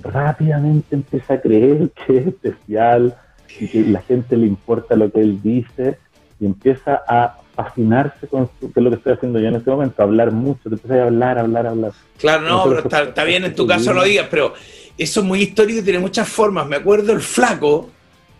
rápidamente 0.00 0.94
empieza 0.94 1.34
a 1.34 1.40
creer 1.40 1.90
que 1.90 2.18
es 2.18 2.26
especial 2.28 3.14
y 3.60 3.68
que 3.68 3.82
la 3.82 4.00
gente 4.00 4.36
le 4.36 4.46
importa 4.46 4.96
lo 4.96 5.10
que 5.10 5.20
él 5.20 5.42
dice 5.42 5.98
y 6.40 6.46
empieza 6.46 7.02
a 7.08 7.36
fascinarse 7.54 8.28
con 8.28 8.48
su, 8.60 8.72
que 8.72 8.78
es 8.80 8.84
lo 8.84 8.90
que 8.90 8.96
estoy 8.96 9.12
haciendo 9.14 9.40
yo 9.40 9.48
en 9.48 9.56
este 9.56 9.70
momento, 9.70 10.00
a 10.00 10.04
hablar 10.04 10.30
mucho, 10.30 10.60
te 10.68 10.76
empiezas 10.76 10.98
a 10.98 11.02
hablar, 11.04 11.38
hablar, 11.38 11.66
hablar. 11.66 11.92
Claro, 12.18 12.42
no, 12.48 12.64
pero 12.68 12.78
está, 12.80 13.02
está 13.02 13.24
bien 13.24 13.44
en 13.44 13.54
tu 13.54 13.66
caso 13.66 13.92
lo 13.92 14.04
digas, 14.04 14.28
pero 14.30 14.54
eso 14.96 15.20
es 15.20 15.26
muy 15.26 15.42
histórico 15.42 15.80
y 15.80 15.82
tiene 15.82 15.98
muchas 15.98 16.28
formas. 16.28 16.66
Me 16.68 16.76
acuerdo 16.76 17.12
el 17.12 17.20
flaco 17.20 17.90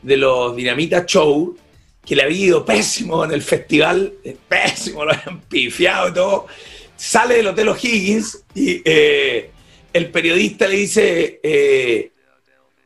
de 0.03 0.17
los 0.17 0.55
Dinamita 0.55 1.05
Show, 1.05 1.57
que 2.07 2.15
le 2.17 2.23
había 2.23 2.47
ido 2.47 2.65
pésimo 2.65 3.25
en 3.25 3.33
el 3.33 3.43
festival, 3.43 4.13
eh, 4.25 4.37
pésimo, 4.49 5.05
lo 5.05 5.13
habían 5.13 5.41
pifiado 5.41 6.09
y 6.09 6.13
todo. 6.15 6.47
Sale 6.97 7.37
del 7.37 7.49
Hotel 7.49 7.69
O'Higgins 7.69 8.45
y 8.55 8.81
eh, 8.85 9.51
el 9.93 10.11
periodista 10.11 10.67
le 10.69 10.77
dice, 10.77 11.41
eh, 11.43 12.11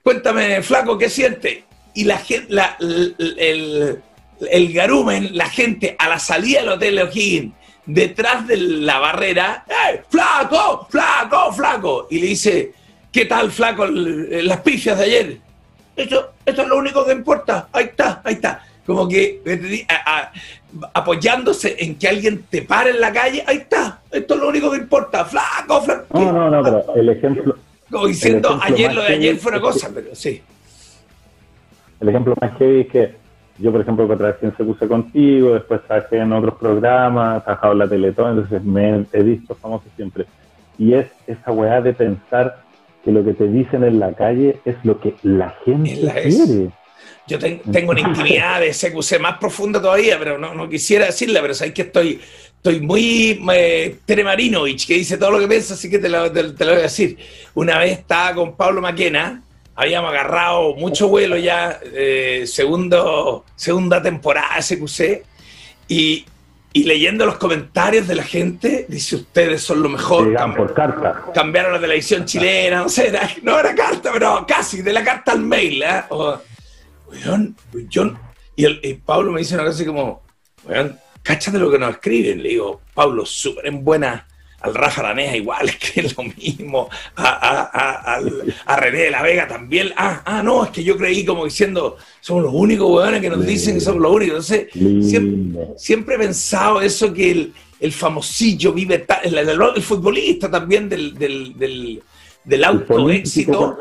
cuéntame, 0.03 0.63
flaco, 0.63 0.97
¿qué 0.99 1.09
siente? 1.11 1.65
Y 1.95 2.05
la 2.05 2.19
gente, 2.19 2.53
la- 2.53 2.77
el, 2.81 3.15
el- 3.39 4.03
el 4.51 4.73
garumen, 4.73 5.37
la 5.37 5.49
gente 5.49 5.95
a 5.99 6.09
la 6.09 6.19
salida 6.19 6.61
del 6.61 6.69
Hotel 6.71 6.99
O'Higgins, 7.01 7.53
detrás 7.87 8.47
de 8.47 8.57
la 8.57 8.99
barrera, 8.99 9.65
¡eh, 9.69 10.03
flaco, 10.09 10.87
flaco, 10.91 11.53
flaco! 11.53 12.07
Y 12.11 12.19
le 12.21 12.27
dice, 12.29 12.73
¿qué 13.11 13.25
tal, 13.27 13.51
flaco, 13.51 13.87
las 13.87 14.61
pifias 14.61 14.99
de 14.99 15.05
ayer? 15.05 15.37
Esto, 15.97 16.33
esto 16.47 16.63
es 16.63 16.69
lo 16.69 16.77
único 16.79 17.05
que 17.05 17.13
importa, 17.13 17.69
ahí 17.73 17.85
está, 17.85 18.21
ahí 18.25 18.35
está. 18.35 18.65
Como 18.87 19.07
que 19.09 19.41
a- 19.89 20.21
a- 20.21 20.33
apoyándose 20.95 21.77
en 21.79 21.97
que 21.97 22.09
alguien 22.09 22.45
te 22.51 22.63
pare 22.63 22.91
en 22.91 23.01
la 23.01 23.13
calle, 23.13 23.45
ahí 23.47 23.59
está, 23.59 24.01
esto 24.11 24.35
es 24.35 24.41
lo 24.41 24.49
único 24.49 24.71
que 24.71 24.79
importa, 24.79 25.25
flaco, 25.25 25.83
flaco. 25.83 26.19
No, 26.19 26.33
no, 26.33 26.51
no, 26.51 26.63
pero 26.63 26.95
el 26.97 27.09
ejemplo... 27.11 27.57
Como 27.91 28.07
diciendo, 28.07 28.49
ejemplo 28.57 28.75
ayer 28.75 28.95
lo 28.95 29.03
de 29.03 29.15
ayer 29.15 29.37
fue 29.37 29.51
una 29.53 29.59
que- 29.59 29.63
cosa, 29.67 29.91
pero 29.95 30.15
sí. 30.15 30.41
El 32.01 32.09
ejemplo 32.09 32.35
más 32.41 32.57
heavy 32.59 32.81
es 32.81 32.87
que 32.89 33.15
yo, 33.59 33.71
por 33.73 33.81
ejemplo, 33.81 34.09
que 34.09 34.17
trabajé 34.17 34.47
en 34.47 34.79
Se 34.79 34.89
contigo, 34.89 35.55
después 35.55 35.81
trabajé 35.87 36.19
en 36.19 36.33
otros 36.33 36.55
programas, 36.59 37.45
trabajado 37.45 37.73
en 37.75 37.79
la 37.79 37.89
Teletón, 37.89 38.31
entonces 38.39 38.63
me 38.65 39.05
he 39.13 39.23
visto 39.23 39.55
famoso 39.55 39.85
siempre. 39.97 40.27
Y 40.79 40.95
es 40.95 41.07
esa 41.27 41.53
weá 41.53 41.81
de 41.81 41.93
pensar 41.93 42.63
que 43.05 43.13
lo 43.13 43.25
que 43.25 43.35
te 43.35 43.47
dicen 43.49 43.85
en 43.85 43.99
la 44.01 44.13
calle 44.15 44.61
es 44.65 44.77
lo 44.85 44.99
que 45.01 45.15
la 45.23 45.51
gente 45.65 45.97
la- 45.97 46.15
quiere. 46.15 46.71
Yo 47.27 47.39
ten- 47.39 47.61
tengo 47.71 47.93
una 47.93 48.01
intimidad 48.01 48.61
de 48.61 48.73
CQC 48.73 49.19
más 49.21 49.39
profunda 49.39 49.81
todavía, 49.81 50.19
pero 50.19 50.39
no, 50.39 50.55
no 50.55 50.69
quisiera 50.69 51.07
decirla, 51.07 51.41
pero 51.41 51.55
sabes 51.55 51.73
que 51.73 51.83
estoy, 51.83 52.21
estoy 52.57 52.81
muy 52.81 53.41
eh, 53.55 53.99
Tere 54.05 54.25
Marinovich, 54.25 54.87
que 54.87 54.95
dice 54.95 55.17
todo 55.19 55.31
lo 55.33 55.39
que 55.39 55.47
piensa, 55.47 55.75
así 55.75 55.89
que 55.89 55.99
te 56.01 56.09
lo, 56.09 56.31
te- 56.33 56.53
te 56.53 56.65
lo 56.65 56.73
voy 56.73 56.81
a 56.81 56.85
decir. 56.85 57.17
Una 57.55 57.79
vez 57.79 57.93
estaba 57.93 58.35
con 58.35 58.57
Pablo 58.57 58.81
Maquena, 58.81 59.43
habíamos 59.75 60.11
agarrado 60.11 60.75
mucho 60.75 61.09
vuelo 61.09 61.37
ya, 61.37 61.81
eh, 61.85 62.45
segundo, 62.47 63.45
segunda 63.57 64.03
temporada 64.03 64.57
CQC, 64.61 65.23
y, 65.89 66.25
y 66.73 66.85
leyendo 66.85 67.27
los 67.27 67.37
comentarios 67.37 68.07
de 68.09 68.15
la 68.15 68.23
gente, 68.23 68.87
dice, 68.89 69.17
ustedes 69.17 69.63
son 69.63 69.83
lo 69.83 69.89
mejor. 69.89 70.27
Llegan 70.29 70.55
por 70.55 70.73
carta. 70.75 71.25
cambiaron 71.35 71.73
la 71.73 71.81
televisión 71.81 72.25
chilena, 72.25 72.83
no 72.83 72.89
sé, 72.89 73.09
era- 73.09 73.29
no 73.43 73.59
era 73.59 73.75
carta, 73.75 74.11
pero 74.13 74.45
casi, 74.47 74.83
de 74.83 74.93
la 74.93 75.03
carta 75.05 75.33
al 75.33 75.41
mail, 75.41 75.83
¿eh? 75.83 76.03
O, 76.11 76.39
weón, 77.09 77.57
yo, 77.89 78.13
y, 78.57 78.65
el, 78.65 78.81
y 78.83 78.95
Pablo 78.95 79.33
me 79.33 79.41
dice 79.41 79.55
una 79.55 79.65
cosa 79.65 79.77
así 79.77 79.85
como, 79.87 80.23
weón, 80.65 80.99
cáchate 81.23 81.59
lo 81.59 81.71
que 81.71 81.79
nos 81.79 81.91
escriben. 81.93 82.43
Le 82.43 82.51
digo, 82.51 82.81
Pablo, 82.95 83.25
súper 83.27 83.67
en 83.67 83.85
buena, 83.85 84.27
al 84.63 84.75
Rafa 84.75 85.01
Aranea 85.03 85.37
igual, 85.37 85.69
escriben 85.69 86.13
lo 86.17 86.23
mismo, 86.25 86.89
a, 87.17 87.25
a, 87.25 88.15
a, 88.17 88.21
a 88.67 88.77
René 88.77 88.99
de 88.99 89.11
la 89.11 89.23
Vega 89.23 89.49
también. 89.49 89.93
Ah, 89.97 90.23
ah, 90.25 90.43
no, 90.43 90.65
es 90.65 90.71
que 90.71 90.85
yo 90.85 90.97
creí 90.97 91.25
como 91.25 91.45
diciendo, 91.45 91.97
somos 92.21 92.43
los 92.45 92.53
únicos 92.55 92.91
weones 92.91 93.21
que 93.21 93.29
nos 93.31 93.45
dicen 93.45 93.75
que 93.75 93.81
somos 93.81 94.01
los 94.03 94.13
únicos. 94.13 94.51
Entonces, 94.51 95.09
siempre, 95.11 95.67
siempre 95.77 96.15
he 96.15 96.19
pensado 96.19 96.81
eso 96.81 97.13
que 97.13 97.31
el, 97.31 97.53
el 97.81 97.93
famosillo 97.93 98.73
vive, 98.73 98.99
ta- 98.99 99.21
el, 99.25 99.37
el- 99.37 99.49
el 99.77 99.83
futbolista 99.83 100.51
también 100.51 100.89
del, 100.89 101.15
del, 101.15 101.59
del, 101.59 102.03
del 102.45 102.65
autoéxito, 102.65 103.79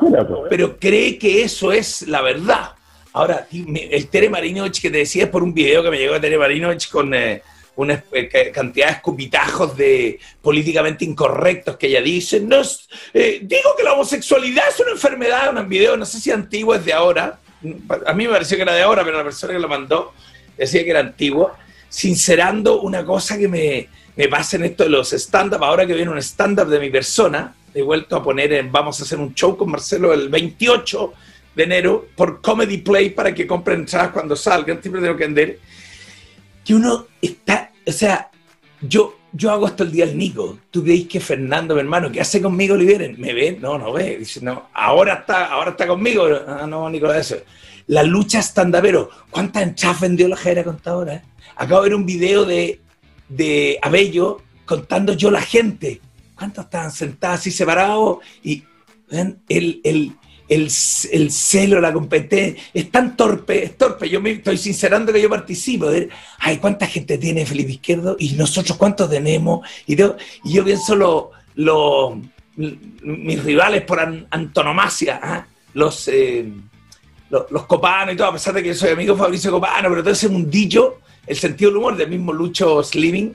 pero 0.50 0.78
cree 0.80 1.18
que 1.18 1.44
eso 1.44 1.72
es 1.72 2.08
la 2.08 2.22
verdad. 2.22 2.72
Ahora, 3.14 3.48
el 3.52 4.08
Tere 4.08 4.30
Marinovich 4.30 4.82
que 4.82 4.90
te 4.90 5.00
decía 5.00 5.26
es 5.26 5.30
por 5.30 5.44
un 5.44 5.54
video 5.54 5.84
que 5.84 5.90
me 5.92 5.98
llegó 5.98 6.14
de 6.14 6.20
Tere 6.22 6.38
Marinovich 6.38 6.90
con 6.90 7.14
eh, 7.14 7.42
una 7.82 8.04
eh, 8.14 8.28
ca- 8.28 8.52
cantidad 8.52 8.88
de 8.88 8.94
escupitajos 8.94 9.76
de 9.78 10.20
políticamente 10.42 11.06
incorrectos 11.06 11.78
que 11.78 11.88
ella 11.88 12.02
dice. 12.02 12.40
No 12.40 12.62
eh, 13.14 13.40
digo 13.44 13.76
que 13.78 13.84
la 13.84 13.94
homosexualidad 13.94 14.66
es 14.70 14.80
una 14.80 14.92
enfermedad, 14.92 15.56
un 15.56 15.68
video, 15.70 15.98
no 15.98 16.06
sé 16.06 16.20
si 16.20 16.32
antiguo, 16.32 16.74
es 16.76 16.86
de 16.86 16.94
ahora. 16.94 17.40
A 18.06 18.14
mí 18.14 18.26
me 18.26 18.34
pareció 18.34 18.58
que 18.58 18.64
era 18.64 18.74
de 18.74 18.82
ahora, 18.82 19.04
pero 19.04 19.18
la 19.18 19.24
persona 19.24 19.54
que 19.54 19.60
lo 19.60 19.68
mandó 19.68 20.14
decía 20.58 20.84
que 20.84 20.90
era 20.90 21.00
antiguo, 21.00 21.52
sincerando 21.90 22.82
una 22.82 23.06
cosa 23.06 23.38
que 23.38 23.48
me, 23.48 23.88
me 24.16 24.28
pasa 24.28 24.56
en 24.58 24.66
esto 24.66 24.84
de 24.84 24.90
los 24.90 25.12
stand-up. 25.14 25.64
Ahora 25.64 25.86
que 25.86 25.94
viene 25.94 26.10
un 26.12 26.18
stand-up 26.18 26.68
de 26.68 26.80
mi 26.80 26.90
persona, 26.90 27.54
he 27.74 27.82
vuelto 27.82 28.16
a 28.16 28.24
poner 28.24 28.54
en, 28.54 28.72
vamos 28.72 29.00
a 29.00 29.04
hacer 29.04 29.20
un 29.20 29.34
show 29.36 29.56
con 29.58 29.70
Marcelo 29.72 30.14
el 30.14 30.30
28 30.30 31.14
de 31.56 31.64
enero 31.64 32.08
por 32.16 32.42
Comedy 32.42 32.78
Play 32.78 33.10
para 33.12 33.34
que 33.34 33.46
compren 33.46 33.82
entradas 33.82 34.12
cuando 34.12 34.36
salgan, 34.36 34.82
siempre 34.82 35.02
tengo 35.02 35.18
que 35.18 35.26
vender. 35.26 35.60
Que 36.64 36.76
uno 36.76 37.08
está, 37.22 37.71
o 37.86 37.92
sea, 37.92 38.30
yo 38.82 39.16
yo 39.34 39.52
hago 39.52 39.68
esto 39.68 39.84
el 39.84 39.92
día 39.92 40.06
del 40.06 40.18
Nico. 40.18 40.60
¿Tú 40.70 40.84
creéis 40.84 41.08
que 41.08 41.20
Fernando, 41.20 41.74
mi 41.76 41.82
hermano, 41.82 42.12
qué 42.12 42.22
hace 42.22 42.42
conmigo, 42.42 42.76
Oliveren? 42.76 43.16
¿Me 43.20 43.34
ve? 43.34 43.58
No, 43.60 43.78
no 43.78 43.94
ve. 43.94 44.18
Dice, 44.18 44.42
no, 44.42 44.70
ahora 44.74 45.14
está, 45.16 45.46
ahora 45.46 45.72
está 45.72 45.88
conmigo. 45.88 46.28
Ah, 46.48 46.68
no, 46.68 46.90
Nicolás, 46.90 47.32
eso. 47.32 47.44
La 47.88 48.04
lucha 48.04 48.40
estandapero. 48.40 49.10
¿Cuántas 49.30 49.64
entradas 49.64 50.02
vendió 50.02 50.28
la 50.28 50.36
Jaira 50.36 50.64
Contadora? 50.64 51.16
eh? 51.16 51.22
Acabo 51.56 51.82
de 51.82 51.90
ver 51.90 51.96
un 51.96 52.06
video 52.06 52.46
de, 52.46 52.82
de 53.30 53.80
Abello 53.82 54.42
contando 54.66 55.14
yo 55.14 55.32
la 55.32 55.42
gente. 55.42 56.02
¿Cuántos 56.36 56.66
estaban 56.66 56.92
sentados 56.92 57.40
así 57.40 57.52
separados? 57.52 58.18
Y 58.44 58.64
el, 59.10 59.82
el, 59.84 60.16
el, 60.52 60.70
el 61.12 61.32
celo, 61.32 61.80
la 61.80 61.94
competencia, 61.94 62.62
es 62.74 62.92
tan 62.92 63.16
torpe, 63.16 63.64
es 63.64 63.78
torpe. 63.78 64.10
Yo 64.10 64.20
me 64.22 64.32
estoy 64.32 64.58
sincerando 64.58 65.14
que 65.14 65.22
yo 65.22 65.30
participo. 65.30 65.90
Ay, 66.40 66.58
¿cuánta 66.58 66.86
gente 66.88 67.18
tiene 67.18 67.46
Felipe 67.46 67.72
Izquierdo? 67.72 68.18
Y 68.20 68.34
nosotros, 68.34 68.78
¿cuántos 68.78 69.10
tenemos? 69.10 69.66
Y, 69.88 69.96
yo- 69.96 70.18
y 70.44 70.54
yo 70.54 70.64
pienso 70.66 70.96
lo, 70.96 71.32
lo- 71.56 72.20
mis 72.58 73.44
rivales 73.44 73.84
por 73.84 74.00
an- 74.02 74.28
antonomasia, 74.30 75.20
¿ah? 75.24 75.48
los, 75.74 76.08
eh, 76.10 76.52
los, 77.30 77.66
copanos 77.66 78.14
y 78.14 78.18
todo, 78.18 78.28
a 78.28 78.34
pesar 78.34 78.54
de 78.54 78.62
que 78.62 78.74
soy 78.74 78.90
amigo 78.92 79.16
Fabricio 79.16 79.52
Copano, 79.52 79.88
pero 79.90 80.02
todo 80.04 80.12
ese 80.14 80.28
mundillo, 80.28 81.00
el 81.26 81.38
sentido 81.38 81.72
del 81.72 81.78
humor 81.78 81.96
del 81.96 82.10
mismo 82.10 82.34
Lucho 82.34 82.84
Slimming, 82.84 83.34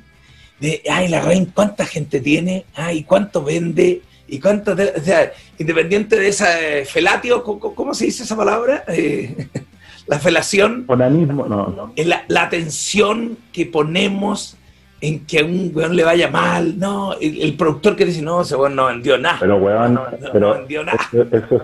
de, 0.60 0.82
ay, 0.90 1.08
la 1.08 1.22
reina, 1.22 1.46
¿cuánta 1.54 1.86
gente 1.86 2.20
tiene? 2.20 2.66
Ay, 2.74 3.04
¿cuánto 3.04 3.42
vende? 3.42 4.02
¿Y 4.29 4.41
cuánto? 4.41 4.74
te- 4.74 4.93
o 4.97 5.01
sea, 5.03 5.33
independiente 5.59 6.18
de 6.18 6.29
esa 6.29 6.61
eh, 6.61 6.85
felatio, 6.85 7.43
¿cómo, 7.43 7.74
cómo 7.74 7.95
se 7.95 8.07
dice 8.07 8.24
esa 8.24 8.37
palabra? 8.37 8.85
Eh, 8.89 9.49
la 10.07 10.18
felación, 10.18 10.85
Onanismo, 10.89 11.47
no, 11.47 11.68
no. 11.68 11.93
es 11.97 12.07
la, 12.07 12.24
la 12.29 12.43
atención 12.45 13.37
que 13.53 13.66
ponemos 13.66 14.57
en 15.01 15.27
que 15.27 15.41
a 15.41 15.45
un 15.45 15.70
weón 15.74 15.95
le 15.95 16.05
vaya 16.05 16.29
mal, 16.31 16.79
no, 16.79 17.12
el, 17.20 17.41
el 17.43 17.55
productor 17.55 17.97
que 17.97 18.07
dice, 18.07 18.22
no, 18.22 18.41
ese 18.41 18.57
weón 18.57 18.74
no 18.74 18.87
vendió 18.87 19.18
nada. 19.18 19.37
Pero, 19.41 19.57
weón, 19.59 19.95
no, 19.95 20.03
no, 20.11 20.29
pero 20.33 20.49
no 20.55 20.59
vendió 20.61 20.83
nada. 20.85 20.99
eso, 21.12 21.22
eso, 21.37 21.62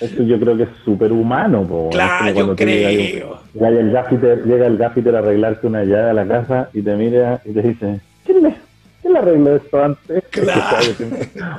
eso 0.00 0.22
yo 0.22 0.38
creo 0.40 0.56
que 0.56 0.62
es 0.64 0.68
súper 0.84 1.12
humano. 1.12 1.64
Po. 1.66 1.90
Claro, 1.90 2.26
Es 2.28 2.34
yo 2.36 2.56
creo. 2.56 3.40
Llega 3.52 3.68
el, 3.68 3.90
gaffiter, 3.92 4.44
llega 4.44 4.66
el 4.66 4.78
gaffiter 4.78 5.14
a 5.16 5.18
arreglarte 5.18 5.66
una 5.66 5.84
llave 5.84 6.10
a 6.10 6.14
la 6.14 6.26
casa 6.26 6.70
y 6.72 6.82
te 6.82 6.94
mira 6.94 7.40
y 7.44 7.52
te 7.52 7.62
dice, 7.62 8.00
¿quién 8.24 8.42
le, 8.44 8.54
le 9.22 9.30
arregló 9.30 9.56
esto 9.56 9.82
antes? 9.82 10.24
Claro, 10.30 10.76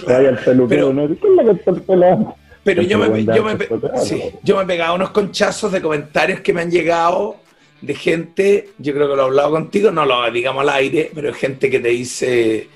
Vaya 0.07 0.36
peluquero, 0.45 0.93
¿no? 0.93 1.07
¿Quién 1.07 1.36
le 1.36 1.45
cortó 1.45 1.72
el 1.72 1.82
pelo 1.82 2.12
antes? 2.12 2.36
Pero 2.64 2.82
yo 2.82 2.97
me, 2.97 3.24
yo, 3.24 3.43
me, 3.43 3.57
sí, 4.03 4.22
yo 4.43 4.57
me 4.57 4.64
he 4.64 4.66
pegado 4.66 4.95
unos 4.95 5.12
conchazos 5.12 5.72
de 5.72 5.82
comentarios 5.82 6.41
que 6.41 6.53
me 6.53 6.62
han 6.62 6.70
llegado 6.70 7.38
de 7.82 7.95
gente, 7.95 8.70
yo 8.78 8.93
creo 8.93 9.10
que 9.10 9.16
lo 9.16 9.22
he 9.22 9.26
hablado 9.26 9.51
contigo, 9.51 9.91
no 9.91 10.05
lo 10.05 10.30
digamos 10.30 10.62
al 10.64 10.70
aire, 10.70 11.10
pero 11.16 11.34
gente 11.34 11.70
que 11.70 11.80
te 11.80 11.89
dice, 11.89 12.68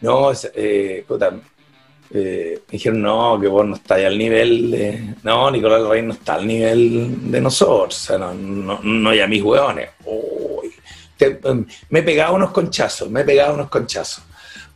no, 0.00 0.30
eh, 0.54 1.04
puta, 1.06 1.38
eh, 2.10 2.60
me 2.66 2.72
dijeron, 2.72 3.02
no, 3.02 3.38
que 3.40 3.48
vos 3.48 3.66
no 3.66 3.74
estáis 3.74 4.06
al 4.06 4.16
nivel 4.16 4.70
de, 4.70 5.14
no, 5.22 5.50
Nicolás 5.50 5.82
Rey 5.82 6.02
no 6.02 6.14
está 6.14 6.36
al 6.36 6.46
nivel 6.46 7.30
de 7.30 7.40
nosotros, 7.40 8.02
o 8.02 8.06
sea, 8.06 8.18
no, 8.18 8.32
no, 8.32 8.80
no 8.82 9.10
hay 9.10 9.20
a 9.20 9.26
mis 9.26 9.42
hueones. 9.42 9.90
Uy, 10.04 10.72
te- 11.16 11.38
em, 11.44 11.64
me 11.90 11.98
he 12.00 12.02
pegado 12.02 12.34
unos 12.34 12.50
conchazos, 12.50 13.10
me 13.10 13.20
he 13.20 13.24
pegado 13.24 13.54
unos 13.54 13.68
conchazos. 13.68 14.24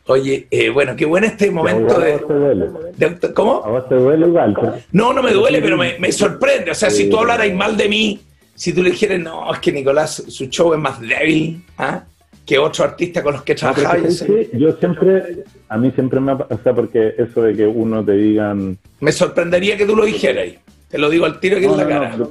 Oye, 0.07 0.47
eh, 0.49 0.69
bueno, 0.69 0.95
qué 0.95 1.05
bueno 1.05 1.27
este 1.27 1.51
momento 1.51 1.95
A 1.95 1.99
de... 1.99 2.13
vos 2.17 2.27
te 2.27 2.33
duele. 2.33 2.65
de- 2.97 3.33
¿Cómo? 3.33 3.63
A 3.63 3.69
vos 3.69 3.87
te 3.87 3.95
duele 3.95 4.27
igual. 4.27 4.53
pero- 4.59 4.75
No, 4.91 5.13
no 5.13 5.21
me 5.21 5.31
duele, 5.31 5.61
pero 5.61 5.77
me, 5.77 5.97
me 5.99 6.11
sorprende. 6.11 6.71
O 6.71 6.75
sea, 6.75 6.89
si 6.89 7.05
tú 7.09 7.17
Sí. 7.17 7.21
hablaras 7.21 7.53
mal 7.53 7.77
de 7.77 7.87
mí, 7.87 8.19
si 8.55 8.73
tú 8.73 8.81
le 8.83 8.91
dijeras, 8.91 9.19
no, 9.19 9.53
es 9.53 9.59
que 9.59 9.71
Nicolás, 9.71 10.23
su 10.27 10.45
show 10.47 10.73
es 10.73 10.79
más 10.79 10.99
débil 10.99 11.63
¿ah? 11.77 12.03
que 12.45 12.57
otros 12.57 12.79
artistas 12.81 13.23
con 13.23 13.33
los 13.33 13.43
que 13.43 13.53
trabajaba. 13.55 13.93
¿sabes 13.95 14.23
qué? 14.23 14.49
Yo 14.53 14.73
siempre, 14.77 15.43
a 15.69 15.77
mí 15.77 15.91
siempre 15.91 16.19
me 16.19 16.31
ha 16.33 16.37
pa- 16.39 16.47
o 16.53 16.59
sea, 16.61 16.73
porque 16.73 17.13
eso 17.17 17.43
de 17.43 17.55
que 17.55 17.65
uno 17.67 18.03
te 18.03 18.13
digan, 18.13 18.77
Me 18.99 19.11
sorprendería 19.11 19.77
que 19.77 19.85
tú 19.85 19.95
lo 19.95 20.03
dijeras. 20.03 20.47
Te 20.89 20.97
lo 20.97 21.09
digo 21.09 21.25
al 21.25 21.39
tiro 21.39 21.57
aquí 21.57 21.67
No, 21.67 21.73
en 21.73 21.77
la 21.77 21.83
no, 21.83 21.89
cara. 21.89 22.17
no, 22.17 22.29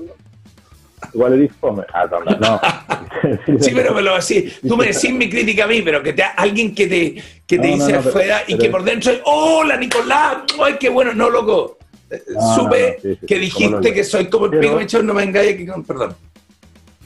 igual 1.15 1.35
eres 1.35 1.53
fome. 1.61 1.85
Ah, 1.93 2.07
no, 2.11 2.21
no. 2.37 2.61
Sí, 3.61 3.73
pero 3.75 3.93
me 3.95 4.03
lo 4.03 4.15
decís. 4.15 4.61
Tú 4.67 4.77
me 4.77 4.87
decís 4.87 5.13
mi 5.13 5.29
crítica 5.29 5.65
a 5.65 5.67
mí, 5.67 5.83
pero 5.83 6.03
que 6.03 6.13
te, 6.13 6.23
alguien 6.23 6.75
que 6.75 6.87
te, 6.87 7.15
que 7.47 7.59
te 7.59 7.71
No, 7.71 7.77
no, 7.77 7.87
dice 7.87 7.93
no, 7.93 7.99
pero- 7.99 8.09
afuera 8.11 8.43
y 8.47 8.53
pero- 8.53 8.59
que 8.63 8.71
por 8.71 8.85
dentro, 8.85 9.13
¡Hola, 9.25 9.77
Nicolás! 9.77 10.39
¡Ay, 10.63 10.75
qué 10.81 10.89
bueno! 10.89 11.13
No, 11.13 11.29
loco. 11.29 11.79
Eh, 12.11 12.23
No, 12.35 12.55
Supe 12.55 12.81
no, 12.81 13.09
no, 13.11 13.15
sí, 13.15 13.19
sí, 13.21 13.27
que 13.27 13.39
dijiste 13.39 13.71
no. 13.89 13.95
que 13.95 14.05
soy 14.05 14.27
como 14.31 14.47
el 14.47 14.51
Pero- 14.53 14.63
pico 14.63 14.77
mechón, 14.77 15.07
no 15.07 15.15
me 15.15 15.23
engañes 15.25 15.71
con 15.71 15.85
perdón. 15.85 16.15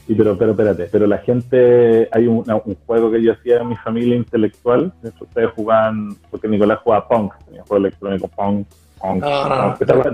Sí, 0.07 0.13
pero, 0.15 0.37
pero 0.37 0.51
espérate, 0.51 0.87
pero 0.91 1.07
la 1.07 1.17
gente, 1.17 2.07
hay 2.11 2.27
un, 2.27 2.43
un 2.49 2.75
juego 2.85 3.11
que 3.11 3.23
yo 3.23 3.33
hacía 3.33 3.57
en 3.57 3.69
mi 3.69 3.75
familia 3.77 4.15
intelectual, 4.15 4.93
ustedes 5.19 5.49
jugaban, 5.55 6.15
porque 6.29 6.47
Nicolás 6.47 6.79
jugaba 6.83 7.07
Pong, 7.07 7.31
tenía 7.45 7.63
juego 7.63 7.85
electrónico 7.87 8.27
Pong, 8.27 8.65
Pong, 8.99 9.19
No, 9.19 9.49
no, 9.49 9.55
no. 9.67 9.77
Estaba. 9.79 10.05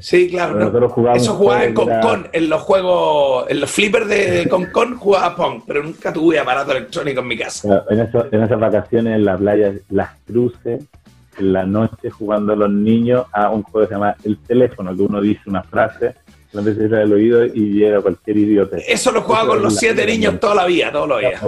Sí, 0.00 0.28
claro. 0.30 0.54
No. 0.54 0.60
nosotros 0.66 0.92
jugábamos 0.92 1.22
Eso 1.22 1.34
jugaba 1.34 1.64
en 1.64 1.70
era- 1.78 2.00
Concon, 2.00 2.28
en 2.32 2.48
los 2.48 2.60
juegos, 2.62 3.44
en 3.50 3.60
los 3.60 3.70
flippers 3.70 4.08
de 4.08 4.48
Concon 4.50 4.96
jugaba 4.96 5.36
Pong, 5.36 5.62
pero 5.66 5.82
nunca 5.82 6.12
tuve 6.12 6.38
aparato 6.38 6.72
electrónico 6.72 7.20
en 7.20 7.28
mi 7.28 7.36
casa. 7.38 7.84
En, 7.90 8.00
eso- 8.00 8.26
en 8.30 8.42
esas 8.42 8.58
vacaciones 8.60 9.14
en 9.16 9.24
la 9.24 9.36
playa, 9.36 9.72
Las 9.90 10.10
Cruces, 10.26 10.82
en 11.38 11.52
la 11.52 11.64
noche 11.64 12.10
jugando 12.10 12.52
a 12.52 12.56
los 12.56 12.70
niños 12.70 13.24
a 13.32 13.50
un 13.50 13.62
juego 13.62 13.86
que 13.86 13.88
se 13.88 13.94
llama 13.94 14.16
El 14.24 14.38
Teléfono, 14.38 14.94
que 14.94 15.02
uno 15.02 15.20
dice 15.20 15.42
una 15.46 15.62
frase, 15.62 16.14
lo 16.52 16.60
empieza 16.60 16.96
a 16.96 17.02
el 17.02 17.12
oído 17.12 17.44
y 17.44 17.74
llega 17.74 18.00
cualquier 18.00 18.36
idiota. 18.38 18.76
Eso 18.78 19.12
lo 19.12 19.22
jugaba 19.22 19.48
con 19.50 19.62
los 19.62 19.76
siete 19.76 20.04
niños 20.04 20.40
toda 20.40 20.54
la 20.56 20.66
vida, 20.66 20.90
toda 20.90 21.06
la 21.06 21.16
vida. 21.18 21.40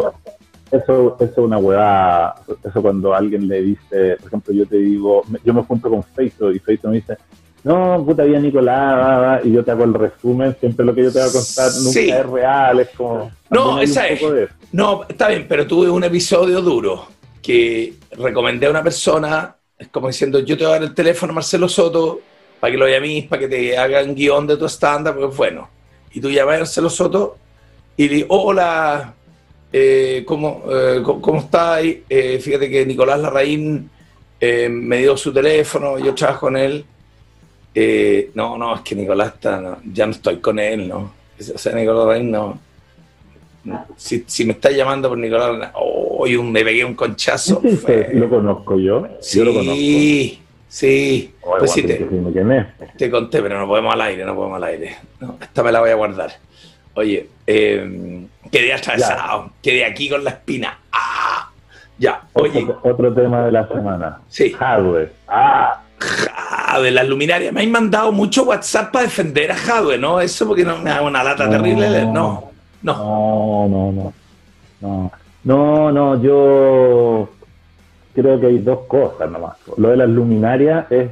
Eso, 0.72 1.16
eso 1.20 1.30
es 1.30 1.38
una 1.38 1.58
huevada. 1.58 2.34
Eso 2.64 2.80
cuando 2.82 3.14
alguien 3.14 3.46
le 3.46 3.60
dice, 3.62 4.16
por 4.16 4.26
ejemplo, 4.28 4.54
yo 4.54 4.66
te 4.66 4.76
digo, 4.78 5.22
yo 5.44 5.52
me 5.52 5.62
junto 5.62 5.90
con 5.90 6.02
Facebook 6.02 6.52
y 6.54 6.58
Facebook 6.58 6.90
me 6.90 6.96
dice, 6.96 7.16
no, 7.62 8.02
puta 8.04 8.24
vida 8.24 8.40
Nicolás, 8.40 8.98
va, 8.98 9.18
va", 9.18 9.40
y 9.44 9.52
yo 9.52 9.62
te 9.62 9.70
hago 9.70 9.84
el 9.84 9.94
resumen, 9.94 10.56
siempre 10.58 10.84
lo 10.84 10.94
que 10.94 11.04
yo 11.04 11.12
te 11.12 11.20
voy 11.20 11.28
a 11.28 11.32
contar 11.32 11.70
nunca 11.76 11.92
Sí. 11.92 12.10
es 12.10 12.26
real, 12.26 12.80
es 12.80 12.88
como... 12.96 13.30
No, 13.50 13.80
esa 13.80 14.08
es. 14.08 14.20
No, 14.72 15.02
está 15.08 15.28
bien, 15.28 15.46
pero 15.48 15.66
tuve 15.66 15.90
un 15.90 16.02
episodio 16.02 16.60
duro 16.62 17.06
que 17.42 17.94
recomendé 18.12 18.66
a 18.66 18.70
una 18.70 18.82
persona, 18.82 19.54
es 19.78 19.88
como 19.88 20.08
diciendo, 20.08 20.38
yo 20.40 20.56
te 20.56 20.64
voy 20.64 20.70
a 20.70 20.76
dar 20.76 20.82
el 20.84 20.94
teléfono 20.94 21.32
a 21.32 21.34
Marcelo 21.34 21.68
Soto 21.68 22.20
para 22.58 22.70
que 22.70 22.78
lo 22.78 22.88
llames, 22.88 23.26
para 23.26 23.40
que 23.40 23.48
te 23.48 23.76
hagan 23.76 24.14
guion 24.14 24.46
de 24.46 24.56
tu 24.56 24.64
estándar, 24.64 25.14
porque 25.14 25.30
es 25.30 25.36
bueno. 25.36 25.68
Y 26.12 26.20
tú 26.20 26.30
llamas 26.30 26.54
a 26.54 26.58
Marcelo 26.60 26.88
Soto 26.88 27.36
y 27.96 28.08
le 28.08 28.14
digo, 28.16 28.26
hola, 28.30 29.14
eh, 29.72 30.22
¿cómo, 30.26 30.62
eh, 30.70 31.02
¿cómo, 31.02 31.38
estás? 31.38 31.82
Eh, 32.08 32.38
fíjate 32.40 32.68
que 32.70 32.84
Nicolás 32.84 33.20
Larraín 33.20 33.88
eh, 34.40 34.68
me 34.68 34.98
dio 34.98 35.16
su 35.16 35.32
teléfono, 35.32 35.98
yo 35.98 36.14
trabajo 36.14 36.46
con 36.46 36.56
él. 36.56 36.84
No, 38.34 38.58
no, 38.58 38.74
es 38.74 38.80
que 38.82 38.94
Nicolás 38.94 39.34
está, 39.34 39.60
no, 39.60 39.78
ya 39.92 40.06
no 40.06 40.12
estoy 40.12 40.36
con 40.38 40.58
él, 40.58 40.88
¿no? 40.88 41.12
O 41.54 41.58
sea, 41.58 41.72
Nicolás 41.74 42.06
Larraín 42.06 42.30
no. 42.30 42.58
Si, 43.96 44.24
si 44.26 44.44
me 44.44 44.52
estás 44.52 44.74
llamando 44.74 45.08
por 45.08 45.16
Nicolás, 45.18 45.70
hoy 45.74 46.36
un 46.36 46.50
me 46.50 46.64
pegué 46.64 46.84
un 46.84 46.94
conchazo. 46.94 47.60
Sí, 47.62 47.76
fue- 47.76 48.10
Lo 48.12 48.28
conozco 48.28 48.78
yo, 48.78 49.06
yo 49.32 49.44
lo 49.44 49.52
conozco. 49.54 49.74
Sí, 49.76 50.40
sí. 50.68 51.34
Oye, 51.42 51.58
Pues 51.58 51.70
sí, 51.70 51.82
te, 51.82 52.08
te 52.98 53.10
conté, 53.10 53.40
pero 53.40 53.58
no 53.60 53.68
podemos 53.68 53.94
al 53.94 54.00
aire, 54.00 54.24
no 54.24 54.34
podemos 54.34 54.56
al 54.56 54.64
aire. 54.64 54.96
No, 55.20 55.38
esta 55.40 55.62
me 55.62 55.70
la 55.70 55.80
voy 55.80 55.90
a 55.90 55.94
guardar. 55.94 56.32
Oye, 56.94 57.28
eh, 57.46 58.26
quedé 58.53 58.72
atravesado, 58.74 59.50
quedé 59.62 59.84
aquí 59.84 60.09
con 60.09 60.22
la 60.22 60.30
espina. 60.30 60.78
¡Ah! 60.92 61.50
Ya, 61.98 62.22
oye, 62.34 62.62
Otro, 62.64 62.80
otro 62.84 63.14
tema 63.14 63.46
de 63.46 63.53
la 63.53 63.66
semana. 63.66 64.20
Sí. 64.28 64.53
Hardware. 64.53 65.12
Ah, 65.26 65.80
de 66.80 66.90
las 66.90 67.09
luminarias. 67.09 67.53
Me 67.53 67.62
han 67.62 67.70
mandado 67.70 68.12
mucho 68.12 68.44
WhatsApp 68.44 68.92
para 68.92 69.05
defender 69.05 69.50
a 69.53 69.57
Jadwe, 69.57 69.98
¿no? 69.98 70.20
Eso 70.20 70.46
porque 70.46 70.64
no 70.64 70.78
me 70.78 70.90
da 70.90 71.03
una 71.03 71.22
lata 71.22 71.48
terrible. 71.48 72.07
No, 72.07 72.50
no. 72.82 73.68
No, 73.68 73.68
no, 73.68 73.92
no. 73.92 74.12
No, 74.80 75.12
no, 75.44 75.92
no, 75.92 76.22
yo 76.22 77.28
creo 78.14 78.40
que 78.40 78.46
hay 78.46 78.59
dos 78.59 78.80
cosas 78.88 79.30
nomás. 79.30 79.57
Lo 79.76 79.90
de 79.90 79.96
las 79.96 80.09
luminarias 80.09 80.90
es. 80.90 81.11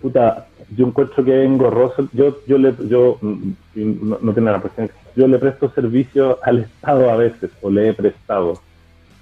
Puta, 0.00 0.46
yo 0.76 0.86
encuentro 0.86 1.24
que 1.24 1.42
es 1.42 1.46
engorroso. 1.46 2.08
Yo, 2.12 2.38
yo, 2.46 2.58
le, 2.58 2.74
yo 2.88 3.18
mm, 3.20 3.50
y 3.76 3.84
no, 3.84 4.18
no 4.20 4.32
tiene 4.32 4.50
la 4.50 4.60
presión. 4.60 4.90
Yo 5.16 5.26
le 5.26 5.38
presto 5.38 5.70
servicio 5.70 6.38
al 6.42 6.58
Estado 6.60 7.10
a 7.10 7.16
veces, 7.16 7.50
o 7.62 7.70
le 7.70 7.88
he 7.88 7.92
prestado. 7.94 8.60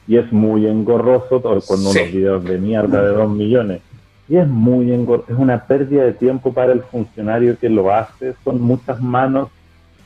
Y 0.07 0.17
es 0.17 0.31
muy 0.33 0.67
engorroso 0.67 1.41
todo, 1.41 1.61
con 1.63 1.79
Sí. 1.79 1.87
unos 1.99 2.13
videos 2.13 2.45
de 2.45 2.59
mierda 2.59 3.03
de 3.03 3.09
dos 3.15 3.31
millones. 3.31 3.81
Y 4.29 4.37
es 4.37 4.49
muy 4.49 4.93
engorroso. 4.93 5.33
Es 5.33 5.39
una 5.39 5.65
pérdida 5.67 6.05
de 6.05 6.13
tiempo 6.13 6.53
para 6.53 6.73
el 6.73 6.83
funcionario 6.83 7.57
que 7.59 7.69
lo 7.71 7.95
hace. 7.95 8.35
Son 8.45 8.61
muchas 8.61 9.01
manos 9.01 9.49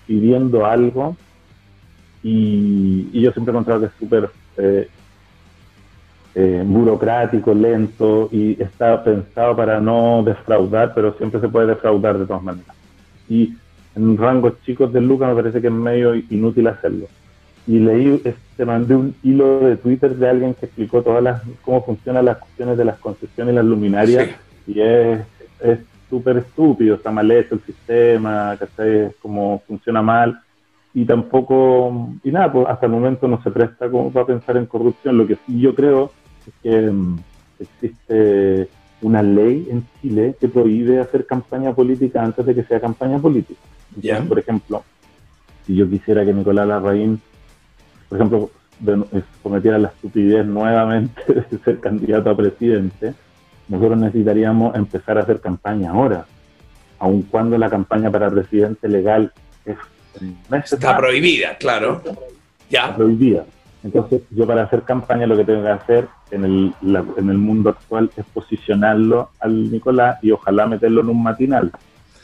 pidiendo 0.07 0.65
algo 0.67 1.17
y, 2.23 3.09
y 3.13 3.21
yo 3.21 3.33
siempre 3.33 3.53
he 3.53 3.55
encontrado 3.55 3.81
que 3.81 3.87
es 3.87 3.93
súper 3.99 4.31
eh, 4.57 4.89
eh, 6.35 6.63
burocrático, 6.67 7.55
lento 7.55 8.29
y 8.33 8.61
está 8.61 9.03
pensado 9.03 9.57
para 9.57 9.81
no 9.81 10.23
defraudar, 10.25 10.93
pero 10.95 11.15
siempre 11.15 11.41
se 11.41 11.49
puede 11.49 11.67
defraudar 11.69 12.19
de 12.19 12.27
todas 12.27 12.43
maneras. 12.43 12.75
Y 13.29 13.55
en 13.99 14.17
rangos 14.17 14.55
chicos 14.65 14.93
de 14.93 15.01
Lucas 15.01 15.29
me 15.29 15.35
parece 15.35 15.61
que 15.61 15.67
es 15.67 15.73
medio 15.73 16.15
inútil 16.15 16.67
hacerlo. 16.69 17.07
y 17.67 17.79
leí, 17.79 18.23
te 18.57 18.65
mandé 18.65 18.97
un 18.97 19.15
hilo 19.23 19.61
de 19.61 19.77
Twitter 19.77 20.17
de 20.17 20.29
alguien 20.29 20.55
que 20.55 20.67
explicó 20.67 21.03
todas 21.03 21.23
las, 21.23 21.43
cómo 21.63 21.85
funcionan 21.85 22.25
las 22.25 22.39
cuestiones 22.39 22.79
de 22.79 22.85
las 22.85 22.99
concesiones 22.99 23.53
y 23.53 23.57
las 23.57 23.65
luminarias, 23.65 24.31
y 24.67 24.81
es 24.81 25.21
es 25.61 25.79
súper 26.09 26.39
estúpido, 26.39 26.95
está 26.95 27.11
mal 27.11 27.31
hecho 27.31 27.55
el 27.55 27.61
sistema, 27.63 28.57
¿cachai? 28.59 29.11
Cómo 29.21 29.63
funciona 29.67 30.03
mal, 30.03 30.41
y 30.95 31.05
tampoco, 31.05 32.11
y 32.25 32.31
nada, 32.31 32.51
pues 32.51 32.67
hasta 32.69 32.87
el 32.87 32.93
momento 32.93 33.29
no 33.29 33.43
se 33.43 33.51
presta 33.51 33.91
como 33.91 34.11
para 34.11 34.27
pensar 34.27 34.57
en 34.57 34.67
corrupción. 34.67 35.19
Lo 35.19 35.27
que 35.27 35.37
sí 35.47 35.61
yo 35.61 35.75
creo 35.75 36.11
es 36.47 36.55
que 36.63 36.91
mm, 36.91 37.19
existe 37.61 38.69
una 39.03 39.23
ley 39.23 39.69
en 39.71 39.87
Chile 40.01 40.35
que 40.41 40.49
prohíbe 40.49 40.99
hacer 40.99 41.27
campaña 41.27 41.73
política 41.73 42.23
antes 42.23 42.45
de 42.45 42.55
que 42.55 42.65
sea 42.65 42.81
campaña 42.81 43.19
política. 43.19 43.61
Por 44.29 44.39
ejemplo, 44.39 44.85
si 45.67 45.75
yo 45.77 45.89
quisiera 45.89 46.25
que 46.25 46.33
Nicolás 46.33 46.67
Larraín, 46.69 47.21
por 48.09 48.19
ejemplo, 48.19 48.51
cometiera 49.43 49.79
la 49.79 49.89
estupidez 49.89 50.47
nuevamente 50.47 51.21
de 51.51 51.59
ser 51.59 51.81
candidato 51.81 52.31
a 52.31 52.37
presidente, 52.37 53.15
nosotros 53.69 53.99
necesitaríamos 53.99 54.75
empezar 54.77 55.19
a 55.19 55.23
hacer 55.23 55.41
campaña 55.41 55.91
ahora, 55.91 56.25
aun 56.99 57.23
cuando 57.23 57.59
la 57.59 57.69
campaña 57.69 58.11
para 58.11 58.31
presidente 58.31 58.89
legal 58.89 59.33
es 59.65 59.77
Está 60.73 60.97
prohibida, 60.97 61.57
claro. 61.59 62.03
Ya. 62.71 62.95
prohibida. 62.97 63.45
Entonces, 63.85 64.23
yo 64.31 64.47
para 64.47 64.65
hacer 64.65 64.83
campaña 64.83 65.27
lo 65.27 65.37
que 65.37 65.45
tengo 65.45 65.63
que 65.63 65.69
hacer 65.69 66.09
en 66.33 66.45
el, 66.45 66.75
la- 66.83 67.05
en 67.17 67.31
el 67.31 67.39
mundo 67.39 67.71
actual 67.71 68.11
es 68.17 68.25
posicionarlo 68.27 69.31
al 69.39 69.71
Nicolás 69.71 70.19
y 70.23 70.33
ojalá 70.33 70.67
meterlo 70.67 71.03
en 71.03 71.11
un 71.11 71.23
matinal 71.23 71.71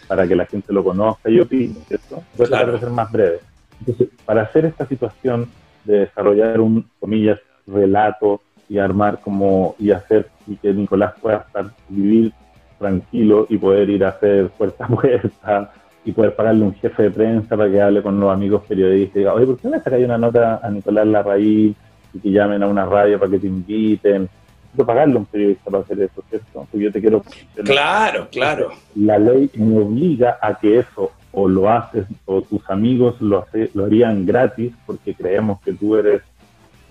para 0.06 0.26
que 0.26 0.36
la 0.36 0.46
gente 0.46 0.72
lo 0.72 0.84
conozca 0.84 1.30
y 1.30 1.40
opine, 1.40 1.74
¿cierto? 1.86 2.22
A 2.34 2.36
tratar 2.36 2.72
de 2.72 2.78
ser 2.78 2.90
más 2.90 3.10
breve. 3.10 3.40
Entonces, 3.80 4.08
para 4.24 4.42
hacer 4.42 4.66
esta 4.66 4.86
situación 4.86 5.48
de 5.84 6.00
desarrollar 6.00 6.60
un, 6.60 6.86
comillas, 7.00 7.38
relato 7.66 8.40
y 8.68 8.78
armar 8.78 9.20
como, 9.20 9.74
y 9.78 9.90
hacer, 9.90 10.28
y 10.46 10.56
que 10.56 10.72
Nicolás 10.72 11.14
pueda 11.20 11.38
estar, 11.38 11.66
vivir 11.88 12.32
tranquilo 12.78 13.46
y 13.48 13.56
poder 13.56 13.88
ir 13.90 14.04
a 14.04 14.08
hacer 14.08 14.48
puerta 14.50 14.84
a 14.84 14.88
puerta 14.88 15.72
y 16.04 16.12
poder 16.12 16.34
pagarle 16.34 16.64
un 16.64 16.74
jefe 16.74 17.04
de 17.04 17.10
prensa 17.10 17.56
para 17.56 17.70
que 17.70 17.80
hable 17.80 18.02
con 18.02 18.20
los 18.20 18.30
amigos 18.30 18.62
periodistas 18.68 19.16
y 19.16 19.18
diga, 19.20 19.34
oye, 19.34 19.46
¿por 19.46 19.58
qué 19.58 19.68
no 19.68 19.76
le 19.76 19.82
sacáis 19.82 20.04
una 20.04 20.18
nota 20.18 20.60
a 20.62 20.70
Nicolás 20.70 21.06
Larraín 21.06 21.74
y 22.12 22.18
que 22.18 22.30
llamen 22.30 22.62
a 22.62 22.66
una 22.66 22.84
radio 22.84 23.18
para 23.18 23.30
que 23.30 23.38
te 23.38 23.46
inviten? 23.46 24.28
Necesito 24.74 24.86
pagarle 24.86 25.14
a 25.14 25.18
un 25.18 25.26
periodista 25.26 25.70
para 25.70 25.84
hacer 25.84 26.00
eso, 26.00 26.22
¿cierto? 26.28 26.66
Porque 26.70 26.84
yo 26.84 26.90
te 26.92 27.00
quiero... 27.00 27.22
Claro, 27.64 28.28
claro. 28.30 28.72
La 28.96 29.18
ley 29.18 29.48
me 29.54 29.78
obliga 29.78 30.36
a 30.42 30.58
que 30.58 30.78
eso 30.80 31.12
o 31.30 31.46
lo 31.48 31.70
haces 31.70 32.06
o 32.24 32.42
tus 32.42 32.68
amigos 32.68 33.20
lo, 33.20 33.38
hace- 33.38 33.70
lo 33.74 33.84
harían 33.84 34.26
gratis 34.26 34.72
porque 34.84 35.14
creemos 35.14 35.60
que 35.60 35.72
tú 35.74 35.94
eres 35.96 36.22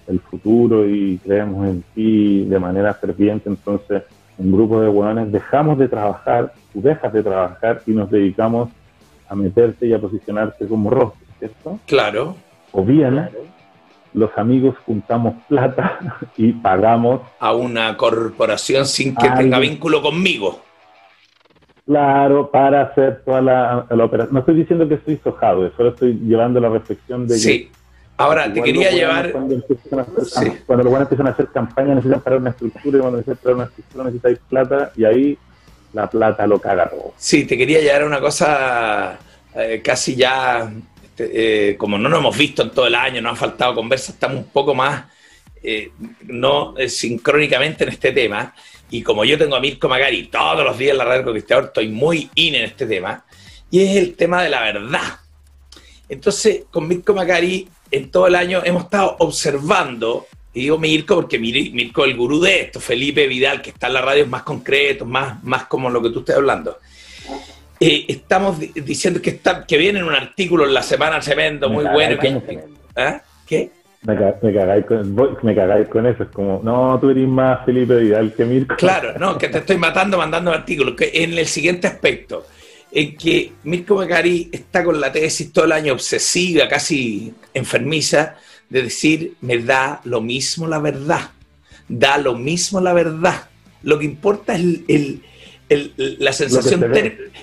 el 0.08 0.20
futuro 0.22 0.88
y 0.88 1.18
creemos 1.18 1.68
en 1.68 1.82
ti 1.94 2.46
de 2.46 2.60
manera 2.60 2.94
ferviente, 2.94 3.50
entonces 3.50 4.04
un 4.38 4.52
grupo 4.52 4.80
de 4.82 4.88
hueones 4.90 5.32
dejamos 5.32 5.78
de 5.78 5.88
trabajar, 5.90 6.54
tú 6.74 6.82
dejas 6.82 7.12
de 7.14 7.22
trabajar 7.24 7.82
y 7.86 7.92
nos 7.92 8.10
dedicamos 8.10 8.70
a 9.30 9.36
meterte 9.36 9.88
y 9.88 9.94
a 9.94 10.00
posicionarte 10.00 10.68
como 10.68 10.90
rostro, 10.90 11.20
¿cierto? 11.40 11.80
Claro. 11.86 12.36
O 12.72 12.84
bien 12.84 13.30
los 14.14 14.30
amigos 14.38 14.76
juntamos 14.86 15.36
plata 15.48 16.00
y 16.38 16.54
pagamos 16.54 17.22
A 17.40 17.54
una 17.54 17.98
corporación 17.98 18.86
sin 18.86 19.16
que 19.16 19.28
Algo. 19.28 19.38
tenga 19.42 19.60
vínculo 19.60 20.02
conmigo. 20.02 20.62
Claro, 21.86 22.50
para 22.50 22.84
hacer 22.84 23.24
toda 23.26 23.42
la, 23.42 23.86
la 23.90 24.06
operación. 24.06 24.34
No 24.34 24.40
estoy 24.40 24.56
diciendo 24.56 24.88
que 24.88 24.96
estoy 24.96 25.20
sojado, 25.24 25.70
solo 25.76 25.90
estoy 25.90 26.14
llevando 26.14 26.60
la 26.60 26.70
reflexión 26.70 27.28
de 27.28 27.36
que 27.36 27.40
Sí. 27.40 27.72
Ahora, 28.16 28.52
te 28.54 28.62
quería 28.62 28.92
llevar. 28.92 29.32
Cuando, 29.32 29.56
cuando 30.68 30.84
los 30.84 30.92
buenos 30.92 31.02
empiezan 31.02 31.28
a 31.28 31.32
hacer 31.32 31.48
campaña 31.48 31.96
necesitan 31.96 32.22
parar 32.22 32.40
una 32.40 32.52
estructura 32.52 32.98
y 32.98 33.02
cuando 33.02 33.18
necesitan 33.18 33.44
parar 33.44 33.56
una 33.56 33.66
estructura 33.66 34.04
necesitáis 34.06 34.40
plata 34.48 34.92
y 34.96 35.04
ahí 35.04 35.38
la 35.94 36.10
plata 36.10 36.46
lo 36.48 36.60
caga 36.60 36.90
todo. 36.90 37.14
Sí, 37.18 37.46
te 37.46 37.58
quería 37.58 37.82
llevar 37.82 38.04
a 38.04 38.06
una 38.06 38.20
cosa 38.20 39.18
eh, 39.56 39.82
casi 39.84 40.16
ya, 40.16 40.72
eh, 41.18 41.76
como 41.78 41.98
no 41.98 42.10
nos 42.10 42.20
hemos 42.20 42.38
visto 42.38 42.64
en 42.64 42.72
todo 42.72 42.88
el 42.88 42.96
año, 42.96 43.22
nos 43.22 43.32
han 43.32 43.38
faltado 43.38 43.76
conversas, 43.76 44.16
estamos 44.16 44.38
un 44.38 44.50
poco 44.50 44.74
más 44.74 45.06
eh, 45.62 45.92
no 46.24 46.76
eh, 46.78 46.90
sincrónicamente 46.90 47.84
en 47.84 47.90
este 47.92 48.12
tema. 48.12 48.54
Y 48.90 49.02
como 49.02 49.26
yo 49.26 49.38
tengo 49.38 49.56
a 49.56 49.60
Mirko 49.60 49.90
Magari 49.90 50.28
todos 50.28 50.64
los 50.64 50.78
días 50.78 50.92
en 50.92 50.98
la 51.00 51.06
radio 51.06 51.24
Conquistador, 51.24 51.66
estoy 51.66 51.88
muy 51.88 52.30
in 52.36 52.56
en 52.56 52.64
este 52.66 52.86
tema. 52.86 53.26
Y 53.72 53.82
es 53.82 53.96
el 53.96 54.16
tema 54.16 54.44
de 54.44 54.50
la 54.50 54.62
verdad. 54.62 55.20
Entonces, 56.10 56.66
con 56.70 56.88
Mirko 56.88 57.14
Macari, 57.14 57.68
en 57.90 58.12
todo 58.12 58.28
el 58.28 58.36
año 58.36 58.62
hemos 58.64 58.84
estado 58.84 59.16
observando, 59.20 60.28
y 60.54 60.62
digo 60.62 60.78
Mirko 60.78 61.16
porque 61.16 61.40
Mir- 61.40 61.72
Mirko 61.74 62.06
es 62.06 62.12
el 62.12 62.18
gurú 62.18 62.40
de 62.40 62.62
esto, 62.62 62.80
Felipe 62.80 63.26
Vidal, 63.28 63.62
que 63.62 63.72
está 63.72 63.88
en 63.88 63.94
la 63.94 64.02
radio, 64.02 64.24
es 64.24 64.30
más 64.30 64.44
concreto, 64.44 65.06
más, 65.06 65.44
más 65.44 65.66
como 65.66 65.90
lo 65.90 66.02
que 66.02 66.10
tú 66.10 66.20
estás 66.20 66.36
hablando. 66.36 66.78
Eh, 67.80 68.06
estamos 68.08 68.60
di- 68.60 68.72
diciendo 68.76 69.22
que, 69.22 69.32
está, 69.32 69.66
que 69.66 69.78
viene 69.78 70.04
un 70.04 70.14
artículo 70.14 70.66
en 70.66 70.74
la 70.74 70.82
semana 70.84 71.20
tremendo, 71.20 71.70
muy 71.70 71.86
bueno. 71.86 72.18
¿Ah? 72.96 73.22
¿Qué? 73.46 73.72
Me, 74.04 74.16
ca- 74.18 74.36
me 74.42 74.54
cagáis 74.54 74.86
con, 74.86 75.16
me 75.44 75.56
cagáis 75.56 75.88
con 75.88 76.06
eso. 76.06 76.24
Es 76.24 76.30
como, 76.30 76.62
no, 76.64 76.98
tú 77.00 77.10
eres 77.10 77.28
más 77.28 77.66
Felipe 77.66 77.96
Vidal 77.98 78.34
que 78.34 78.46
Mirko. 78.46 78.76
Claro, 78.76 79.18
no, 79.18 79.38
que 79.38 79.50
te 79.50 79.58
estoy 79.60 79.78
matando 79.78 80.18
mandando 80.18 80.52
artículos. 80.52 80.96
Que 80.96 81.12
en 81.14 81.38
el 81.38 81.46
siguiente 81.48 81.88
aspecto, 81.88 82.46
en 82.92 83.18
que 83.18 83.52
Mirko 83.64 83.96
Macari 83.96 84.50
está 84.52 84.84
con 84.84 85.00
la 85.02 85.12
tesis 85.12 85.52
todo 85.52 85.66
el 85.66 85.72
año 85.72 85.94
obsesiva, 85.94 86.68
casi 86.68 87.34
enfermiza, 87.54 88.36
de 88.70 88.84
decir, 88.84 89.34
me 89.42 89.58
da 89.58 90.00
lo 90.06 90.22
mismo 90.22 90.68
la 90.68 90.80
verdad. 90.80 91.30
Da 91.88 92.18
lo 92.18 92.36
mismo 92.36 92.80
la 92.82 92.94
verdad. 92.94 93.50
Lo 93.84 94.00
que 94.00 94.06
importa 94.06 94.54
es 94.54 94.60
el- 94.62 94.86
el- 94.88 95.22
el- 95.74 96.18
la, 96.20 96.32
sensación 96.34 96.92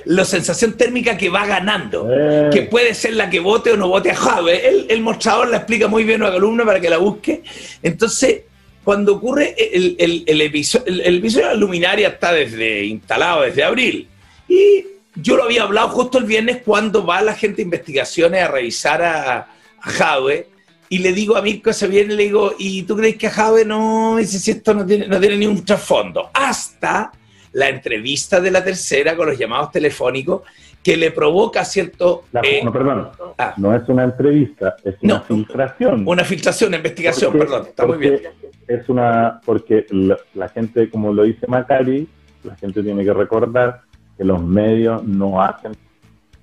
la 0.05 0.25
sensación 0.25 0.73
térmica 0.77 1.17
que 1.17 1.29
va 1.29 1.47
ganando. 1.47 2.09
Eh. 2.11 2.51
Que 2.53 2.63
puede 2.63 2.95
ser 2.95 3.15
la 3.15 3.29
que 3.29 3.41
vote 3.41 3.73
o 3.73 3.77
no 3.77 3.89
vote 3.89 4.11
a 4.11 4.17
Jave. 4.17 4.69
El, 4.69 4.87
el 4.89 5.01
mostrador 5.01 5.49
la 5.49 5.59
explica 5.59 5.89
muy 5.89 6.05
bien 6.05 6.23
a 6.23 6.27
la 6.29 6.33
columna 6.33 6.65
para 6.65 6.81
que 6.81 6.89
la 6.91 6.99
busque. 6.99 7.43
Entonces, 7.83 8.43
cuando 8.85 9.17
ocurre 9.17 9.55
el, 9.59 9.97
el, 9.99 10.25
el 10.27 10.41
episodio, 10.41 10.87
el, 10.87 11.01
el 11.03 11.17
episodio 11.19 11.49
de 11.49 11.55
la 11.55 11.61
luminaria 11.61 12.09
está 12.09 12.33
desde 12.33 12.85
instalado 12.85 13.43
desde 13.43 13.63
abril. 13.63 14.09
Y 14.49 14.85
yo 15.17 15.37
lo 15.37 15.45
había 15.45 15.65
hablado 15.65 15.89
justo 15.91 16.19
el 16.19 16.25
viernes 16.25 16.59
cuando 16.65 17.05
va 17.05 17.21
la 17.21 17.35
gente 17.35 17.57
de 17.57 17.63
investigaciones 17.63 18.43
a 18.43 18.49
revisar 18.49 19.03
a, 19.03 19.39
a 19.39 19.91
Jave. 19.91 20.49
Y 20.93 20.99
le 20.99 21.13
digo 21.13 21.37
a 21.37 21.43
Mirko 21.43 21.71
ese 21.71 21.87
viernes, 21.87 22.17
le 22.17 22.25
digo, 22.25 22.55
¿y 22.59 22.83
tú 22.83 22.97
crees 22.97 23.17
que 23.17 23.29
a 23.29 23.31
Jave 23.31 23.65
no? 23.65 24.17
Dice, 24.19 24.41
si 24.41 24.51
esto 24.51 24.75
no 24.75 24.85
tiene, 24.85 25.07
no 25.07 25.21
tiene 25.21 25.37
ni 25.37 25.47
un 25.47 25.65
trasfondo. 25.65 26.31
Hasta 26.35 27.13
la 27.53 27.69
entrevista 27.69 28.41
de 28.41 28.51
la 28.51 28.63
tercera 28.63 29.17
con 29.17 29.27
los 29.29 29.39
llamados 29.39 29.71
telefónicos 29.73 30.43
que 30.83 30.97
le 30.97 31.11
provoca 31.11 31.65
cierto... 31.65 32.25
La- 32.33 32.41
eh, 32.43 32.63
no, 32.65 32.73
perdón. 32.73 33.11
ah. 33.39 33.55
No 33.59 33.75
es 33.75 33.83
una 33.89 34.05
entrevista, 34.05 34.77
es 34.85 34.95
una 35.03 35.15
No. 35.15 35.23
filtración. 35.25 36.03
una 36.07 36.25
filtración, 36.25 36.69
una 36.69 36.77
investigación, 36.79 37.33
Porque- 37.33 37.47
perdón, 37.47 37.67
está 37.69 37.87
muy 37.87 37.99
bien. 37.99 38.21
Es 38.67 38.89
una, 38.89 39.41
porque 39.45 39.85
la, 39.91 40.17
la 40.35 40.49
gente, 40.49 40.89
como 40.89 41.13
lo 41.13 41.25
dice 41.25 41.47
Macari, 41.49 42.09
la 42.45 42.57
gente 42.57 42.83
tiene 42.83 43.05
que 43.05 43.13
recordar 43.13 43.83
que 44.17 44.25
los 44.25 44.41
medios 44.43 45.03
no 45.05 45.43
hacen, 45.43 45.73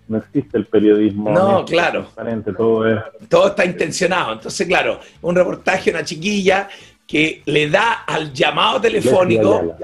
no 0.07 0.17
existe 0.17 0.57
el 0.57 0.65
periodismo. 0.65 1.31
No, 1.31 1.63
claro. 1.65 2.01
transparente, 2.01 2.53
todo 2.53 2.87
es. 2.87 2.99
Todo 3.29 3.47
está 3.47 3.65
intencionado. 3.65 4.33
Entonces, 4.33 4.67
claro, 4.67 4.99
un 5.21 5.35
reportaje, 5.35 5.89
una 5.89 6.03
chiquilla 6.03 6.67
que 7.07 7.41
le 7.45 7.69
da 7.69 8.03
al 8.05 8.33
llamado 8.33 8.81
telefónico, 8.81 9.75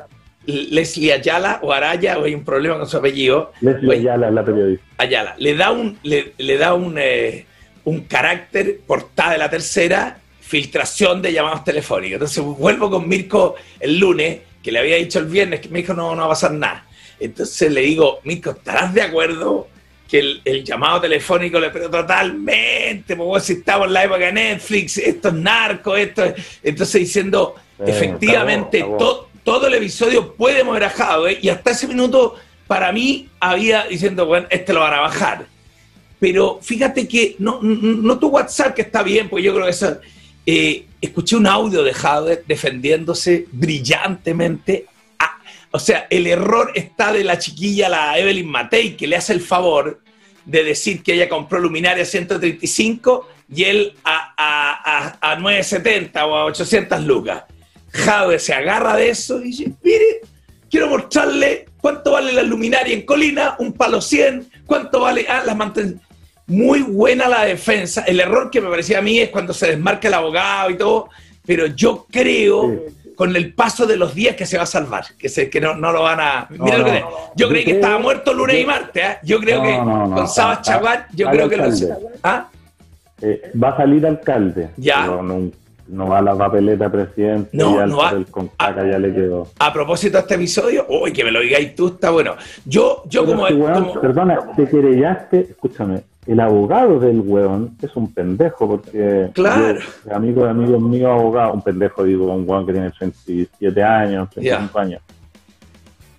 Leslie 0.45 1.13
Ayala. 1.13 1.59
O 1.61 1.71
Araya, 1.71 2.17
o 2.19 2.25
hay 2.25 2.33
un 2.35 2.43
problema 2.43 2.77
con 2.77 2.87
su 2.87 2.97
apellido, 2.97 3.51
Leslie 3.61 3.95
Ayala 3.99 4.27
es 4.27 4.33
la 4.33 4.43
periodista. 4.45 4.83
Ayala, 4.97 5.35
le 5.37 5.55
da 5.55 5.71
un, 5.71 5.97
le, 6.03 6.33
le 6.37 6.57
da 6.57 6.73
un, 6.73 6.95
eh, 6.97 7.45
un 7.85 8.01
carácter 8.01 8.79
portada 8.85 9.31
de 9.33 9.37
la 9.37 9.49
tercera, 9.49 10.17
filtración 10.41 11.21
de 11.21 11.33
llamados 11.33 11.63
telefónicos. 11.63 12.13
Entonces 12.13 12.43
vuelvo 12.43 12.89
con 12.89 13.07
Mirko 13.07 13.55
el 13.79 13.97
lunes, 13.99 14.39
que 14.61 14.71
le 14.71 14.79
había 14.79 14.97
dicho 14.97 15.19
el 15.19 15.25
viernes, 15.25 15.59
que 15.61 15.69
me 15.69 15.79
dijo 15.79 15.93
no, 15.93 16.11
no 16.15 16.21
va 16.21 16.25
a 16.25 16.29
pasar 16.29 16.51
nada. 16.53 16.85
Entonces 17.19 17.71
le 17.71 17.81
digo, 17.81 18.19
Mirko, 18.23 18.51
¿estarás 18.51 18.93
de 18.93 19.01
acuerdo 19.01 19.67
que 20.09 20.19
el, 20.19 20.41
el 20.45 20.63
llamado 20.63 21.01
telefónico 21.01 21.59
le 21.59 21.69
pero 21.69 21.89
totalmente, 21.89 23.15
pues 23.15 23.43
si 23.45 23.53
estamos 23.53 23.87
en 23.87 23.93
la 23.93 24.03
época 24.03 24.19
de 24.25 24.33
Netflix, 24.33 24.97
esto 24.99 25.29
es 25.29 25.33
narco, 25.33 25.95
esto 25.95 26.23
es... 26.25 26.59
Entonces 26.61 27.01
diciendo, 27.01 27.55
Eh, 27.79 27.85
efectivamente, 27.87 28.79
acabó, 28.81 28.97
to- 28.97 29.05
acabó. 29.05 29.32
Todo 29.43 29.67
el 29.67 29.73
episodio 29.75 30.33
puede 30.35 30.63
mover 30.63 30.85
a 30.85 30.89
Jadwe, 30.89 31.39
y 31.41 31.49
hasta 31.49 31.71
ese 31.71 31.87
minuto 31.87 32.35
para 32.67 32.91
mí 32.91 33.29
había 33.39 33.85
diciendo, 33.85 34.25
bueno, 34.25 34.47
este 34.49 34.73
lo 34.73 34.79
van 34.79 34.93
a 34.93 35.01
bajar. 35.01 35.45
Pero 36.19 36.59
fíjate 36.61 37.07
que 37.07 37.35
no, 37.39 37.59
no, 37.61 38.17
tu 38.17 38.29
WhatsApp, 38.29 38.73
que 38.73 38.83
está 38.83 39.03
bien, 39.03 39.29
pues 39.29 39.43
yo 39.43 39.53
creo 39.53 39.65
que 39.65 39.71
eso. 39.71 39.97
eh, 40.45 40.85
escuché 41.01 41.35
un 41.35 41.47
audio 41.47 41.83
de 41.83 41.93
Jadwe 41.93 42.43
defendiéndose 42.47 43.45
brillantemente. 43.51 44.85
Ah, 45.19 45.37
o 45.71 45.79
sea, 45.79 46.07
el 46.09 46.27
error 46.27 46.71
está 46.75 47.11
de 47.11 47.25
la 47.25 47.37
chiquilla, 47.37 47.89
la 47.89 48.17
Evelyn 48.17 48.47
Matei, 48.49 48.95
que 48.95 49.07
le 49.07 49.17
hace 49.17 49.33
el 49.33 49.41
favor 49.41 49.99
de 50.45 50.63
decir 50.63 51.03
que 51.03 51.13
ella 51.13 51.27
compró 51.27 51.59
luminaria 51.59 52.03
a 52.03 52.05
135 52.05 53.29
y 53.53 53.63
él 53.65 53.93
a, 54.05 54.33
a, 54.37 55.17
a, 55.19 55.31
a 55.31 55.35
970 55.35 56.25
o 56.25 56.35
a 56.35 56.45
800 56.45 57.03
lucas. 57.03 57.43
Jade 57.93 58.39
se 58.39 58.53
agarra 58.53 58.95
de 58.95 59.09
eso 59.09 59.39
y 59.39 59.45
dice, 59.45 59.71
mire, 59.83 60.21
quiero 60.69 60.87
mostrarle 60.89 61.65
cuánto 61.79 62.11
vale 62.13 62.33
la 62.33 62.43
luminaria 62.43 62.93
en 62.93 63.05
Colina, 63.05 63.55
un 63.59 63.73
palo 63.73 64.01
100, 64.01 64.49
cuánto 64.65 65.01
vale 65.01 65.25
ah, 65.29 65.43
las 65.45 65.55
manten- 65.55 65.99
Muy 66.47 66.81
buena 66.81 67.27
la 67.29 67.45
defensa. 67.45 68.03
El 68.07 68.19
error 68.19 68.49
que 68.49 68.59
me 68.61 68.69
parecía 68.69 68.99
a 68.99 69.01
mí 69.01 69.19
es 69.19 69.29
cuando 69.29 69.53
se 69.53 69.67
desmarca 69.67 70.07
el 70.07 70.13
abogado 70.15 70.69
y 70.71 70.77
todo, 70.77 71.09
pero 71.45 71.67
yo 71.67 72.05
creo 72.11 72.83
con 73.15 73.35
el 73.35 73.53
paso 73.53 73.85
de 73.85 73.95
los 73.95 74.15
días 74.15 74.35
que 74.35 74.45
se 74.47 74.57
va 74.57 74.63
a 74.63 74.65
salvar, 74.65 75.05
que, 75.19 75.29
se, 75.29 75.47
que 75.49 75.61
no, 75.61 75.75
no 75.75 75.91
lo 75.91 76.01
van 76.01 76.19
a... 76.19 76.47
Mira 76.49 76.79
lo 76.79 76.85
que 76.85 76.99
no. 76.99 77.09
yo 77.35 77.47
creí 77.47 77.63
que 77.63 77.71
creo- 77.71 77.81
estaba 77.81 77.99
muerto 77.99 78.33
lunes 78.33 78.59
y 78.59 78.65
martes, 78.65 79.03
¿eh? 79.05 79.17
yo 79.23 79.39
creo 79.39 79.61
que 79.61 79.77
con 79.77 80.27
Sabas 80.27 80.63
Chaguán, 80.63 81.05
yo 81.13 81.29
creo 81.29 81.47
que 81.47 81.57
lo... 81.57 81.69
¿Ah? 82.23 82.49
Eh, 83.21 83.51
va 83.63 83.69
a 83.69 83.77
salir 83.77 84.05
alcalde. 84.07 84.69
Ya. 84.77 85.01
pero 85.03 85.21
no, 85.21 85.51
no 85.93 86.07
va 86.07 86.17
a 86.19 86.21
la 86.21 86.35
papeleta 86.35 86.91
presidente. 86.91 87.49
No, 87.53 87.77
ya 87.77 87.83
el 87.83 87.89
no 87.91 87.97
va. 87.97 88.03
papel 88.09 88.25
con 88.27 88.47
caca 88.49 88.85
ya 88.89 88.97
le 88.99 89.13
quedó. 89.13 89.47
A 89.59 89.71
propósito 89.71 90.17
de 90.17 90.21
este 90.21 90.35
episodio, 90.35 90.85
uy, 90.89 91.13
que 91.13 91.23
me 91.23 91.31
lo 91.31 91.39
digáis 91.39 91.75
tú, 91.75 91.87
está 91.89 92.09
bueno. 92.09 92.35
Yo, 92.65 93.03
yo 93.07 93.23
Pero 93.25 93.35
como... 93.37 93.47
si, 93.47 93.53
weón, 93.53 93.85
como- 93.85 94.01
Perdona, 94.01 94.39
te 94.55 94.67
querellaste, 94.67 95.39
escúchame, 95.51 96.01
el 96.25 96.39
abogado 96.39 96.99
del 96.99 97.19
weón 97.19 97.75
es 97.81 97.95
un 97.95 98.13
pendejo 98.13 98.67
porque 98.67 99.29
Claro. 99.33 99.79
yo, 100.05 100.15
amigo 100.15 100.43
de 100.45 100.49
amigos 100.51 100.81
míos 100.81 101.11
abogado, 101.11 101.53
un 101.53 101.61
pendejo 101.61 102.03
digo, 102.03 102.33
un 102.33 102.49
weón 102.49 102.65
que 102.65 102.73
tiene 102.73 102.91
37 102.91 103.83
años, 103.83 104.29
35 104.29 104.79
años. 104.79 105.01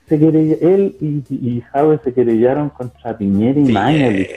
Se 0.08 0.18
querella- 0.18 0.58
él 0.60 0.96
y, 1.00 1.22
y 1.34 1.60
Jave 1.72 1.98
se 2.04 2.12
querellaron 2.12 2.68
contra 2.68 3.16
Piñera 3.16 3.58
y 3.58 3.72
Mañalich. 3.72 4.28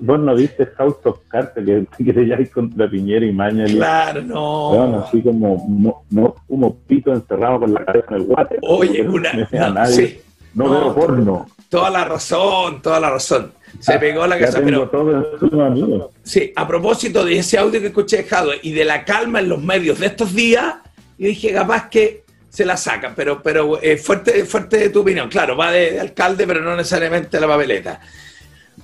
Vos 0.00 0.18
no 0.18 0.34
viste 0.34 0.66
House 0.76 0.96
of 1.04 1.20
que 1.30 1.86
te 1.96 2.04
querelláis 2.04 2.50
contra 2.50 2.90
Piñera 2.90 3.24
y 3.24 3.32
Mañalich. 3.32 3.76
Claro, 3.76 4.22
no. 4.22 4.70
Weón, 4.72 4.94
así 4.96 5.22
como, 5.22 5.64
no, 5.68 6.02
no, 6.10 6.34
como 6.48 6.74
pito 6.74 7.12
encerrado 7.12 7.60
con 7.60 7.74
la 7.74 7.84
cabeza 7.84 8.06
en 8.10 8.16
el 8.16 8.22
guate. 8.24 8.56
Oye, 8.62 9.04
No 9.04 9.12
una- 9.14 9.32
no, 9.52 9.70
nadie. 9.74 9.94
sí. 9.94 10.20
No, 10.54 10.64
No, 10.64 10.70
veo 10.70 10.94
porno. 10.94 11.46
Toda 11.68 11.90
la 11.90 12.04
razón, 12.04 12.80
toda 12.82 12.98
la 12.98 13.10
razón. 13.10 13.52
Se 13.78 13.98
pegó 13.98 14.26
la 14.26 14.38
casa, 14.38 14.60
pero... 14.64 14.88
todo. 14.88 16.10
Sí, 16.24 16.52
a 16.56 16.66
propósito 16.66 17.24
de 17.24 17.38
ese 17.38 17.58
audio 17.58 17.80
que 17.80 17.88
escuché 17.88 18.16
de 18.18 18.24
Jadwe 18.24 18.54
y 18.62 18.72
de 18.72 18.84
la 18.84 19.04
calma 19.04 19.40
en 19.40 19.48
los 19.50 19.62
medios 19.62 20.00
de 20.00 20.06
estos 20.06 20.34
días, 20.34 20.74
yo 21.18 21.28
dije, 21.28 21.52
capaz 21.52 21.88
que 21.90 22.24
se 22.58 22.64
la 22.64 22.76
sacan, 22.76 23.12
pero, 23.14 23.40
pero 23.40 23.80
eh, 23.80 23.96
fuerte, 23.96 24.44
fuerte 24.44 24.88
tu 24.90 25.02
opinión. 25.02 25.28
Claro, 25.28 25.56
va 25.56 25.70
de, 25.70 25.92
de 25.92 26.00
alcalde, 26.00 26.44
pero 26.44 26.60
no 26.60 26.74
necesariamente 26.74 27.38
la 27.38 27.46
papeleta. 27.46 28.00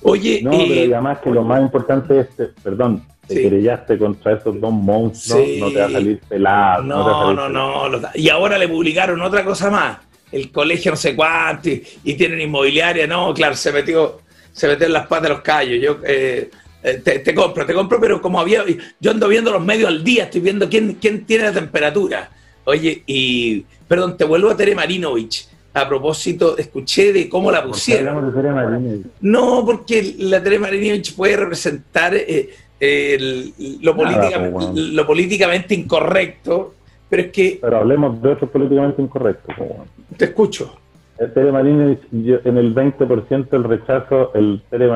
Oye, 0.03 0.43
No, 0.45 0.53
eh, 0.53 0.67
pero 0.69 0.95
además 0.95 1.19
que 1.19 1.31
lo 1.31 1.43
más 1.43 1.61
importante 1.61 2.21
es, 2.21 2.29
perdón, 2.63 3.05
te 3.27 3.35
Sí. 3.35 3.43
querellaste 3.43 3.99
contra 3.99 4.35
esos 4.35 4.61
dos 4.61 4.73
monstruos, 4.73 5.43
Sí. 5.45 5.59
no 5.61 5.73
te 5.73 5.81
va 5.81 5.87
a 5.87 5.91
salir 5.91 6.21
pelado. 6.29 6.83
No, 6.85 7.05
salir 7.05 7.37
no, 7.37 7.47
pelado. 7.47 7.49
no. 7.49 7.89
los- 7.89 8.03
y 8.15 8.29
ahora 8.29 8.59
le 8.59 8.69
publicaron 8.69 9.21
otra 9.23 9.45
cosa 9.45 9.71
más. 9.71 9.99
El 10.31 10.53
colegio 10.53 10.93
no 10.93 10.97
sé 10.97 11.17
cuánto 11.17 11.69
y, 11.69 11.83
y 12.05 12.15
tienen 12.15 12.41
inmobiliaria. 12.41 13.09
No, 13.09 13.35
claro, 13.35 13.57
se 13.57 13.73
metió, 13.73 14.21
se 14.53 14.69
metió 14.69 14.87
en 14.87 14.93
las 14.93 15.07
patas 15.09 15.25
de 15.25 15.29
los 15.31 15.41
callos. 15.41 15.83
Yo 15.83 15.99
eh, 16.07 16.49
eh, 16.85 17.01
te, 17.05 17.19
te 17.19 17.35
compro, 17.35 17.67
te 17.67 17.75
compro, 17.75 17.99
pero 18.01 18.21
como 18.23 18.39
había. 18.39 18.63
Yo 19.01 19.11
ando 19.11 19.27
viendo 19.27 19.51
los 19.51 19.65
medios 19.65 19.89
al 19.89 20.05
día, 20.05 20.25
estoy 20.25 20.43
viendo 20.43 20.69
quién, 20.69 20.95
quién 21.01 21.25
tiene 21.25 21.45
la 21.45 21.53
temperatura. 21.53 22.31
Oye, 22.65 23.03
y. 23.07 23.65
Perdón, 23.89 24.17
te 24.17 24.25
vuelvo 24.25 24.51
a 24.51 24.57
Tere 24.57 24.75
Marinovich. 24.75 25.47
A 25.75 25.89
propósito, 25.89 26.57
escuché 26.57 27.13
de 27.13 27.29
cómo 27.29 27.51
la 27.51 27.59
¿Por 27.59 27.67
qué 27.67 27.73
pusieron. 27.73 28.33
de? 28.33 29.05
No, 29.21 29.65
porque 29.67 30.15
la 30.19 30.43
Tere 30.43 30.59
Marinovich 30.59 31.15
puede 31.17 31.37
representar 31.37 32.15
eh, 32.15 32.51
el- 32.79 33.53
lo, 33.81 33.95
Nada, 33.95 34.13
política- 34.21 34.51
pues, 34.53 34.69
lo 34.75 35.07
políticamente 35.07 35.75
incorrecto, 35.75 36.75
pero 37.11 37.23
es 37.25 37.33
que 37.33 37.59
Pero 37.61 37.79
hablemos 37.79 38.23
de 38.23 38.31
otros 38.33 38.51
políticamente 38.51 39.03
incorrectos. 39.03 39.55
pues, 39.57 39.69
bueno. 39.69 39.85
te 40.17 40.27
escucho. 40.27 40.77
El 41.17 41.33
Tere 41.33 41.53
Marinovich, 41.53 42.01
yo- 42.11 42.41
en 42.45 42.59
el 42.59 42.75
20% 42.75 43.57
del 43.57 43.65
rechazo, 43.65 44.33
el 44.35 44.63
Tere 44.69 44.89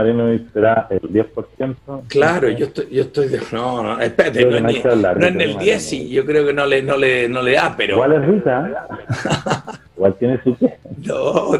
será 0.52 0.88
el 0.90 1.00
10%. 1.00 2.02
Claro, 2.08 2.48
yo 2.48 2.66
estoy, 2.66 2.88
yo 2.90 3.02
estoy 3.02 3.28
de. 3.28 3.40
No, 3.52 3.82
no, 3.84 4.00
espérate, 4.00 4.44
no, 4.44 4.56
es 4.56 4.62
ni- 4.64 4.90
hablar 4.90 5.16
no 5.18 5.26
en 5.28 5.40
el 5.40 5.56
10, 5.58 5.80
sí, 5.80 6.08
yo 6.08 6.26
creo 6.26 6.44
que 6.44 6.52
no 6.52 6.66
le, 6.66 6.82
no 6.82 6.96
le, 6.96 7.28
no 7.28 7.40
le 7.40 7.52
da, 7.52 7.72
pero. 7.76 7.94
Igual 7.94 8.12
es 8.14 8.26
rica. 8.26 8.68
¿eh? 8.68 9.72
Igual 9.96 10.14
tiene 10.18 10.40
su 10.42 10.56
qué. 10.56 10.74
No, 11.06 11.52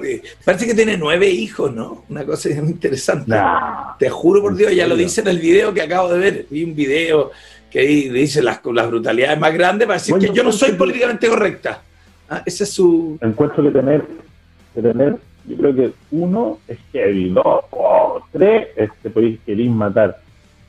parece 0.44 0.66
que 0.66 0.74
tiene 0.74 0.96
nueve 0.96 1.28
hijos, 1.28 1.72
¿no? 1.72 2.04
Una 2.08 2.24
cosa 2.24 2.48
muy 2.60 2.70
interesante. 2.70 3.30
Nah. 3.30 3.96
Te 3.98 4.08
juro 4.10 4.40
por 4.42 4.56
Dios, 4.56 4.74
ya 4.74 4.86
lo 4.88 4.96
dice 4.96 5.20
en 5.20 5.28
el 5.28 5.38
video 5.38 5.72
que 5.72 5.82
acabo 5.82 6.08
de 6.12 6.18
ver. 6.18 6.46
Vi 6.50 6.64
un 6.64 6.74
video 6.74 7.30
que 7.70 7.80
dice 7.80 8.42
las, 8.42 8.60
las 8.64 8.88
brutalidades 8.88 9.38
más 9.38 9.52
grandes 9.54 9.86
para 9.86 9.98
decir 9.98 10.14
Bueno, 10.14 10.32
que 10.32 10.36
yo 10.36 10.42
no 10.42 10.50
soy 10.52 10.72
políticamente 10.72 11.28
correcta. 11.28 11.82
Ah, 12.30 12.42
ese 12.44 12.64
es 12.64 12.70
su. 12.70 13.18
encuentro 13.20 13.62
que 13.62 13.70
tener, 13.70 14.04
tener, 14.82 15.16
yo 15.46 15.56
creo 15.56 15.74
que 15.74 15.92
uno 16.10 16.58
es 16.68 16.78
heavy, 16.92 17.30
dos, 17.30 17.64
oh, 17.70 18.20
tres, 18.32 18.68
este, 18.76 19.10
podéis 19.10 19.40
querer 19.46 19.68
matar. 19.70 20.18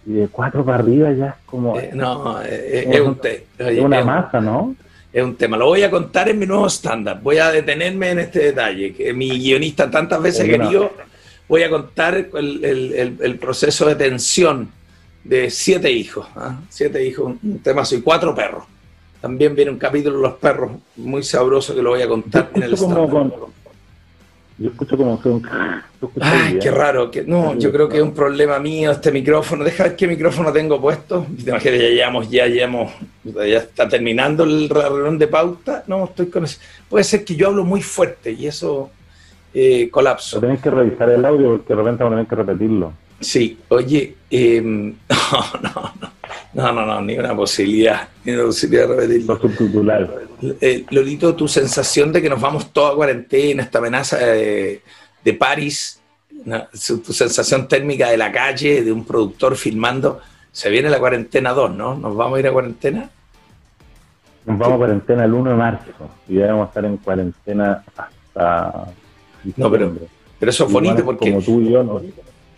Y 0.05 0.13
de 0.13 0.27
cuatro 0.29 0.63
para 0.63 0.79
arriba 0.79 1.11
ya 1.11 1.27
es 1.27 1.33
como. 1.45 1.77
eh, 1.77 1.91
no, 1.93 2.41
eh, 2.43 2.83
como 2.85 2.93
es, 2.95 3.01
un 3.01 3.19
es 3.67 3.79
una 3.85 3.97
masa, 4.05 4.39
¿no? 4.41 4.75
Es 5.11 5.23
un 5.23 5.35
tema. 5.35 5.57
Lo 5.57 5.65
voy 5.67 5.83
a 5.83 5.89
contar 5.91 6.29
en 6.29 6.39
mi 6.39 6.45
nuevo 6.45 6.67
estándar. 6.67 7.19
Voy 7.21 7.37
a 7.37 7.51
detenerme 7.51 8.11
en 8.11 8.19
este 8.19 8.39
detalle, 8.39 8.93
que 8.93 9.11
mi 9.13 9.29
guionista 9.39 9.89
tantas 9.89 10.21
veces 10.21 10.41
ha 10.41 10.43
querido. 10.65 10.91
Voy 11.47 11.63
a 11.63 11.69
contar 11.69 12.15
el, 12.15 12.63
el- 12.63 12.93
el- 12.93 13.17
el 13.21 13.35
proceso 13.39 13.87
de 13.87 13.95
tensión 13.95 14.69
de 15.23 15.49
siete 15.49 15.91
hijos. 15.91 16.27
¿ah? 16.35 16.59
Siete 16.69 17.03
hijos, 17.03 17.33
un 17.43 17.59
temazo 17.59 17.95
y 17.95 18.01
cuatro 18.01 18.33
perros. 18.35 18.63
También 19.19 19.53
viene 19.55 19.71
un 19.71 19.77
capítulo 19.79 20.15
de 20.17 20.21
los 20.21 20.33
perros 20.35 20.71
muy 20.95 21.23
sabroso 21.23 21.75
que 21.75 21.81
lo 21.81 21.89
voy 21.89 22.01
a 22.03 22.07
contar 22.07 22.49
en 22.53 22.63
el 22.63 22.73
estándar. 22.73 23.09
con- 23.09 23.33
yo 24.59 24.69
escucho 24.69 24.97
como 24.97 25.21
que 25.21 25.29
un. 25.29 25.41
¿tú 25.41 26.07
escuchas 26.07 26.29
Ay, 26.31 26.59
qué 26.59 26.69
raro. 26.69 27.09
Que, 27.09 27.23
no, 27.23 27.57
yo 27.57 27.71
creo 27.71 27.87
que 27.87 27.97
es 27.97 28.03
un 28.03 28.13
problema 28.13 28.59
mío 28.59 28.91
este 28.91 29.11
micrófono. 29.11 29.63
Deja 29.65 29.83
ver 29.83 29.95
qué 29.95 30.07
micrófono 30.07 30.51
tengo 30.51 30.79
puesto. 30.81 31.25
Te 31.43 31.49
imaginas, 31.49 31.79
ya 31.79 31.89
llevamos, 31.89 32.29
ya 32.29 32.47
llevamos, 32.47 32.91
ya 33.23 33.57
está 33.57 33.87
terminando 33.87 34.43
el 34.43 34.69
reunión 34.69 35.17
de 35.17 35.27
pauta. 35.27 35.83
No, 35.87 36.05
estoy 36.05 36.27
con 36.27 36.43
eso. 36.43 36.59
Puede 36.89 37.03
ser 37.03 37.23
que 37.23 37.35
yo 37.35 37.47
hablo 37.47 37.63
muy 37.63 37.81
fuerte 37.81 38.31
y 38.31 38.47
eso 38.47 38.91
eh, 39.53 39.89
colapso. 39.89 40.39
tenéis 40.39 40.61
que 40.61 40.69
revisar 40.69 41.09
el 41.09 41.23
audio 41.25 41.57
porque 41.57 41.73
de 41.73 41.75
repente 41.75 42.03
van 42.03 42.13
a 42.13 42.15
tener 42.17 42.27
que 42.27 42.35
repetirlo. 42.35 42.93
Sí, 43.19 43.57
oye, 43.69 44.15
eh, 44.29 44.61
no, 44.63 44.95
no, 45.61 45.93
no, 46.01 46.08
no, 46.53 46.71
no, 46.71 46.85
no, 46.85 47.01
ni 47.01 47.17
una 47.17 47.35
posibilidad, 47.35 48.07
ni 48.25 48.33
una 48.33 48.45
posibilidad 48.45 48.87
de 48.87 48.95
repetirlo. 48.95 49.33
Los 49.33 49.41
subtitulares. 49.41 50.09
Eh, 50.61 50.85
Lolito, 50.89 51.35
tu 51.35 51.47
sensación 51.47 52.11
de 52.11 52.21
que 52.21 52.29
nos 52.29 52.41
vamos 52.41 52.73
toda 52.73 52.91
a 52.91 52.95
cuarentena, 52.95 53.63
esta 53.63 53.79
amenaza 53.79 54.17
de, 54.17 54.81
de 55.23 55.33
París, 55.33 56.01
tu 57.03 57.13
sensación 57.13 57.67
térmica 57.67 58.09
de 58.09 58.17
la 58.17 58.31
calle, 58.31 58.83
de 58.83 58.91
un 58.91 59.05
productor 59.05 59.55
filmando, 59.55 60.19
se 60.51 60.69
viene 60.69 60.89
la 60.89 60.99
cuarentena 60.99 61.53
2, 61.53 61.75
¿no? 61.75 61.95
¿Nos 61.95 62.15
vamos 62.15 62.37
a 62.37 62.39
ir 62.39 62.47
a 62.47 62.51
cuarentena? 62.51 63.09
Nos 64.45 64.57
vamos 64.57 64.75
a 64.75 64.77
cuarentena 64.77 65.25
el 65.25 65.33
1 65.33 65.49
de 65.51 65.55
marzo 65.55 65.91
y 66.27 66.35
ya 66.35 66.47
vamos 66.47 66.65
a 66.65 66.67
estar 66.69 66.85
en 66.85 66.97
cuarentena 66.97 67.83
hasta. 67.95 68.87
No, 69.55 69.71
pero, 69.71 69.93
pero 70.39 70.49
eso 70.49 70.65
es 70.65 70.71
bonito 70.71 71.05
porque 71.05 71.29
Como 71.29 71.41
tú 71.41 71.61
y 71.61 71.71
yo, 71.71 71.83
no. 71.83 72.01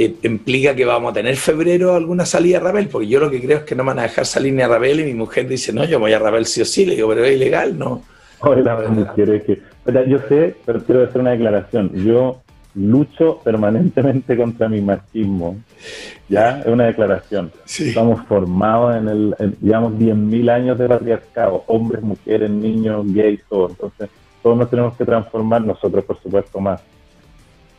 Eh, 0.04 0.16
implica 0.24 0.76
que 0.76 0.86
vamos 0.86 1.12
a 1.12 1.14
tener 1.14 1.36
febrero 1.36 1.96
alguna 1.96 2.26
salida 2.26 2.58
a 2.58 2.62
Rabel, 2.62 2.88
porque 2.88 3.08
yo 3.08 3.20
lo 3.20 3.30
que 3.30 3.42
creo 3.42 3.60
es 3.60 3.64
que 3.64 3.76
no 3.76 3.84
van 3.84 4.00
a 4.00 4.04
dejar 4.04 4.26
salir 4.26 4.54
ni 4.54 4.62
a 4.62 4.68
Rabel 4.68 5.00
y 5.02 5.06
mi 5.06 5.14
mujer 5.14 5.48
dice, 5.48 5.72
no, 5.74 5.84
yo 5.86 6.00
voy 6.00 6.14
a 6.14 6.20
Rabel 6.20 6.46
sí 6.46 6.62
o 6.62 6.66
sí, 6.66 6.86
le 6.86 6.96
digo, 6.96 7.10
pero 7.10 7.24
es 7.26 7.36
ilegal, 7.36 7.78
¿no? 7.78 8.02
Oye, 8.42 8.64
la 8.64 8.76
mujer 8.90 9.30
es 9.30 9.44
que. 9.44 9.62
Yo 10.08 10.20
sé, 10.30 10.56
pero 10.66 10.84
quiero 10.84 11.04
hacer 11.04 11.22
una 11.22 11.32
declaración. 11.32 11.92
Yo 11.94 12.42
lucho 12.74 13.40
permanentemente 13.44 14.36
contra 14.38 14.68
mi 14.70 14.82
machismo. 14.82 15.58
¿Ya? 16.30 16.60
Es 16.62 16.68
una 16.68 16.86
declaración. 16.86 17.52
Estamos 17.88 18.26
formados 18.28 18.96
en 18.96 19.08
el. 19.10 19.36
en- 19.40 19.56
llevamos 19.62 19.94
10.000 19.94 20.50
años 20.50 20.78
de 20.80 20.88
patriarcado. 20.88 21.64
Hombres, 21.68 22.02
mujeres, 22.02 22.50
niños, 22.50 23.06
gays, 23.14 23.42
todo. 23.50 23.70
Entonces, 23.70 24.10
todos 24.42 24.58
nos 24.58 24.70
tenemos 24.70 24.96
que 24.98 25.06
transformar, 25.06 25.62
nosotros, 25.64 26.04
por 26.06 26.20
supuesto, 26.22 26.60
más. 26.60 26.82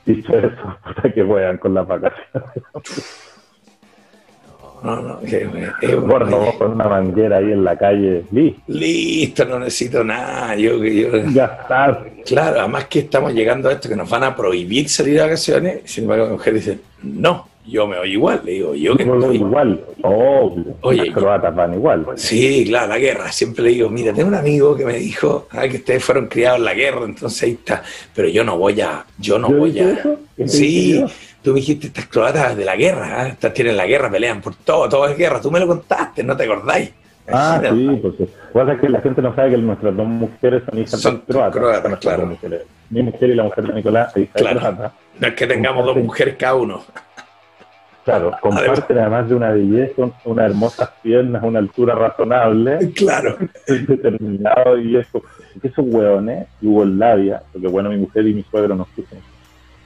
Dicho 0.05 0.37
eso, 0.37 0.77
puta 0.85 1.13
que 1.13 1.23
juegan 1.23 1.59
con 1.59 1.75
las 1.75 1.87
vacaciones. 1.87 2.43
No, 4.83 4.97
no, 5.01 5.21
que, 5.21 5.49
eh, 5.83 5.91
favor, 5.93 6.59
con 6.59 6.73
una 6.73 6.89
manguera 6.89 7.37
ahí 7.37 7.53
en 7.53 7.63
la 7.63 7.79
calle. 7.79 8.25
Listo. 8.33 8.63
Listo, 8.67 9.45
no 9.45 9.61
necesito 9.61 10.03
nada. 10.03 10.57
Yo, 10.57 10.83
yo, 10.83 11.19
Ya 11.27 11.45
está. 11.45 12.05
Claro, 12.27 12.59
además 12.59 12.87
que 12.87 12.99
estamos 13.01 13.33
llegando 13.33 13.69
a 13.69 13.75
esto 13.75 13.89
que 13.89 13.95
nos 13.95 14.11
van 14.11 14.25
a 14.25 14.35
prohibir 14.35 14.89
salir 14.89 15.15
de 15.15 15.21
vacaciones. 15.21 15.83
Sin 15.85 16.03
embargo, 16.03 16.27
mi 16.27 16.33
mujer 16.33 16.55
dice, 16.55 16.81
no, 17.05 17.47
Yo 17.65 17.87
me 17.87 17.97
oigo 17.97 18.13
igual, 18.15 18.41
le 18.45 18.53
digo, 18.53 18.75
yo 18.75 18.97
que 18.97 19.05
lo 19.05 19.21
estoy- 19.21 19.37
igual, 19.37 19.81
obvio. 20.03 20.65
Oye, 20.81 21.05
Las 21.07 21.15
croatas 21.15 21.55
van 21.55 21.75
igual. 21.75 22.05
Sí, 22.17 22.65
claro, 22.67 22.89
la 22.89 22.99
guerra. 22.99 23.31
Siempre 23.31 23.63
le 23.65 23.71
digo, 23.71 23.89
mira, 23.89 24.13
tengo 24.13 24.29
un 24.29 24.35
amigo 24.35 24.75
que 24.77 24.85
me 24.85 24.95
dijo 24.99 25.47
ah, 25.53 25.69
que 25.69 25.77
ustedes 25.77 26.03
fueron 26.05 26.27
criados 26.27 26.59
en 26.59 26.65
la 26.65 26.75
guerra, 26.75 27.05
entonces 27.05 27.41
ahí 27.45 27.53
está. 27.53 27.83
Pero 28.15 28.29
yo 28.29 28.43
no 28.43 28.59
voy 28.59 28.81
a, 28.81 29.05
yo 29.19 29.39
no 29.39 29.49
¿Yo 29.49 29.57
voy 29.59 29.79
a. 29.79 29.91
eso? 29.93 30.17
¿Qué 30.37 30.43
te 30.43 30.49
Sí, 30.49 31.01
yo? 31.01 31.07
tú 31.41 31.51
me 31.53 31.61
dijiste 31.61 31.87
estas 31.87 32.07
croatas 32.07 32.57
de 32.57 32.65
la 32.65 32.75
guerra, 32.75 33.23
¿ah? 33.23 33.29
estas 33.29 33.55
tienen 33.55 33.77
la 33.77 33.87
guerra, 33.87 34.11
pelean 34.11 34.41
por 34.41 34.57
todo, 34.57 34.89
todo 34.89 35.07
es 35.07 35.17
guerra. 35.17 35.41
Tú 35.41 35.51
me 35.53 35.61
lo 35.61 35.69
contaste, 35.69 36.25
¿no 36.25 36.37
te 36.37 36.43
acordáis? 36.45 36.91
Ah, 37.29 37.63
sí, 37.63 37.99
pues 38.03 38.15
sí. 38.19 38.27
Pasa 38.53 38.73
es 38.73 38.81
que 38.81 38.89
la 38.89 39.01
gente 39.01 39.23
no 39.23 39.33
sabe 39.37 39.51
que 39.53 39.59
nuestras 39.59 39.97
dos 39.97 40.07
mujeres 40.09 40.65
son 40.69 40.79
hijas 40.81 41.01
Son 41.01 41.19
croatas. 41.21 41.53
croatas, 41.57 41.99
claro. 42.01 42.37
Mi 42.91 43.03
mujer 43.05 43.31
y 43.31 43.35
la 43.37 43.45
mujer 43.45 43.65
de 43.69 43.73
Nicolás, 43.75 44.17
hija 44.17 44.33
Claro. 44.35 44.59
croata. 44.59 44.93
No 45.21 45.29
es 45.29 45.35
que 45.35 45.47
tengamos 45.47 45.87
dos 45.87 45.97
mujeres 45.99 46.35
cada 46.37 46.57
uno. 46.57 46.83
Claro, 48.05 48.33
comparten 48.41 48.99
además 48.99 49.29
de 49.29 49.35
una 49.35 49.51
belleza, 49.53 49.93
un- 50.03 50.13
unas 50.25 50.51
hermosas 50.51 50.91
piernas, 51.03 51.43
una 51.45 51.59
altura 51.61 51.95
razonable. 51.95 52.93
Claro. 52.97 53.37
Determinado 53.67 54.79
y 54.79 54.97
eso. 54.97 55.23
Esos 55.63 55.85
hueones, 55.87 56.47
Yugoslavia, 56.61 57.43
porque 57.53 57.69
bueno, 57.69 57.91
mi 57.91 57.99
mujer 57.99 58.27
y 58.27 58.35
mi 58.35 58.43
suegro 58.45 58.75
nos 58.75 58.89
escuchan. 58.89 59.19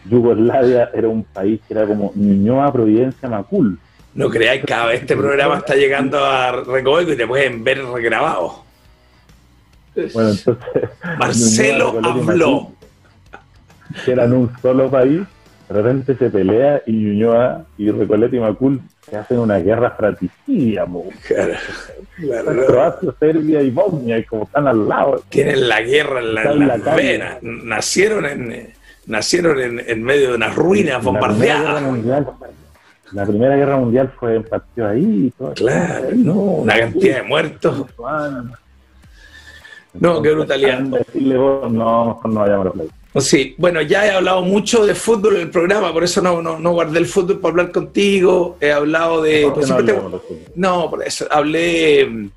Yugoslavia 0.09 0.91
era 0.95 1.09
un 1.09 1.25
país 1.25 1.61
que 1.67 1.75
era 1.75 1.85
como 1.87 2.12
Ñuñoa, 2.14 2.73
Providencia, 2.73 3.29
Macul. 3.29 3.79
No 4.14 4.31
creáis, 4.31 4.64
cada 4.64 4.87
vez 4.87 5.01
este 5.03 5.17
programa 5.17 5.59
está 5.59 5.75
llegando 5.75 6.25
a 6.25 6.53
Recoveco 6.53 7.12
y 7.12 7.17
te 7.17 7.27
pueden 7.27 7.62
ver 7.64 7.85
regrabado. 7.85 8.64
Bueno, 10.14 10.31
entonces. 10.31 10.57
Marcelo 11.19 11.99
habló. 12.03 12.73
Que 14.05 14.12
eran 14.12 14.33
un 14.33 14.51
solo 14.62 14.91
país, 14.91 15.21
de 15.69 15.75
repente 15.75 16.14
se 16.17 16.31
pelea 16.31 16.83
y 16.87 16.93
Ñuñoa 16.93 17.64
y 17.77 17.91
Recoleta 17.91 18.37
y 18.37 18.41
Macul 18.41 18.81
se 19.09 19.17
hacen 19.17 19.39
una 19.41 19.59
guerra 19.59 19.91
fratricida. 19.93 20.87
Croacia, 22.67 23.11
Serbia 23.19 23.62
y 23.62 23.71
Bosnia, 23.71 24.19
y 24.19 24.25
como 24.25 24.45
están 24.45 24.67
al 24.69 24.89
lado. 24.89 25.23
Tienen 25.29 25.69
la 25.69 25.81
guerra 25.83 26.21
en, 26.21 26.35
la- 26.35 26.43
en 26.43 26.62
en 26.62 26.69
las 26.69 26.79
la 26.79 26.85
calle. 26.85 27.03
venas. 27.12 27.43
Nacieron 27.43 28.27
en, 28.27 28.73
nacieron 29.07 29.61
en, 29.61 29.83
en 29.87 30.03
medio 30.03 30.31
de 30.31 30.35
unas 30.37 30.55
ruinas 30.55 31.05
La 31.05 31.12
Primera 31.12 31.21
Guerra 31.21 31.73
bombardeadas. 31.73 31.83
Mundial, 31.83 32.27
la 33.12 33.27
Primera 33.27 33.57
Guerra 33.57 33.77
Mundial 33.77 34.12
fue 34.19 34.37
en 34.37 34.43
partido 34.45 34.89
ahí 34.89 35.33
todo. 35.39 35.53
Claro, 35.55 36.09
no, 36.14 36.33
una 36.35 36.79
cantidad 36.79 37.17
de 37.17 37.23
muertos. 37.23 37.87
No, 39.95 40.21
qué 40.23 40.31
brutalidad. 40.33 40.81
Decirle 40.81 41.37
vos, 41.39 41.73
no, 41.73 42.07
mejor 42.07 42.31
no 42.31 42.41
vayamos 42.41 42.67
a 42.67 42.69
la 42.69 42.73
playa. 42.73 42.91
Sí, 43.21 43.55
bueno, 43.59 43.81
ya 43.83 44.07
he 44.07 44.11
hablado 44.11 44.43
mucho 44.43 44.85
de 44.85 44.95
fútbol 44.95 45.37
en 45.37 45.43
el 45.43 45.51
programa, 45.51 45.93
por 45.93 46.05
eso 46.05 46.21
no, 46.21 46.43
no, 46.43 46.59
no 46.59 46.73
guardé 46.73 46.99
el 46.99 47.07
fútbol 47.07 47.41
para 47.41 47.51
hablar 47.53 47.73
contigo. 47.73 48.57
He 48.61 48.73
hablado 48.73 49.23
de. 49.23 49.43
¿Por 49.43 49.55
qué 49.55 49.61
pues 49.61 49.71
no 50.55 50.91
por 50.91 51.03
eso 51.07 51.27
hablé. 51.31 52.07
mm, 52.07 52.31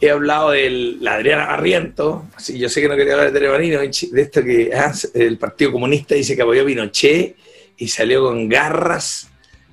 He 0.00 0.10
hablado 0.10 0.50
de 0.50 0.96
la 1.00 1.14
Adriana 1.14 1.46
Barriento. 1.46 2.26
Sí, 2.36 2.56
yo 2.56 2.68
sé 2.68 2.80
que 2.80 2.88
no 2.88 2.94
quería 2.94 3.14
hablar 3.14 3.32
de 3.32 3.40
Teremanino, 3.40 3.80
de 3.80 4.22
esto 4.22 4.44
que 4.44 4.70
ah, 4.72 4.92
el 5.14 5.38
Partido 5.38 5.72
Comunista 5.72 6.14
dice 6.14 6.36
que 6.36 6.42
apoyó 6.42 6.62
a 6.62 6.66
Pinochet 6.66 7.34
y 7.76 7.88
salió 7.88 8.22
con 8.22 8.48
garras. 8.48 9.28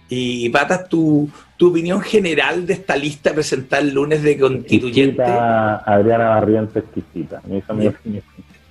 Y 0.10 0.50
Patas, 0.50 0.90
tu, 0.90 1.30
tu 1.58 1.70
opinión 1.70 2.02
general 2.02 2.66
de 2.66 2.74
esta 2.74 2.96
lista 2.96 3.34
presentada 3.34 3.84
el 3.84 3.94
lunes 3.94 4.24
de 4.24 4.38
constituyente. 4.38 5.22
Adriana 5.24 6.30
Barriento 6.30 6.80
exquisita. 6.80 7.42
Mi 7.46 7.60
opinión. 7.60 7.96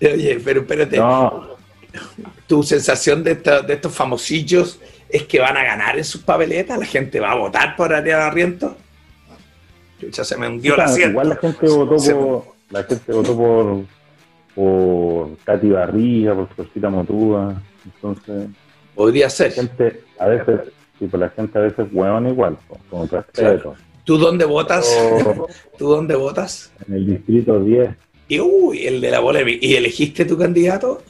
Oye, 0.01 0.41
pero 0.45 0.61
espérate. 0.61 0.97
No, 0.99 1.49
tu 2.47 2.63
sensación 2.63 3.23
de, 3.25 3.33
esta- 3.33 3.63
de 3.63 3.75
estos 3.75 3.93
famosillos 3.95 4.81
es 5.09 5.23
que 5.25 5.39
van 5.41 5.57
a 5.57 5.63
ganar 5.65 5.97
en 5.97 6.05
sus 6.05 6.21
papeletas, 6.23 6.79
la 6.79 6.87
gente 6.87 7.21
va 7.21 7.33
a 7.33 7.37
votar 7.37 7.77
por 7.77 7.95
Adriana 7.95 8.25
Barriento. 8.27 8.77
Ya 10.11 10.25
se 10.25 10.37
me 10.37 10.49
hundió 10.49 10.77
la. 10.77 10.93
Igual 10.99 11.29
la 11.31 11.37
gente 11.37 11.67
votó 11.69 11.99
Se- 11.99 12.15
por, 12.15 12.45
la 12.71 12.83
gente 12.83 13.13
votó 13.13 13.37
por, 13.37 13.85
por 14.55 15.37
Katy 15.45 15.69
Barriga, 15.71 16.35
por 16.35 16.49
Florcita 16.55 16.91
Motúa. 16.91 17.63
Entonces, 17.85 18.49
Podría 18.95 19.31
ser. 19.31 19.51
la 19.51 19.55
gente, 19.55 20.03
a 20.19 20.27
veces, 20.27 20.61
sí, 20.99 21.07
pues 21.07 21.21
la 21.21 21.29
gente 21.31 21.59
a 21.59 21.63
veces 21.63 21.87
hueón 21.93 22.29
igual, 22.29 22.57
con 22.91 23.09
respeto. 23.09 23.75
¿Tú 24.05 24.19
dónde 24.19 24.45
votas? 24.45 24.87
Oh. 24.99 25.47
¿Tú 25.79 25.89
dónde 25.89 26.15
votas? 26.15 26.73
En 26.87 26.95
el 26.95 27.07
distrito 27.07 27.59
10, 27.61 27.91
Y 28.29 28.41
uy, 28.41 28.87
el 28.87 29.01
de 29.01 29.11
la 29.11 29.20
polémica. 29.20 29.59
¿Y 29.66 29.75
elegiste 29.75 30.25
tu 30.25 30.37
candidato? 30.39 31.03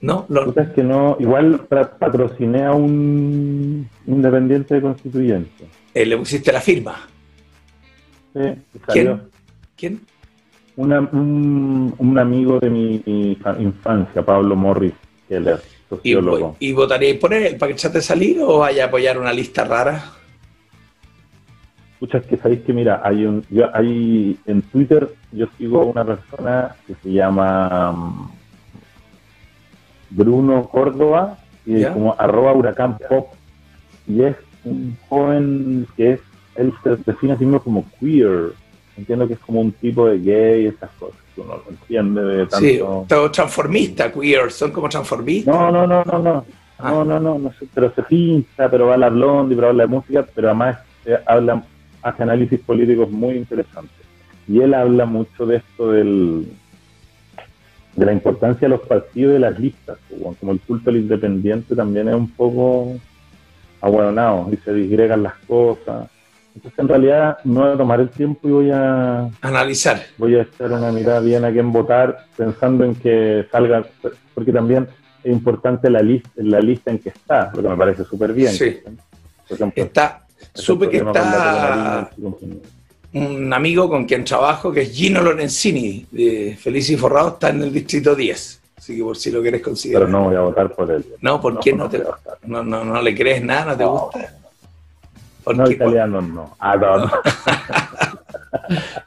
No, 0.00 0.26
lo- 0.28 0.44
puta, 0.46 0.62
es 0.62 0.70
que 0.70 0.82
no, 0.82 1.16
igual 1.18 1.66
patrociné 1.68 2.64
a 2.64 2.72
un 2.72 3.88
independiente 4.06 4.74
de 4.76 4.82
constituyente. 4.82 5.64
eh, 5.94 6.06
le 6.06 6.16
pusiste 6.16 6.52
la 6.52 6.60
firma. 6.60 7.08
Sí, 8.34 8.40
salió. 8.86 9.20
¿Quién? 9.76 10.00
Una- 10.76 11.00
un, 11.00 11.92
un 11.98 12.18
amigo 12.18 12.60
de 12.60 12.70
mi, 12.70 13.00
infa- 13.00 13.60
infancia, 13.60 14.22
Pablo 14.24 14.54
Morris, 14.54 14.92
que 15.28 15.36
él 15.36 15.48
es 15.48 15.60
¿Y, 15.60 15.88
sociólogo. 15.88 16.56
¿Y 16.60 16.72
votaríais 16.72 17.18
por 17.18 17.34
él 17.34 17.56
para 17.56 17.68
que 17.68 17.74
echate 17.74 18.00
salir 18.00 18.38
o 18.40 18.58
vaya 18.58 18.84
a 18.84 18.86
apoyar 18.88 19.18
una 19.18 19.32
lista 19.32 19.64
rara? 19.64 20.12
Escuchas 21.98 22.24
que 22.26 22.36
sabéis 22.36 22.60
que, 22.60 22.72
mira, 22.72 23.00
hay 23.02 23.26
un, 23.26 23.44
yo, 23.50 23.74
hay 23.74 24.38
en 24.46 24.62
Twitter, 24.62 25.08
yo 25.32 25.48
sigo 25.58 25.82
a 25.82 25.84
una 25.86 26.04
persona 26.04 26.76
que 26.86 26.94
se 27.02 27.10
llama 27.10 27.90
mm, 27.90 28.30
Bruno 30.10 30.68
Córdoba, 30.68 31.38
y 31.66 31.80
¿Ya? 31.80 31.92
como 31.92 32.14
arroba 32.16 32.52
huracán 32.52 32.98
pop, 33.08 33.32
y 34.06 34.22
es 34.22 34.36
un 34.62 34.96
joven 35.08 35.88
que 35.96 36.12
es, 36.12 36.20
él 36.54 36.72
se 36.84 36.96
define 37.04 37.32
a 37.32 37.36
sí 37.36 37.44
mismo 37.44 37.60
como 37.60 37.84
queer. 37.98 38.52
Entiendo 38.96 39.26
que 39.26 39.34
es 39.34 39.40
como 39.40 39.60
un 39.60 39.72
tipo 39.72 40.06
de 40.06 40.20
gay, 40.20 40.66
esas 40.66 40.90
cosas, 41.00 41.18
uno 41.36 41.56
no 41.56 41.62
entiende 41.68 42.22
de 42.22 42.46
tanto. 42.46 42.58
Sí, 42.58 42.80
todo 43.08 43.28
transformista, 43.32 44.12
queer, 44.12 44.52
son 44.52 44.70
como 44.70 44.88
transformistas. 44.88 45.52
No, 45.52 45.72
no, 45.72 45.84
no, 45.84 46.04
no, 46.04 46.18
no. 46.20 46.44
Ah. 46.78 46.92
No, 46.92 47.04
no, 47.04 47.18
no, 47.18 47.38
no 47.40 47.52
pero 47.74 47.92
se 47.92 48.04
pinta, 48.04 48.70
pero 48.70 48.86
va 48.86 48.94
a 48.94 48.98
la 48.98 49.08
blondie, 49.08 49.56
pero 49.56 49.70
habla 49.70 49.82
de 49.82 49.88
música, 49.88 50.24
pero 50.32 50.46
además 50.46 50.78
eh, 51.04 51.18
habla, 51.26 51.64
hace 52.08 52.22
análisis 52.22 52.60
políticos 52.60 53.10
muy 53.10 53.36
interesantes. 53.36 53.96
Y 54.46 54.60
él 54.60 54.74
habla 54.74 55.04
mucho 55.04 55.46
de 55.46 55.56
esto 55.56 55.92
del 55.92 56.46
de 57.96 58.06
la 58.06 58.12
importancia 58.12 58.68
de 58.68 58.68
los 58.68 58.86
partidos 58.86 59.30
y 59.30 59.32
de 59.34 59.38
las 59.40 59.58
listas. 59.58 59.98
Como 60.08 60.34
como 60.34 60.52
el 60.52 60.60
culto 60.60 60.90
al 60.90 60.96
independiente 60.96 61.74
también 61.74 62.08
es 62.08 62.14
un 62.14 62.30
poco 62.30 62.96
ahueonado 63.80 64.48
y 64.52 64.56
se 64.56 64.72
disgregan 64.72 65.22
las 65.22 65.34
cosas. 65.46 66.08
Entonces, 66.54 66.78
en 66.78 66.88
realidad, 66.88 67.38
no 67.44 67.60
voy 67.60 67.72
a 67.72 67.76
tomar 67.76 68.00
el 68.00 68.08
tiempo 68.08 68.48
y 68.48 68.50
voy 68.50 68.70
a 68.72 69.30
Analizar. 69.42 70.00
voy 70.16 70.34
a 70.34 70.42
echar 70.42 70.72
una 70.72 70.90
mirada 70.90 71.20
bien 71.20 71.44
a 71.44 71.52
quién 71.52 71.70
votar, 71.72 72.26
pensando 72.36 72.84
en 72.84 72.96
que 72.96 73.46
salga, 73.52 73.84
porque 74.34 74.52
también 74.52 74.88
es 75.22 75.32
importante 75.32 75.88
la 75.88 76.00
lista, 76.00 76.30
la 76.36 76.60
lista 76.60 76.90
en 76.90 76.98
que 76.98 77.10
está, 77.10 77.52
lo 77.54 77.62
que 77.62 77.68
me 77.68 77.76
parece 77.76 78.04
súper 78.04 78.32
bien. 78.32 78.52
Sí. 78.52 78.76
Por 79.48 79.54
ejemplo, 79.54 79.84
Está, 79.84 80.26
supe 80.54 80.88
que 80.88 80.98
está 80.98 82.10
compañía. 82.20 82.60
un 83.14 83.52
amigo 83.52 83.88
con 83.88 84.04
quien 84.04 84.24
trabajo, 84.24 84.70
que 84.72 84.82
es 84.82 84.92
Gino 84.92 85.20
Lorenzini, 85.22 86.06
de 86.10 86.56
Feliz 86.60 86.90
y 86.90 86.96
Forrado, 86.96 87.28
está 87.30 87.50
en 87.50 87.62
el 87.62 87.72
distrito 87.72 88.14
10. 88.14 88.60
Así 88.76 88.96
que 88.96 89.02
por 89.02 89.16
si 89.16 89.30
lo 89.30 89.42
quieres 89.42 89.60
considerar. 89.62 90.06
Pero 90.06 90.18
no 90.18 90.24
voy 90.26 90.36
a 90.36 90.40
votar 90.40 90.72
por 90.74 90.90
él. 90.90 91.04
No, 91.20 91.40
¿por 91.40 91.54
No, 91.54 91.60
qué 91.60 91.72
no 91.72 91.84
no, 91.84 91.90
te, 91.90 92.02
no, 92.44 92.62
no, 92.62 92.84
no 92.84 93.02
le 93.02 93.14
crees 93.14 93.42
nada? 93.42 93.64
¿No 93.72 93.76
te 93.76 93.84
No. 93.84 93.90
gusta? 93.92 94.34
¿Por 95.44 95.56
No, 95.56 95.64
qué? 95.64 95.72
italiano 95.74 96.20
no. 96.22 96.56
Ah, 96.58 96.76
no, 96.76 96.98
no. 96.98 97.10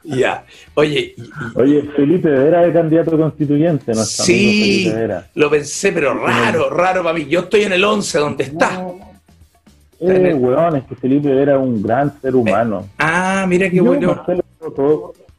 Ya. 0.04 0.44
Oye, 0.74 1.14
Oye, 1.54 1.82
Felipe 1.96 2.28
Vera 2.28 2.66
es 2.66 2.72
candidato 2.72 3.16
constituyente, 3.16 3.92
amigo 3.92 4.04
sí, 4.04 4.82
Felipe 4.84 5.00
Vera. 5.00 5.26
lo 5.34 5.50
pensé, 5.50 5.92
pero 5.92 6.14
raro, 6.14 6.70
raro 6.70 7.02
para 7.02 7.14
mí. 7.16 7.26
Yo 7.26 7.40
estoy 7.40 7.62
en 7.62 7.72
el 7.72 7.84
11, 7.84 8.18
donde 8.18 8.44
está. 8.44 8.84
Eh, 10.02 10.34
weón, 10.34 10.76
es 10.76 10.84
que 10.84 10.96
Felipe 10.96 11.32
Vera 11.32 11.54
es 11.54 11.60
un 11.60 11.82
gran 11.82 12.20
ser 12.20 12.34
humano. 12.34 12.88
Ah, 12.98 13.46
mira 13.48 13.70
qué 13.70 13.76
Yo, 13.76 13.84
bueno. 13.84 14.14
Marcelo 14.14 14.42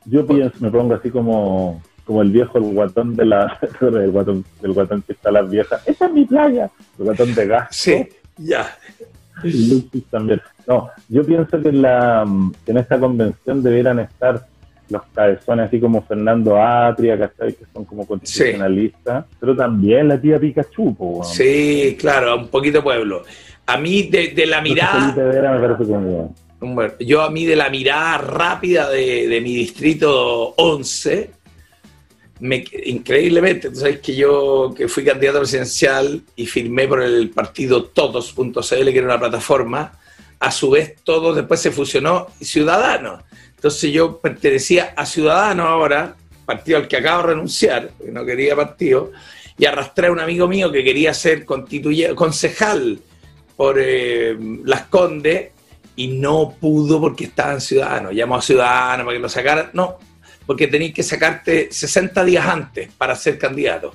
yo 0.05 0.25
pienso, 0.27 0.55
me 0.59 0.69
pongo 0.69 0.95
así 0.95 1.09
como, 1.09 1.81
como 2.05 2.21
el 2.21 2.31
viejo, 2.31 2.57
el 2.57 2.65
guatón 2.73 3.15
de 3.15 3.25
la, 3.25 3.57
el 3.81 4.11
guatón, 4.11 4.43
el 4.61 4.73
guatón 4.73 5.01
que 5.01 5.13
está 5.13 5.29
a 5.29 5.33
las 5.33 5.49
viejas. 5.49 5.81
Esa 5.87 6.05
es 6.05 6.13
mi 6.13 6.25
playa. 6.25 6.69
El 6.99 7.05
guatón 7.05 7.33
de 7.33 7.47
gas. 7.47 7.67
Sí, 7.71 8.07
ya. 8.37 8.77
Y 9.43 9.69
Lucis 9.69 10.05
también. 10.09 10.41
No, 10.67 10.89
yo 11.09 11.25
pienso 11.25 11.61
que 11.61 11.69
en, 11.69 11.81
la, 11.81 12.25
que 12.65 12.71
en 12.71 12.77
esta 12.77 12.99
convención 12.99 13.63
debieran 13.63 13.99
estar 13.99 14.45
los 14.89 15.01
cabezones 15.13 15.67
así 15.67 15.79
como 15.79 16.03
Fernando 16.03 16.61
Atria, 16.61 17.17
¿cachai? 17.17 17.53
Que 17.53 17.65
son 17.73 17.85
como 17.85 18.05
constitucionalistas, 18.05 19.25
pero 19.39 19.55
también 19.55 20.07
la 20.07 20.19
tía 20.19 20.39
Pikachu, 20.39 20.95
po, 20.95 21.05
weón. 21.05 21.25
Sí, 21.25 21.97
claro, 21.99 22.37
un 22.37 22.47
poquito 22.47 22.83
pueblo. 22.83 23.23
A 23.65 23.77
mí, 23.77 24.03
de, 24.03 24.29
de 24.29 24.45
la 24.45 24.61
mirada. 24.61 25.11
Vera 25.15 25.51
yo 26.99 27.21
a 27.21 27.29
mí 27.29 27.45
de 27.45 27.55
la 27.55 27.69
mirada 27.69 28.17
rápida 28.17 28.89
de, 28.89 29.27
de 29.27 29.41
mi 29.41 29.53
distrito 29.55 30.53
11, 30.57 31.29
me, 32.39 32.63
increíblemente, 32.85 33.69
tú 33.69 33.75
sabes 33.77 33.99
que 33.99 34.15
yo 34.15 34.73
que 34.75 34.87
fui 34.87 35.03
candidato 35.03 35.39
presidencial 35.39 36.21
y 36.35 36.45
firmé 36.45 36.87
por 36.87 37.01
el 37.01 37.29
partido 37.29 37.85
todos.cl, 37.85 38.61
que 38.91 38.97
era 38.97 39.05
una 39.05 39.19
plataforma, 39.19 39.93
a 40.39 40.51
su 40.51 40.69
vez 40.71 40.95
todos 41.03 41.35
después 41.35 41.59
se 41.61 41.71
fusionó 41.71 42.27
Ciudadanos. 42.41 43.23
Entonces 43.55 43.91
yo 43.93 44.19
pertenecía 44.19 44.93
a 44.95 45.05
Ciudadanos 45.05 45.67
ahora, 45.67 46.15
partido 46.45 46.79
al 46.79 46.87
que 46.89 46.97
acabo 46.97 47.21
de 47.23 47.27
renunciar, 47.33 47.91
porque 47.97 48.11
no 48.11 48.25
quería 48.25 48.55
partido, 48.55 49.11
y 49.57 49.65
arrastré 49.65 50.07
a 50.07 50.11
un 50.11 50.19
amigo 50.19 50.47
mío 50.47 50.71
que 50.71 50.83
quería 50.83 51.13
ser 51.13 51.45
constituye- 51.45 52.13
concejal 52.15 52.99
por 53.55 53.77
eh, 53.79 54.35
Las 54.65 54.83
Condes 54.83 55.51
y 55.95 56.07
no 56.07 56.55
pudo 56.59 56.99
porque 56.99 57.25
estaba 57.25 57.53
en 57.53 57.61
Ciudadanos. 57.61 58.13
Llamó 58.13 58.37
a 58.37 58.41
Ciudadanos 58.41 59.05
para 59.05 59.17
que 59.17 59.21
lo 59.21 59.29
sacaran. 59.29 59.69
No, 59.73 59.97
porque 60.45 60.67
tenías 60.67 60.93
que 60.93 61.03
sacarte 61.03 61.69
60 61.71 62.23
días 62.25 62.45
antes 62.45 62.89
para 62.97 63.15
ser 63.15 63.37
candidato. 63.37 63.93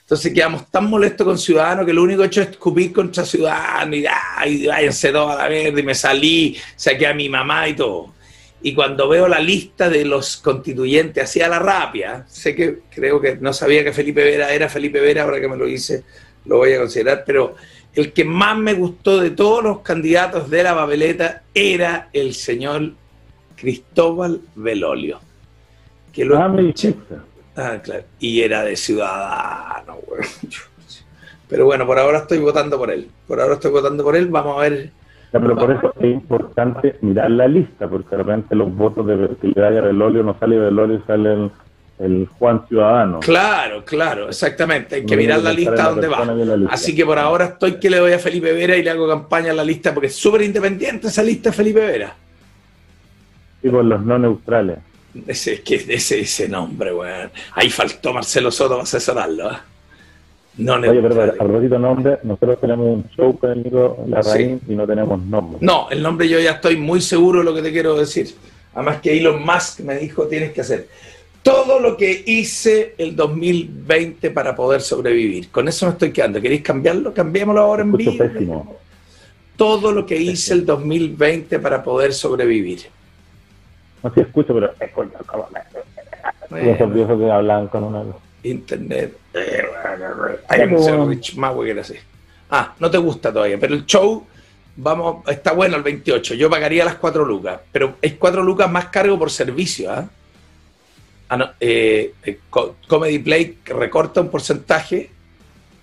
Entonces 0.00 0.32
quedamos 0.32 0.70
tan 0.70 0.88
molestos 0.88 1.26
con 1.26 1.38
Ciudadanos 1.38 1.84
que 1.84 1.92
lo 1.92 2.02
único 2.02 2.24
hecho 2.24 2.40
es 2.40 2.48
escupir 2.48 2.92
contra 2.92 3.24
Ciudadanos 3.24 3.96
y, 3.96 4.04
ay, 4.06 4.66
váyanse 4.66 5.10
todos 5.10 5.32
a 5.32 5.36
la 5.36 5.48
verde 5.48 5.80
y 5.80 5.84
me 5.84 5.94
salí, 5.94 6.56
saqué 6.76 7.06
a 7.06 7.14
mi 7.14 7.28
mamá 7.28 7.68
y 7.68 7.74
todo. 7.74 8.14
Y 8.60 8.74
cuando 8.74 9.08
veo 9.08 9.28
la 9.28 9.38
lista 9.38 9.88
de 9.88 10.04
los 10.04 10.38
constituyentes 10.38 11.24
hacia 11.24 11.48
la 11.48 11.58
rapia, 11.58 12.24
sé 12.28 12.54
que 12.56 12.80
creo 12.90 13.20
que 13.20 13.36
no 13.36 13.52
sabía 13.52 13.84
que 13.84 13.92
Felipe 13.92 14.24
Vera 14.24 14.50
era 14.52 14.68
Felipe 14.68 14.98
Vera, 14.98 15.22
ahora 15.22 15.40
que 15.40 15.48
me 15.48 15.56
lo 15.56 15.68
hice 15.68 16.04
lo 16.48 16.56
voy 16.56 16.72
a 16.72 16.78
considerar, 16.78 17.22
pero 17.26 17.54
el 18.00 18.12
que 18.12 18.24
más 18.24 18.56
me 18.56 18.74
gustó 18.74 19.18
de 19.18 19.30
todos 19.30 19.62
los 19.62 19.80
candidatos 19.80 20.48
de 20.50 20.62
la 20.62 20.74
papeleta 20.74 21.42
era 21.54 22.08
el 22.12 22.34
señor 22.34 22.92
Cristóbal 23.56 24.40
Belolio. 24.54 25.18
Que 26.12 26.24
lo 26.24 26.38
Ah, 26.38 26.48
me. 26.48 26.72
Ah, 27.56 27.78
claro. 27.82 28.04
Y 28.20 28.40
era 28.40 28.62
de 28.62 28.76
ciudadano, 28.76 29.96
güey. 30.06 30.22
Pero 31.48 31.64
bueno, 31.64 31.86
por 31.86 31.98
ahora 31.98 32.18
estoy 32.18 32.38
votando 32.38 32.78
por 32.78 32.90
él. 32.90 33.08
Por 33.26 33.40
ahora 33.40 33.54
estoy 33.54 33.70
votando 33.70 34.04
por 34.04 34.14
él. 34.16 34.28
Vamos 34.28 34.58
a 34.58 34.60
ver. 34.60 34.90
Ya, 35.32 35.40
pero 35.40 35.56
por 35.56 35.70
eso 35.72 35.92
es 36.00 36.12
importante 36.12 36.96
mirar 37.00 37.30
la 37.30 37.48
lista, 37.48 37.88
porque 37.88 38.16
de 38.16 38.22
repente 38.22 38.54
los 38.54 38.74
votos 38.74 39.06
de 39.06 39.28
que 39.40 39.48
le 39.48 39.60
da 39.60 39.68
a 39.68 39.70
Belolio 39.70 40.22
no 40.22 40.38
sale 40.38 40.58
Belolio, 40.58 41.02
sale 41.06 41.50
el, 41.98 42.28
Juan 42.38 42.66
Ciudadano. 42.68 43.20
Claro, 43.20 43.84
claro, 43.84 44.28
exactamente. 44.28 44.96
Hay 44.96 45.06
que 45.06 45.14
No 45.16 45.20
mirar 45.22 45.40
la 45.40 45.52
lista 45.52 45.90
donde 45.90 46.08
va. 46.08 46.24
lista. 46.24 46.72
Así 46.74 46.94
que 46.94 47.04
por 47.04 47.18
ahora 47.18 47.46
estoy 47.46 47.74
que 47.78 47.90
le 47.90 47.98
doy 47.98 48.12
a 48.12 48.18
Felipe 48.18 48.52
Vera 48.52 48.76
y 48.76 48.82
le 48.82 48.90
hago 48.90 49.08
campaña 49.08 49.50
a 49.50 49.54
la 49.54 49.64
lista 49.64 49.92
porque 49.92 50.08
es 50.08 50.16
súper 50.16 50.42
independiente 50.42 51.08
esa 51.08 51.22
lista 51.22 51.52
Felipe 51.52 51.80
Vera. 51.80 52.14
Y 53.62 53.70
con 53.70 53.88
los 53.88 54.00
no 54.04 54.18
neutrales. 54.18 54.78
Ese, 55.26 55.54
es 55.54 55.60
que 55.60 55.74
ese, 55.88 56.20
ese 56.20 56.48
nombre, 56.48 56.92
weón. 56.92 57.30
Ahí 57.54 57.70
faltó 57.70 58.12
Marcelo 58.12 58.50
Soto 58.50 58.70
para 58.74 58.82
asesorarlo. 58.84 59.50
¿eh? 59.50 59.56
No, 60.58 60.74
Oye, 60.74 60.86
pero 60.86 61.00
neutrales. 61.08 61.34
a 61.40 61.44
propósito 61.44 61.78
nombre, 61.78 62.18
nosotros 62.22 62.60
tenemos 62.60 62.86
un 62.86 63.04
show 63.16 63.36
con 63.38 63.50
el 63.50 63.62
Nico 63.62 64.04
Larraín 64.08 64.60
y 64.68 64.74
no 64.74 64.86
tenemos 64.86 65.20
nombre. 65.22 65.58
No, 65.60 65.88
el 65.90 66.02
nombre 66.02 66.28
yo 66.28 66.38
ya 66.38 66.52
estoy 66.52 66.76
muy 66.76 67.00
seguro 67.00 67.40
de 67.40 67.44
lo 67.44 67.54
que 67.54 67.62
te 67.62 67.72
quiero 67.72 67.96
decir. 67.96 68.28
Además 68.74 69.00
que 69.00 69.16
Elon 69.18 69.42
Musk 69.44 69.80
me 69.80 69.96
dijo 69.96 70.26
tienes 70.28 70.52
que 70.52 70.60
hacer 70.60 70.88
todo 71.48 71.80
lo 71.80 71.96
que 71.96 72.24
hice 72.26 72.94
el 72.98 73.16
2020 73.16 74.30
para 74.30 74.54
poder 74.54 74.82
sobrevivir. 74.82 75.50
Con 75.50 75.66
eso 75.66 75.86
me 75.86 75.92
estoy 75.92 76.12
quedando. 76.12 76.40
¿Queréis 76.40 76.62
cambiarlo? 76.62 77.14
Cambiémoslo 77.14 77.60
ahora 77.60 77.82
en 77.82 77.92
vivo. 77.92 78.18
pésimo. 78.18 78.76
Todo 79.56 79.90
lo 79.90 80.04
que 80.04 80.16
hice 80.16 80.52
el 80.52 80.66
2020 80.66 81.58
para 81.58 81.82
poder 81.82 82.12
sobrevivir. 82.12 82.82
No 84.02 84.12
si 84.12 84.20
escucho, 84.20 84.54
pero 84.54 84.72
escucho 84.78 85.10
como 85.26 85.48
Bueno. 86.50 86.86
viejos 86.88 87.18
que 87.18 87.30
hablan 87.30 87.68
con 87.68 87.84
una... 87.84 88.04
Internet. 88.42 89.16
Hay 90.48 90.60
un 90.62 90.82
cerro 90.82 91.08
Rich 91.08 91.34
Maui 91.36 91.66
que 91.66 91.72
era 91.72 91.80
así. 91.80 91.94
Ah, 92.50 92.74
no 92.78 92.90
te 92.90 92.98
gusta 92.98 93.32
todavía, 93.32 93.58
pero 93.58 93.74
el 93.74 93.84
show, 93.84 94.24
vamos, 94.76 95.28
está 95.28 95.52
bueno 95.52 95.76
el 95.76 95.82
28. 95.82 96.34
Yo 96.34 96.48
pagaría 96.48 96.84
las 96.84 96.94
4 96.96 97.24
lucas, 97.24 97.60
pero 97.72 97.96
es 98.00 98.14
4 98.14 98.42
lucas 98.42 98.70
más 98.70 98.86
cargo 98.86 99.18
por 99.18 99.30
servicio, 99.30 99.90
¿ah? 99.90 100.08
Eh, 101.60 102.14
eh, 102.24 102.40
Co- 102.48 102.76
Comedy 102.88 103.18
Play 103.18 103.58
recorta 103.66 104.20
un 104.20 104.28
porcentaje. 104.28 105.10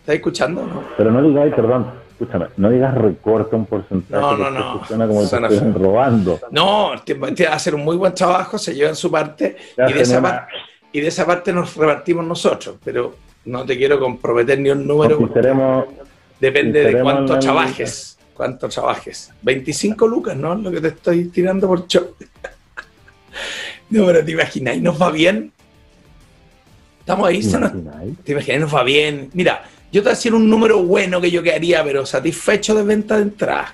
¿Estás 0.02 0.16
escuchando? 0.16 0.64
No, 0.66 0.84
Pero 0.98 1.12
no 1.12 1.22
digáis, 1.28 1.54
perdón, 1.54 1.88
escúchame, 2.12 2.48
no 2.58 2.70
digas 2.70 2.96
recorta 2.96 3.56
un 3.56 3.66
porcentaje. 3.66 4.22
No, 4.22 4.38
no, 4.38 4.50
no. 4.52 4.86
Suena 4.86 5.08
como 5.08 5.20
que 5.20 5.26
te 5.26 5.30
Suena 5.30 5.48
estén 5.48 5.74
feo. 5.74 5.84
robando. 5.84 6.40
no 6.52 6.92
que 7.06 7.48
hacer 7.48 7.76
un 7.76 7.84
muy 7.84 7.96
buen 7.98 8.14
trabajo, 8.14 8.58
se 8.58 8.74
llevan 8.76 8.96
su 8.96 9.10
parte 9.12 9.56
Te 9.76 9.90
y 9.90 9.94
de, 9.94 10.02
esa 10.02 10.22
parte 10.22 10.54
y 10.92 11.02
de 11.02 11.08
esa 11.08 11.26
parte 11.26 11.52
nos 11.54 11.76
repartimos 11.76 12.26
nosotros, 12.26 12.76
pero 12.84 13.16
no 13.46 13.66
te 13.66 13.78
quiero 13.78 14.00
comprometer 14.00 14.60
ni 14.60 14.70
un 14.70 14.86
número. 14.88 15.18
Si 15.18 15.34
seremos, 15.34 15.86
Depende 16.40 16.84
de 16.84 17.02
cuánto 17.02 17.40
trabajes. 17.40 18.18
Cuánto 18.34 18.68
trabajes. 18.68 19.32
25 19.42 20.06
lucas, 20.08 20.36
¿no? 20.36 20.54
Lo 20.56 20.70
que 20.70 20.82
te 20.82 20.90
estoy 20.90 21.26
tirando 21.30 21.68
por 21.68 21.88
show. 21.88 22.14
No, 23.90 24.06
pero 24.06 24.24
te 24.26 24.32
imagináis, 24.32 24.82
nos 24.82 25.02
va 25.02 25.12
bien. 25.12 25.52
Estamos 27.00 27.28
ahí, 27.28 27.40
nos- 27.40 27.54
¿imagináis? 27.54 28.18
te 28.24 28.32
imagináis, 28.32 28.62
nos 28.62 28.74
va 28.76 28.84
bien. 28.84 29.30
Mira, 29.34 29.64
yo 29.92 30.02
te 30.02 30.06
voy 30.06 30.12
a 30.12 30.16
decir 30.16 30.34
un 30.34 30.50
número 30.50 30.82
bueno 30.84 31.22
que 31.22 31.30
yo 31.32 31.44
quedaría, 31.44 31.84
pero 31.84 32.06
satisfecho 32.06 32.74
de 32.76 32.84
venta 32.84 33.18
de 33.18 33.24
entrada. 33.24 33.74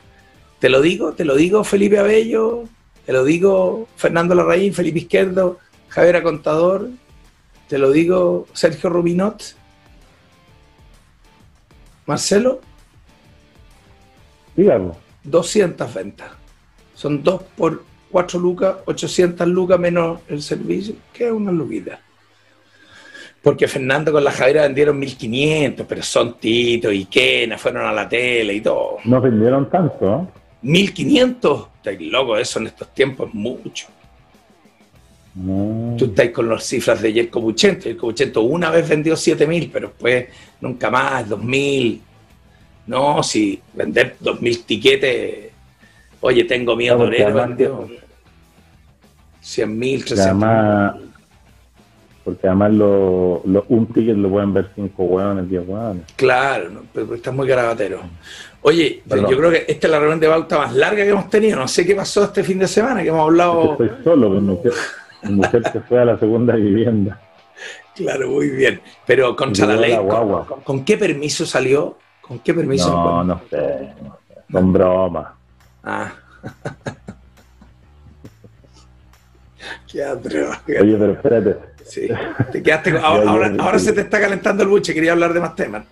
Te 0.60 0.70
lo 0.70 0.82
digo, 0.82 1.14
te 1.14 1.26
lo 1.26 1.36
digo 1.36 1.64
Felipe 1.64 1.98
Abello, 1.98 2.66
te 3.06 3.14
lo 3.14 3.24
digo 3.24 3.88
Fernando 3.96 4.36
Larraín, 4.36 4.74
Felipe 4.74 5.00
Izquierdo, 5.00 5.58
Javier 5.90 6.22
Contador, 6.22 6.90
te 7.68 7.78
lo 7.78 7.92
digo 7.92 8.48
Sergio 8.54 8.90
Rubinot, 8.90 9.56
Marcelo, 12.06 12.62
dígalo. 14.56 14.98
200 15.24 15.94
ventas. 15.94 16.32
Son 16.96 17.24
2 17.24 17.42
por 17.56 17.84
4 18.12 18.40
lucas, 18.40 18.76
800 18.86 19.48
lucas 19.48 19.80
menos 19.80 20.20
el 20.28 20.42
servicio, 20.42 20.96
que 21.14 21.26
es 21.26 21.32
una 21.32 21.52
luquita. 21.52 22.00
Porque 23.42 23.68
Fernando 23.68 24.12
con 24.12 24.24
la 24.24 24.32
Javiera 24.32 24.64
vendieron 24.64 25.00
1500, 25.00 25.88
pero 25.88 26.04
son 26.04 26.38
Tito 26.38 26.92
y 26.92 27.06
Kena, 27.06 27.58
fueron 27.58 27.88
a 27.88 27.92
la 27.92 28.08
tele 28.08 28.54
y 28.54 28.62
todo. 28.62 28.98
No 29.06 29.20
vendieron 29.20 29.70
tanto, 29.70 29.98
¿no? 30.02 30.32
1500, 30.62 31.68
estáis 31.78 32.02
loco, 32.12 32.38
eso 32.38 32.60
en 32.60 32.68
estos 32.68 32.94
tiempos 32.94 33.30
es 33.30 33.34
mucho. 33.34 33.88
No. 35.34 35.96
Tú 35.98 36.06
estás 36.06 36.30
con 36.30 36.50
las 36.50 36.64
cifras 36.64 37.02
de 37.02 37.14
Yerko 37.14 37.40
Buchento. 37.40 37.86
Yerko 37.86 38.08
Buchento 38.08 38.42
una 38.42 38.70
vez 38.70 38.88
vendió 38.88 39.16
7000, 39.16 39.70
pero 39.72 39.88
después 39.88 40.28
nunca 40.60 40.90
más, 40.90 41.28
2000. 41.30 42.02
No, 42.88 43.24
si 43.24 43.60
vender 43.74 44.18
2000 44.20 44.64
tiquetes. 44.64 45.51
Oye, 46.22 46.44
tengo 46.46 46.76
miedo, 46.76 46.98
No, 46.98 47.10
vendió 47.34 47.88
100 49.42 49.78
mil, 49.80 50.00
Porque 50.00 50.16
300 50.16 50.44
además, 50.44 50.96
porque 52.24 52.48
además 52.48 52.72
lo, 52.74 53.42
lo- 53.46 53.66
un 53.70 53.88
ticket 53.88 54.16
lo 54.16 54.30
pueden 54.30 54.54
ver 54.54 54.70
cinco 54.76 55.04
hueones, 55.04 55.50
diez 55.50 55.64
hueones. 55.68 56.04
Claro, 56.16 56.70
no, 56.70 56.82
pero 56.94 57.16
está 57.16 57.32
muy 57.32 57.48
garabatero. 57.48 58.02
Oye, 58.62 59.02
yo, 59.04 59.10
Perdón. 59.10 59.32
yo 59.32 59.38
creo 59.38 59.52
que 59.52 59.66
esta 59.68 59.88
es 59.88 59.92
la 59.92 59.98
reunión 60.00 60.20
de 60.20 60.28
pauta 60.28 60.60
más 60.60 60.74
larga 60.76 61.04
que 61.04 61.10
hemos 61.10 61.30
tenido. 61.30 61.58
No 61.58 61.68
sé 61.68 61.84
qué 61.86 61.96
pasó 61.96 62.26
este 62.26 62.44
fin 62.44 62.60
de 62.60 62.68
semana, 62.68 63.02
que 63.02 63.10
hemos 63.10 63.22
hablado. 63.22 63.72
Estoy 63.72 63.90
solo, 64.04 64.30
mi 64.30 64.42
mujer, 64.42 64.74
mi 65.24 65.32
mujer 65.32 65.64
se 65.72 65.80
fue 65.82 66.00
a 66.02 66.06
la 66.06 66.20
segunda 66.20 66.56
vivienda. 66.56 67.20
Claro, 67.94 68.30
muy 68.30 68.50
bien. 68.50 68.82
Pero 69.06 69.36
contra 69.36 69.66
la 69.68 69.76
ley, 69.76 69.92
la 69.92 70.46
¿con, 70.64 70.86
qué 70.86 70.98
permiso 70.98 71.46
salió? 71.46 71.98
¿Con 72.22 72.40
qué 72.40 72.54
permiso? 72.54 72.90
No, 72.90 73.24
no 73.26 73.42
sé, 73.50 73.94
no 74.02 74.18
sé. 74.28 74.36
Son 74.50 74.72
bromas. 74.72 75.28
Ah. 75.84 76.14
qué 79.92 80.04
atroz. 80.04 80.58
Oye, 80.68 80.98
pero 80.98 81.12
espérate. 81.14 81.58
Sí. 81.86 82.08
Te 82.52 82.64
quedaste 82.64 82.92
con- 82.94 83.04
ahora, 83.60 83.80
se 83.80 83.94
te 83.94 84.02
está 84.02 84.20
calentando 84.20 84.64
el 84.64 84.70
buche, 84.70 84.94
quería 84.94 85.12
hablar 85.14 85.34
de 85.34 85.40
más 85.40 85.56
temas. 85.56 85.84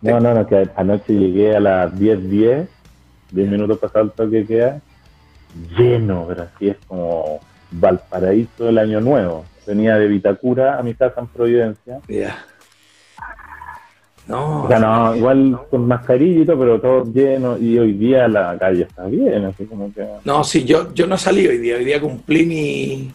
No, 0.00 0.20
no, 0.20 0.34
no, 0.34 0.46
que 0.46 0.68
anoche 0.76 1.14
llegué 1.14 1.56
a 1.56 1.60
las 1.60 1.92
10.10, 1.94 2.66
10 3.30 3.48
minutos 3.50 3.78
pasado 3.78 4.04
el 4.04 4.10
toque 4.12 4.36
de 4.38 4.46
queda, 4.46 4.80
lleno, 5.78 6.26
pero 6.28 6.42
así 6.42 6.68
es 6.68 6.76
como 6.86 7.40
Valparaíso 7.70 8.64
del 8.66 8.78
Año 8.78 9.00
Nuevo. 9.00 9.46
Venía 9.66 9.96
de 9.96 10.06
Vitacura 10.08 10.78
a 10.78 10.82
mi 10.82 10.94
casa 10.94 11.20
en 11.20 11.26
Providencia. 11.28 12.00
Ya. 12.06 12.44
No, 14.26 14.64
O 14.64 14.68
sea, 14.68 14.78
no, 14.78 15.14
igual 15.14 15.60
con 15.70 15.86
mascarilla 15.86 16.42
y 16.42 16.46
todo, 16.46 16.58
pero 16.58 16.80
todo 16.80 17.04
lleno. 17.12 17.58
Y 17.58 17.78
hoy 17.78 17.92
día 17.92 18.26
la 18.26 18.56
calle 18.58 18.82
está 18.82 19.04
bien, 19.04 19.44
así 19.44 19.66
como 19.66 19.92
que. 19.92 20.06
no, 20.24 20.42
sí, 20.44 20.64
yo, 20.64 20.94
yo 20.94 21.06
no 21.06 21.18
salí 21.18 21.46
hoy 21.46 21.58
día. 21.58 21.76
Hoy 21.76 21.84
día 21.84 22.00
cumplí 22.00 22.46
mi, 22.46 23.12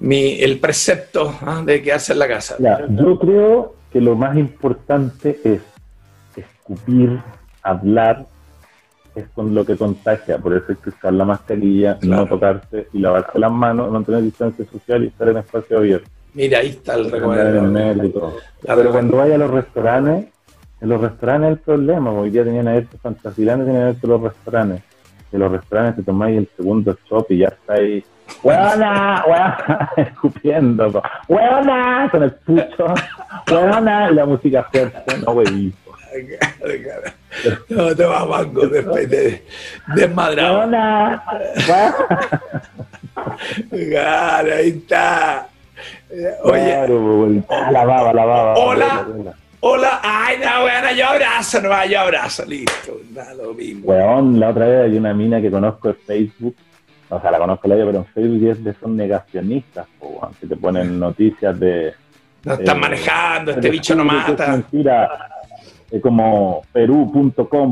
mi 0.00 0.40
el 0.40 0.58
precepto 0.58 1.34
ah, 1.42 1.62
de 1.64 1.82
quedarse 1.82 2.14
en 2.14 2.18
la 2.18 2.28
casa. 2.28 2.56
Ya, 2.58 2.86
yo 2.88 3.18
creo 3.18 3.74
que 3.92 4.00
lo 4.00 4.16
más 4.16 4.38
importante 4.38 5.38
es 5.44 5.60
escupir, 6.34 7.20
hablar, 7.62 8.26
es 9.14 9.28
con 9.34 9.54
lo 9.54 9.66
que 9.66 9.76
contagia. 9.76 10.38
Por 10.38 10.54
eso 10.54 10.66
hay 10.70 10.76
que 10.76 10.90
usar 10.90 11.12
la 11.12 11.26
mascarilla, 11.26 11.98
no 12.02 12.26
tocarse 12.26 12.88
y 12.92 13.00
lavarse 13.00 13.38
las 13.38 13.52
manos, 13.52 13.90
mantener 13.90 14.22
distancia 14.22 14.64
social 14.64 15.04
y 15.04 15.08
estar 15.08 15.28
en 15.28 15.38
espacio 15.38 15.78
abierto. 15.78 16.08
Mira, 16.34 16.58
ahí 16.58 16.68
está 16.68 16.94
el 16.94 17.10
todo. 17.10 18.36
Pero 18.62 18.90
cuando 18.92 19.16
vaya 19.16 19.34
a 19.34 19.38
los 19.38 19.50
restaurantes, 19.50 20.26
en 20.80 20.88
los 20.88 21.00
restaurantes 21.00 21.50
el 21.50 21.58
problema, 21.58 22.10
porque 22.10 22.22
hoy 22.22 22.30
día 22.30 22.44
tenían 22.44 22.68
abiertos 22.68 23.00
Fantasyland, 23.00 23.64
tenían 23.64 23.82
abiertos 23.82 24.10
los 24.10 24.20
restaurantes. 24.22 24.82
En 25.32 25.40
los 25.40 25.52
restaurantes 25.52 25.96
te 25.96 26.02
tomáis 26.04 26.38
el 26.38 26.48
segundo 26.56 26.96
shop 27.08 27.26
y 27.30 27.38
ya 27.38 27.48
estáis, 27.48 28.04
¡huevona! 28.42 29.24
¡huevona! 29.26 29.90
escupiendo. 29.96 31.02
¡huevona! 31.28 32.08
con 32.10 32.22
el 32.22 32.32
pucho, 32.32 32.94
¡huevona! 33.50 34.10
y 34.10 34.14
la 34.14 34.26
música 34.26 34.62
fuerte, 34.70 35.18
no 35.18 35.32
huevito. 35.32 35.92
No, 37.68 37.94
te 37.94 38.04
vas 38.04 38.26
mango, 38.26 38.66
después 38.66 39.10
de, 39.10 39.44
desmadrado. 39.94 40.58
¡huevona! 40.58 41.24
Claro, 43.70 44.54
ahí 44.54 44.68
está. 44.68 45.47
Oye, 46.10 46.64
Claro, 46.64 47.28
ah, 47.48 47.70
la 47.72 47.84
baba, 47.84 48.12
la 48.14 48.24
baba. 48.24 48.54
Hola. 48.54 49.06
hola, 49.60 50.00
ay, 50.02 50.36
no, 50.42 50.62
bueno, 50.62 50.92
yo 50.96 51.06
abrazo, 51.06 51.60
no, 51.60 51.86
yo 51.86 52.00
abrazo, 52.00 52.44
listo, 52.46 52.98
da 53.10 53.34
lo 53.34 53.52
mismo. 53.54 53.84
Weón, 53.86 54.40
la 54.40 54.50
otra 54.50 54.66
vez 54.66 54.84
hay 54.90 54.96
una 54.96 55.12
mina 55.12 55.40
que 55.40 55.50
conozco 55.50 55.88
en 55.90 55.96
Facebook, 55.96 56.56
o 57.10 57.20
sea, 57.20 57.30
la 57.30 57.38
conozco 57.38 57.68
la 57.68 57.74
vida, 57.74 57.86
pero 57.86 57.98
en 57.98 58.06
Facebook 58.06 58.42
y 58.42 58.48
es 58.48 58.64
de 58.64 58.74
son 58.74 58.96
negacionistas, 58.96 59.86
po, 59.98 60.06
weón, 60.08 60.34
que 60.40 60.46
te 60.46 60.56
ponen 60.56 60.98
noticias 60.98 61.58
de... 61.58 61.92
No 62.44 62.54
están 62.54 62.76
eh, 62.76 62.80
manejando, 62.80 63.50
este 63.50 63.68
bicho 63.70 63.94
no 63.94 64.04
que 64.04 64.08
Es 64.16 64.28
mata. 64.28 64.46
mentira, 64.48 65.28
es 65.90 66.02
como 66.02 66.62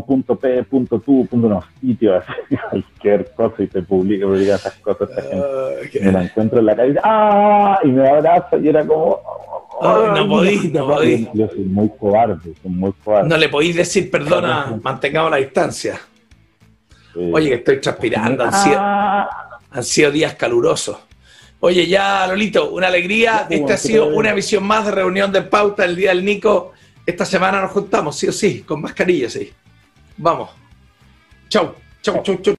perú.com.p.tu, 0.06 1.28
unos 1.30 1.64
sitios 1.80 2.24
así, 2.26 2.56
cualquier 2.70 3.32
cosa 3.34 3.62
y 3.62 3.66
se 3.68 3.82
publica, 3.82 4.26
publica 4.26 4.54
esas 4.56 4.74
cosas, 4.76 5.08
esta 5.10 5.22
gente. 5.22 5.44
Ah, 5.44 5.70
Me 6.04 6.12
la 6.12 6.22
encuentro 6.24 6.58
en 6.60 6.66
la 6.66 6.76
calle, 6.76 6.94
¡ah! 7.02 7.78
Y 7.84 7.88
me 7.88 8.08
abraza 8.08 8.56
y 8.56 8.68
era 8.68 8.86
como... 8.86 9.20
Ay, 9.78 10.06
no 10.08 10.16
"Ay, 10.22 10.28
podís, 10.28 10.72
no 10.72 10.86
podís. 10.86 11.28
Yo 11.34 11.48
soy 11.48 11.64
muy 11.64 11.90
cobarde, 11.98 12.54
soy 12.62 12.70
muy 12.70 12.92
cobarde. 13.04 13.28
No 13.28 13.36
le 13.36 13.48
podéis 13.50 13.76
decir 13.76 14.10
perdona, 14.10 14.78
mantengamos 14.82 15.30
la 15.30 15.36
distancia. 15.36 16.00
Sí. 17.12 17.30
Oye, 17.32 17.48
que 17.50 17.54
estoy 17.56 17.80
transpirando, 17.82 18.44
han 18.44 18.52
sido, 18.54 18.78
han 18.78 19.82
sido 19.84 20.10
días 20.10 20.34
calurosos. 20.34 20.96
Oye, 21.60 21.86
ya, 21.86 22.26
Lolito, 22.26 22.70
una 22.70 22.86
alegría. 22.86 23.46
Esta 23.50 23.74
ha 23.74 23.76
sido 23.78 24.08
una 24.08 24.32
visión 24.32 24.64
más 24.64 24.86
de 24.86 24.92
reunión 24.92 25.30
de 25.32 25.42
pauta 25.42 25.84
el 25.84 25.94
día 25.96 26.10
del 26.10 26.24
Nico. 26.24 26.72
Esta 27.06 27.24
semana 27.24 27.60
nos 27.60 27.70
juntamos, 27.70 28.18
sí 28.18 28.26
o 28.26 28.32
sí, 28.32 28.62
con 28.62 28.82
mascarilla, 28.82 29.30
sí. 29.30 29.52
Vamos. 30.16 30.50
Chau, 31.48 31.76
chau, 32.02 32.20
chau, 32.22 32.36
chau. 32.42 32.54